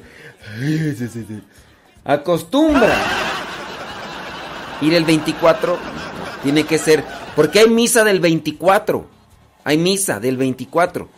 [2.05, 3.23] acostumbra
[4.83, 5.77] ir el 24.
[6.43, 7.03] Tiene que ser,
[7.35, 9.07] porque hay misa del 24.
[9.63, 11.09] Hay misa del 24.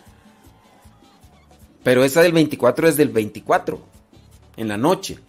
[1.83, 3.80] Pero esa del 24 es del 24,
[4.57, 5.19] en la noche.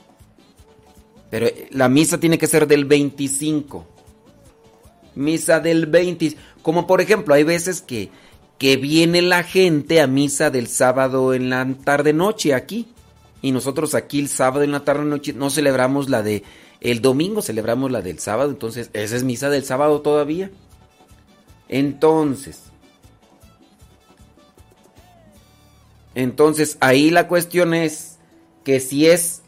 [1.31, 3.87] Pero la misa tiene que ser del 25.
[5.15, 6.37] Misa del 20.
[6.63, 8.11] Como por ejemplo, hay veces que,
[8.59, 12.89] que viene la gente a misa del sábado en la tarde-noche aquí.
[13.43, 16.43] Y nosotros aquí el sábado en la tarde-noche no celebramos la de
[16.81, 18.51] el domingo, celebramos la del sábado.
[18.51, 20.51] Entonces, esa es misa del sábado todavía.
[21.69, 22.67] Entonces,
[26.17, 28.17] Entonces ahí la cuestión es
[28.65, 29.43] que si es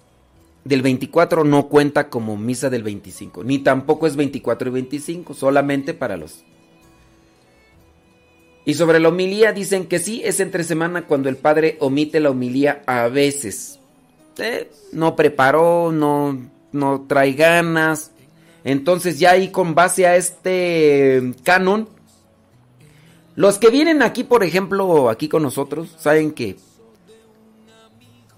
[0.64, 5.94] del 24 no cuenta como misa del 25, ni tampoco es 24 y 25, solamente
[5.94, 6.44] para los...
[8.68, 12.28] Y sobre la homilía dicen que sí, es entre semana cuando el padre omite la
[12.28, 13.78] homilía a veces.
[14.36, 16.38] Eh, no preparó, no,
[16.72, 18.10] no trae ganas.
[18.64, 21.88] Entonces ya ahí con base a este canon,
[23.36, 26.56] los que vienen aquí, por ejemplo, aquí con nosotros, saben que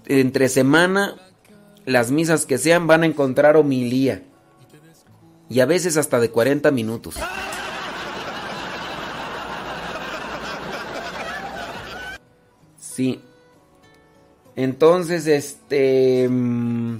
[0.05, 1.17] entre semana,
[1.83, 4.23] las misas que sean van a encontrar homilía.
[5.49, 7.15] Y a veces hasta de 40 minutos.
[12.93, 13.21] Sí.
[14.55, 16.27] Entonces, este...
[16.29, 16.97] mm,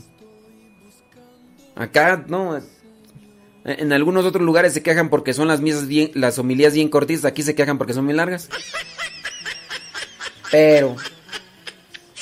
[1.75, 2.61] Acá, no.
[3.63, 7.25] En algunos otros lugares se quejan porque son las misas bien, las homilías bien cortitas.
[7.25, 8.49] Aquí se quejan porque son muy largas.
[10.51, 10.95] Pero,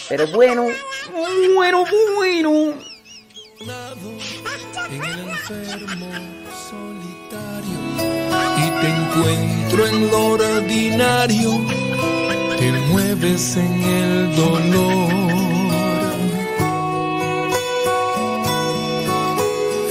[0.07, 0.67] pero bueno,
[1.55, 1.83] bueno,
[2.15, 2.73] bueno.
[4.91, 6.07] En el enfermo
[6.69, 7.79] solitario
[8.57, 11.65] y te encuentro en lo ordinario,
[12.59, 15.09] te mueves en el dolor.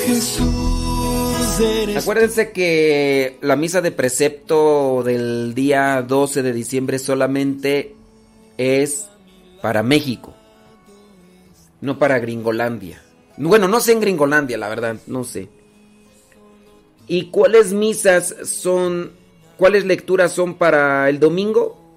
[0.07, 7.95] Jesús eres Acuérdense que la misa de precepto del día 12 de diciembre solamente
[8.59, 9.09] es
[9.63, 10.35] para México,
[11.81, 13.03] no para Gringolandia.
[13.39, 15.49] Bueno, no sé en Gringolandia, la verdad, no sé.
[17.07, 19.13] ¿Y cuáles misas son,
[19.57, 21.88] cuáles lecturas son para el domingo?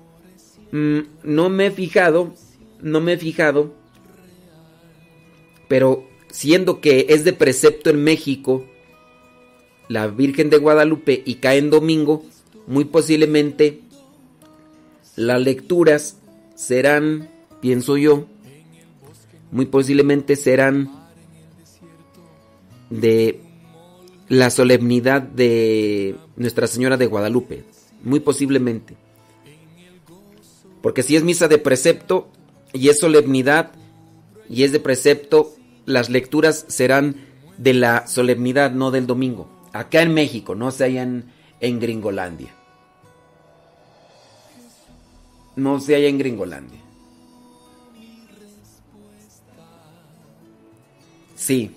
[0.72, 2.33] Mm, no me he fijado,
[2.82, 3.74] no me he fijado,
[5.67, 8.66] pero siendo que es de precepto en México,
[9.90, 12.24] la Virgen de Guadalupe y cae en domingo,
[12.67, 13.82] muy posiblemente
[15.16, 16.17] las lecturas
[16.56, 18.27] serán, pienso yo,
[19.51, 20.90] muy posiblemente serán
[22.90, 23.41] de
[24.30, 27.66] la solemnidad de Nuestra Señora de Guadalupe,
[28.03, 28.95] muy posiblemente.
[30.82, 32.30] Porque si es misa de precepto
[32.74, 33.72] y es solemnidad
[34.50, 35.53] y es de precepto,
[35.85, 37.27] las lecturas serán
[37.58, 39.48] de la solemnidad, no del domingo.
[39.74, 42.53] Acá en México, no se allá en, Gringolandia.
[45.56, 46.80] No se halla en Gringolandia.
[51.35, 51.72] Sí.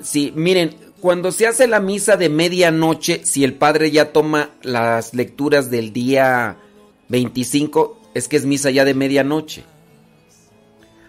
[0.00, 5.14] Sí, miren, cuando se hace la misa de medianoche, si el padre ya toma las
[5.14, 6.58] lecturas del día
[7.08, 9.64] 25, es que es misa ya de medianoche.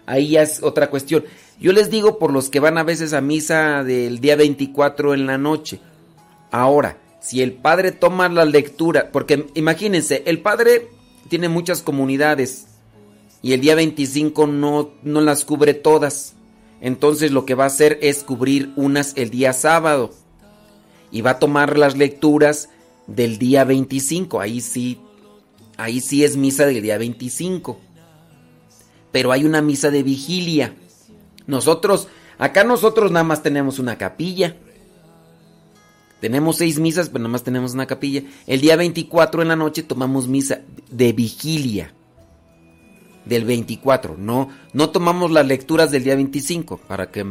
[0.04, 1.24] Ahí ya es otra cuestión.
[1.60, 5.28] Yo les digo por los que van a veces a misa del día 24 en
[5.28, 5.78] la noche.
[6.50, 10.88] Ahora, si el padre toma la lectura, porque imagínense, el padre
[11.28, 12.66] tiene muchas comunidades
[13.42, 16.33] y el día 25 no, no las cubre todas.
[16.84, 20.12] Entonces lo que va a hacer es cubrir unas el día sábado
[21.10, 22.68] y va a tomar las lecturas
[23.06, 24.38] del día 25.
[24.38, 25.00] Ahí sí,
[25.78, 27.80] ahí sí es misa del día 25.
[29.12, 30.74] Pero hay una misa de vigilia.
[31.46, 34.54] Nosotros, acá nosotros nada más tenemos una capilla.
[36.20, 38.24] Tenemos seis misas, pero nada más tenemos una capilla.
[38.46, 41.94] El día 24 en la noche tomamos misa de vigilia.
[43.24, 44.16] Del 24.
[44.18, 46.78] No, no tomamos las lecturas del día 25.
[46.78, 47.24] Para que...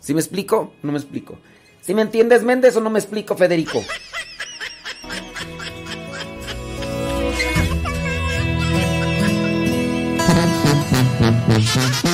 [0.00, 0.74] ¿Sí me explico?
[0.82, 1.38] No me explico.
[1.80, 3.82] ¿Sí me entiendes, Méndez, o no me explico, Federico?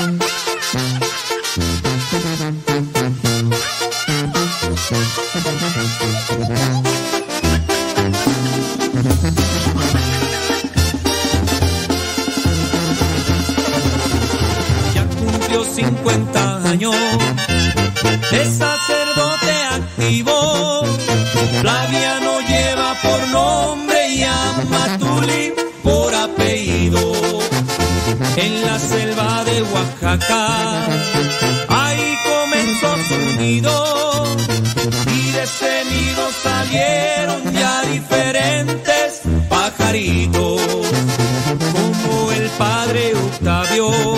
[15.75, 16.95] 50 años,
[18.31, 20.85] es sacerdote activo,
[21.61, 27.01] Flaviano lleva por nombre y Amatuli por apellido.
[28.37, 30.87] En la selva de Oaxaca,
[31.69, 34.25] ahí comenzó su nido
[35.13, 40.61] y de ese nido salieron ya diferentes pajaritos,
[42.05, 44.14] como el padre Octavio.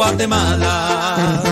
[0.00, 1.42] Guatemala.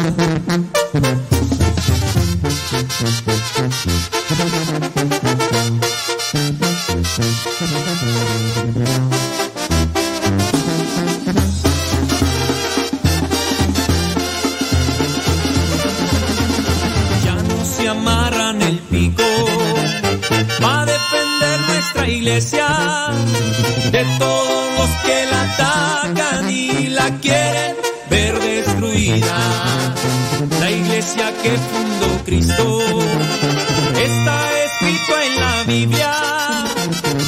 [17.22, 19.22] Ya no se amarran el pico
[20.58, 22.66] para defender nuestra iglesia
[23.92, 25.07] de todos los
[31.48, 32.78] que fundó Cristo.
[33.96, 36.12] Está escrito en la Biblia,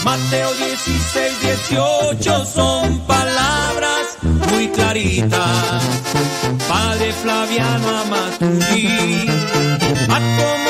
[0.05, 1.41] Mateo 16,
[1.71, 4.19] 18 son palabras
[4.51, 5.83] muy claritas.
[6.69, 9.27] Padre Flaviano Amaturi,
[10.09, 10.70] a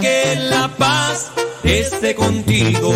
[0.00, 1.30] Que la paz
[1.64, 2.92] esté contigo.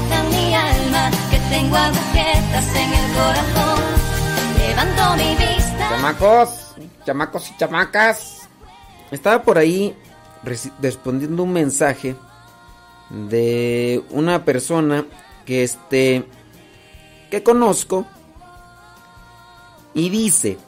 [0.00, 3.80] mi alma, que tengo agujetas en el corazón.
[4.58, 5.88] Levanto mi vista.
[5.90, 8.48] Chamacos, chamacos y chamacas.
[9.10, 9.94] Estaba por ahí
[10.80, 12.16] respondiendo un mensaje
[13.10, 15.04] de una persona
[15.44, 16.24] que este
[17.30, 18.06] que conozco
[19.94, 20.58] y dice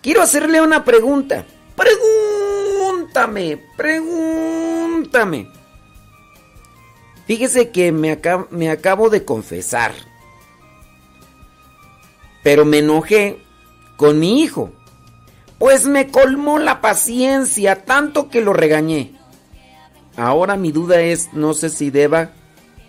[0.00, 5.57] quiero hacerle una pregunta pregúntame pregúntame
[7.28, 9.92] Fíjese que me, acab- me acabo de confesar.
[12.42, 13.38] Pero me enojé
[13.96, 14.72] con mi hijo.
[15.58, 19.12] Pues me colmó la paciencia tanto que lo regañé.
[20.16, 22.30] Ahora mi duda es, no sé si deba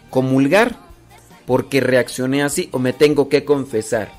[0.09, 0.77] comulgar
[1.45, 4.11] porque reaccioné así o me tengo que confesar.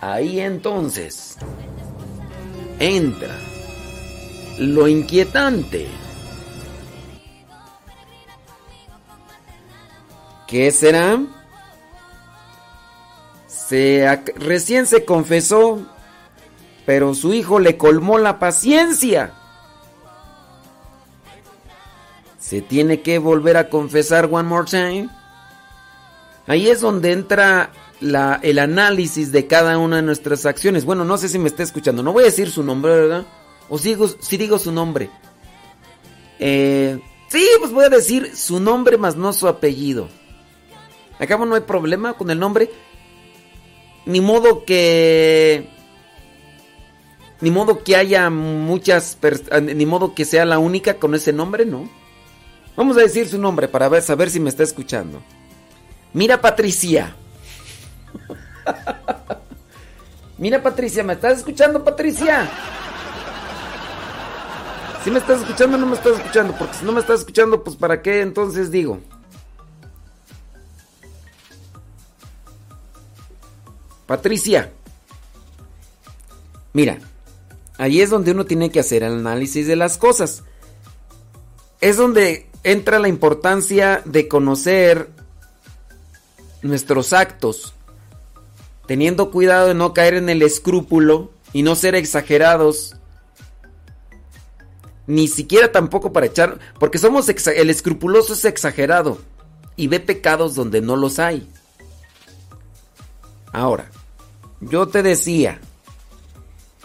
[0.00, 1.36] Ahí entonces
[2.78, 3.36] entra
[4.58, 5.86] lo inquietante.
[10.46, 11.18] ¿Qué será?
[13.48, 15.80] Se recién se confesó,
[16.84, 19.32] pero su hijo le colmó la paciencia.
[22.38, 25.08] Se tiene que volver a confesar one more time.
[26.46, 30.84] Ahí es donde entra la- el análisis de cada una de nuestras acciones.
[30.84, 32.04] Bueno, no sé si me está escuchando.
[32.04, 33.26] No voy a decir su nombre, ¿verdad?
[33.68, 35.10] O si digo, si digo su nombre.
[36.38, 37.00] Eh,
[37.30, 40.08] sí, pues voy a decir su nombre más no su apellido.
[41.18, 42.70] Acabo no hay problema con el nombre.
[44.04, 45.68] Ni modo que...
[47.40, 49.18] Ni modo que haya muchas...
[49.50, 51.88] ah, Ni modo que sea la única con ese nombre, ¿no?
[52.76, 55.22] Vamos a decir su nombre para ver, saber si me está escuchando.
[56.12, 57.14] Mira Patricia.
[60.38, 62.50] Mira Patricia, ¿me estás escuchando Patricia?
[65.02, 67.76] Si me estás escuchando no me estás escuchando, porque si no me estás escuchando, pues
[67.76, 69.00] para qué entonces digo.
[74.06, 74.72] Patricia.
[76.72, 76.98] Mira,
[77.78, 80.44] ahí es donde uno tiene que hacer el análisis de las cosas.
[81.80, 85.10] Es donde entra la importancia de conocer
[86.62, 87.74] nuestros actos,
[88.86, 92.96] teniendo cuidado de no caer en el escrúpulo y no ser exagerados,
[95.06, 99.18] ni siquiera tampoco para echar, porque somos el escrupuloso es exagerado
[99.76, 101.48] y ve pecados donde no los hay.
[103.52, 103.90] Ahora,
[104.60, 105.60] yo te decía,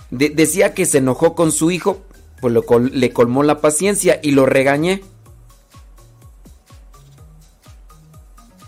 [0.09, 2.01] de- decía que se enojó con su hijo,
[2.40, 5.03] pues lo le colmó la paciencia y lo regañé.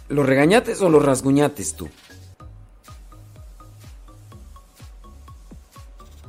[0.10, 1.90] ¿Lo regañates o lo rasguñates tú?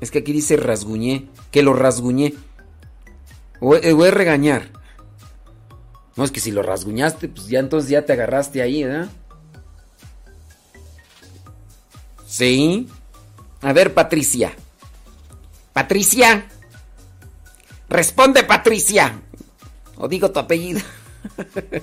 [0.01, 2.35] Es que aquí dice rasguñé, que lo rasguñé.
[3.61, 4.71] O, eh, o es regañar.
[6.17, 9.09] No, es que si lo rasguñaste, pues ya entonces ya te agarraste ahí, ¿verdad?
[12.35, 12.89] Sí.
[13.61, 14.57] A ver, Patricia.
[15.73, 16.49] Patricia.
[17.89, 19.23] Responde, Patricia.
[19.97, 20.81] O digo tu apellido.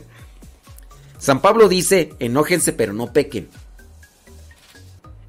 [1.20, 3.48] San Pablo dice, enójense pero no pequen.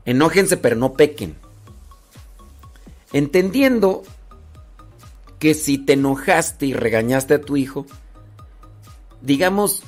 [0.07, 1.36] Enójense pero no pequen.
[3.12, 4.02] Entendiendo
[5.39, 7.86] que si te enojaste y regañaste a tu hijo,
[9.20, 9.84] digamos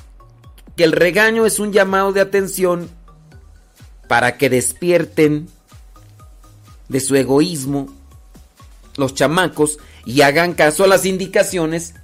[0.77, 2.89] que el regaño es un llamado de atención
[4.07, 5.47] para que despierten
[6.89, 7.87] de su egoísmo
[8.97, 11.95] los chamacos y hagan caso a las indicaciones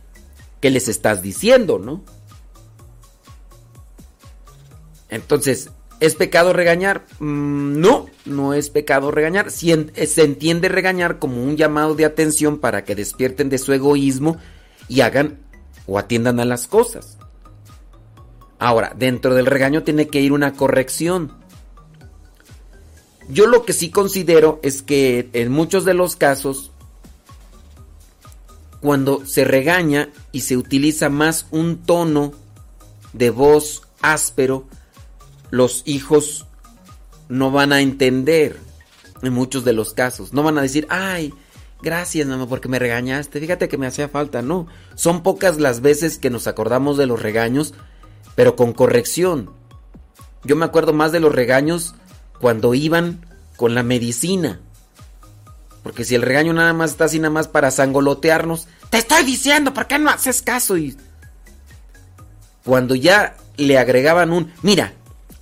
[0.59, 2.03] que les estás diciendo, ¿no?
[5.09, 7.05] Entonces, ¿es pecado regañar?
[7.19, 9.51] Mm, no, no es pecado regañar.
[9.51, 14.37] Se entiende regañar como un llamado de atención para que despierten de su egoísmo
[14.87, 15.39] y hagan
[15.85, 17.17] o atiendan a las cosas.
[18.57, 21.33] Ahora, dentro del regaño tiene que ir una corrección.
[23.31, 26.71] Yo lo que sí considero es que en muchos de los casos,
[28.81, 32.33] cuando se regaña y se utiliza más un tono
[33.13, 34.67] de voz áspero,
[35.49, 36.45] los hijos
[37.29, 38.57] no van a entender
[39.21, 40.33] en muchos de los casos.
[40.33, 41.33] No van a decir, ay,
[41.81, 44.41] gracias mamá porque me regañaste, fíjate que me hacía falta.
[44.41, 47.75] No, son pocas las veces que nos acordamos de los regaños,
[48.35, 49.51] pero con corrección.
[50.43, 51.95] Yo me acuerdo más de los regaños
[52.41, 54.59] cuando iban con la medicina.
[55.83, 59.73] Porque si el regaño nada más está así nada más para sangolotearnos, te estoy diciendo,
[59.73, 60.77] ¿por qué no haces caso?
[60.77, 60.97] Y
[62.65, 64.93] cuando ya le agregaban un, mira,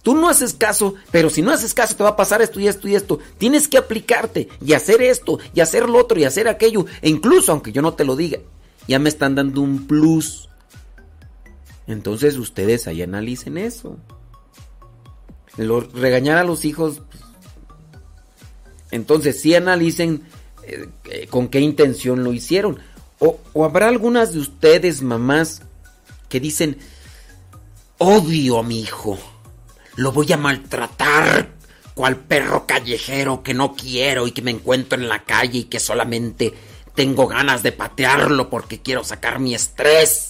[0.02, 2.68] tú no haces caso, pero si no haces caso te va a pasar esto y
[2.68, 3.20] esto y esto.
[3.38, 6.86] Tienes que aplicarte y hacer esto y hacer lo otro y hacer aquello.
[7.02, 8.40] E incluso aunque yo no te lo diga,
[8.88, 10.50] ya me están dando un plus.
[11.88, 13.98] Entonces ustedes ahí analicen eso.
[15.60, 17.02] Lo- regañar a los hijos.
[18.92, 20.24] Entonces sí analicen
[20.64, 22.80] eh, eh, con qué intención lo hicieron.
[23.20, 25.62] O, o habrá algunas de ustedes, mamás,
[26.30, 26.78] que dicen,
[27.98, 29.20] odio a mi hijo,
[29.96, 31.50] lo voy a maltratar
[31.94, 35.82] cual perro callejero que no quiero y que me encuentro en la calle y que
[35.82, 36.54] solamente
[36.96, 40.30] tengo ganas de patearlo porque quiero sacar mi estrés.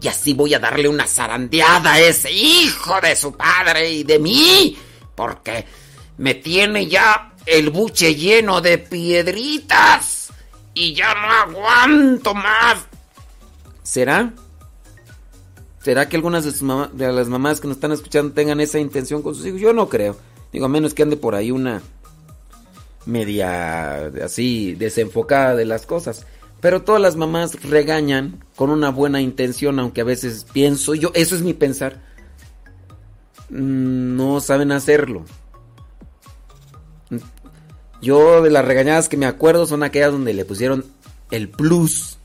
[0.00, 4.18] Y así voy a darle una zarandeada a ese hijo de su padre y de
[4.18, 4.78] mí.
[5.14, 5.64] Porque
[6.18, 10.30] me tiene ya el buche lleno de piedritas.
[10.74, 12.86] Y ya no aguanto más.
[13.82, 14.32] ¿Será?
[15.82, 19.22] ¿Será que algunas de, sus de las mamás que nos están escuchando tengan esa intención
[19.22, 19.60] con sus hijos?
[19.60, 20.16] Yo no creo.
[20.52, 21.82] Digo, a menos que ande por ahí una
[23.06, 26.26] media así desenfocada de las cosas.
[26.60, 31.36] Pero todas las mamás regañan con una buena intención, aunque a veces pienso yo, eso
[31.36, 32.02] es mi pensar,
[33.50, 35.24] mm, no saben hacerlo.
[38.00, 40.84] Yo de las regañadas que me acuerdo son aquellas donde le pusieron
[41.30, 42.18] el plus,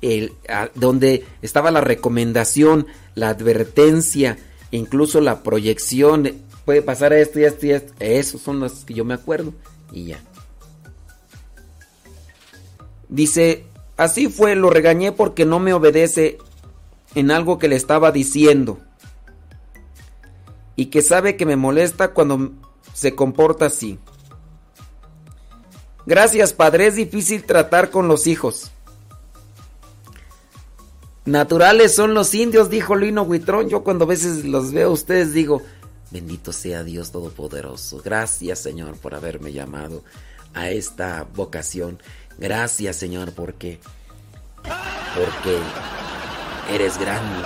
[0.00, 4.38] el, a- donde estaba la recomendación, la advertencia,
[4.72, 6.24] incluso la proyección.
[6.24, 7.92] de, Puede pasar esto y esto y esto.
[8.00, 9.52] Esos son los que yo me acuerdo.
[9.92, 10.20] Y ya.
[13.12, 13.66] Dice,
[13.98, 16.38] así fue, lo regañé porque no me obedece
[17.14, 18.78] en algo que le estaba diciendo.
[20.76, 22.52] Y que sabe que me molesta cuando
[22.94, 23.98] se comporta así.
[26.06, 28.70] Gracias, padre, es difícil tratar con los hijos.
[31.26, 33.68] Naturales son los indios, dijo Lino Huitrón.
[33.68, 35.60] Yo cuando a veces los veo a ustedes digo,
[36.10, 38.00] bendito sea Dios Todopoderoso.
[38.02, 40.02] Gracias, Señor, por haberme llamado
[40.54, 42.00] a esta vocación.
[42.38, 43.78] Gracias, Señor, porque
[45.14, 45.58] porque
[46.74, 47.44] eres grande.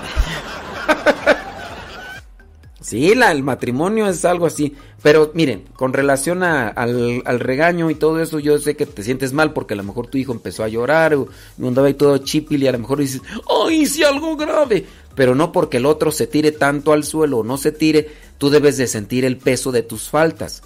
[2.81, 4.77] Sí, la, el matrimonio es algo así.
[5.03, 9.03] Pero miren, con relación a- al, al regaño y todo eso, yo sé que te
[9.03, 11.27] sientes mal porque a lo mejor tu hijo empezó a llorar o
[11.61, 13.23] andaba ahí todo chipil y a lo mejor dices,
[13.67, 14.87] ¡ay, hice algo grave!
[15.17, 18.09] Pero no porque el otro se tire tanto al suelo o no se tire,
[18.39, 20.63] tú debes de sentir el peso de tus faltas.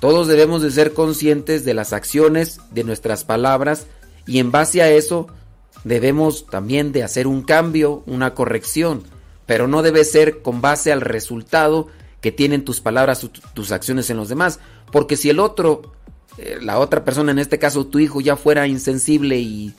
[0.00, 3.86] Todos debemos de ser conscientes de las acciones, de nuestras palabras
[4.26, 5.28] y en base a eso
[5.84, 9.04] debemos también de hacer un cambio, una corrección,
[9.46, 11.88] pero no debe ser con base al resultado
[12.20, 14.58] que tienen tus palabras tus acciones en los demás,
[14.90, 15.92] porque si el otro,
[16.38, 19.74] eh, la otra persona, en este caso tu hijo, ya fuera insensible y,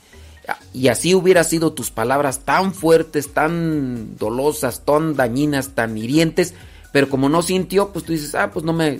[0.73, 6.53] y así hubiera sido tus palabras tan fuertes, tan dolosas, tan dañinas, tan hirientes,
[6.93, 8.99] pero como no sintió, pues tú dices, ah, pues no me,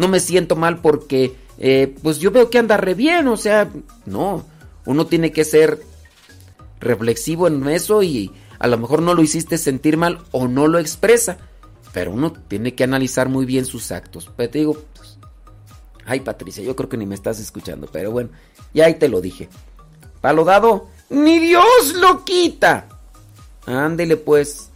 [0.00, 3.70] no me siento mal porque, eh, pues yo veo que anda re bien, o sea,
[4.06, 4.46] no,
[4.86, 5.82] uno tiene que ser
[6.80, 10.78] reflexivo en eso y a lo mejor no lo hiciste sentir mal o no lo
[10.78, 11.36] expresa,
[11.92, 14.30] pero uno tiene que analizar muy bien sus actos.
[14.38, 15.18] Pero te digo, pues,
[16.06, 18.30] ay Patricia, yo creo que ni me estás escuchando, pero bueno,
[18.72, 19.50] ya ahí te lo dije.
[20.22, 22.88] Palo dado, ni Dios lo quita.
[23.66, 24.70] Ándele pues.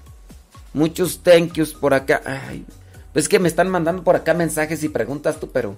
[0.75, 2.21] Muchos thank yous por acá.
[2.27, 2.67] Ay,
[3.15, 5.77] pues que me están mandando por acá mensajes y preguntas tú, pero...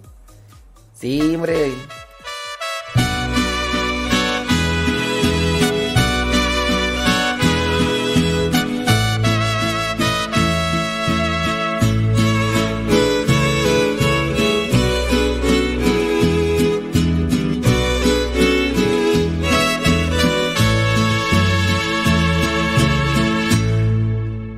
[0.98, 1.70] Sí, hombre.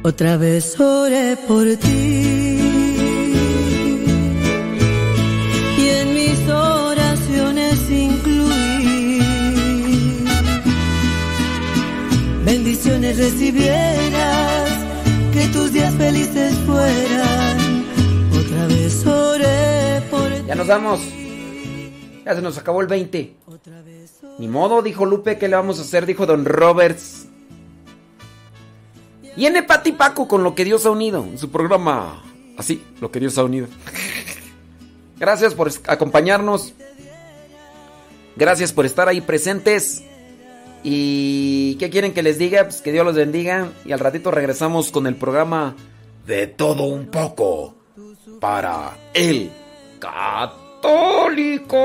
[0.05, 2.48] Otra vez oré por ti
[12.49, 14.71] bendiciones recibieras,
[15.35, 17.85] que tus días felices fueran.
[18.33, 20.43] Otra vez oré por ti.
[20.47, 21.01] Ya nos vamos.
[22.25, 23.37] Ya se nos acabó el 20.
[24.39, 26.07] Ni modo, dijo Lupe, ¿qué le vamos a hacer?
[26.07, 27.27] Dijo Don Roberts.
[29.37, 32.23] Viene Pati Paco con lo que Dios ha unido en su programa.
[32.57, 33.67] Así, lo que Dios ha unido.
[35.19, 36.73] Gracias por acompañarnos.
[38.37, 40.03] Gracias por estar ahí presentes.
[40.91, 42.65] ¿Y qué quieren que les diga?
[42.65, 43.69] Pues que Dios los bendiga.
[43.85, 45.77] Y al ratito regresamos con el programa
[46.27, 47.75] de todo un poco
[48.41, 49.51] para el
[49.99, 51.77] católico.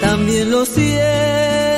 [0.00, 1.70] También lo siento.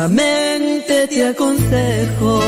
[0.00, 2.40] Solamente te aconsejo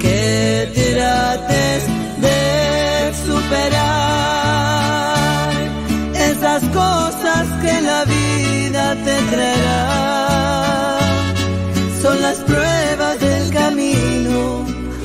[0.00, 1.84] que trates
[2.18, 3.92] de superar
[6.14, 10.98] esas cosas que la vida te traerá.
[12.00, 14.64] Son las pruebas del camino,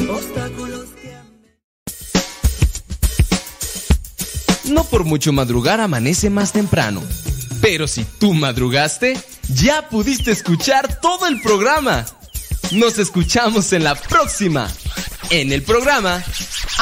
[0.10, 1.18] obstáculos que
[4.72, 7.02] No por mucho madrugar amanece más temprano.
[7.60, 9.18] Pero si tú madrugaste,
[9.50, 12.06] ya pudiste escuchar todo el programa.
[12.72, 14.70] Nos escuchamos en la próxima.
[15.30, 16.24] En el programa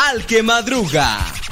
[0.10, 1.43] Al que Madruga.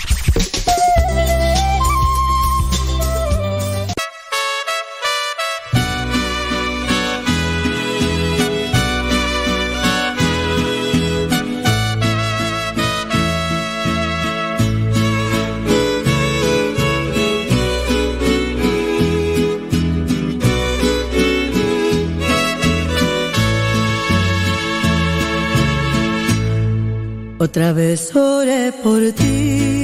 [27.42, 29.81] Otra vez oré por ti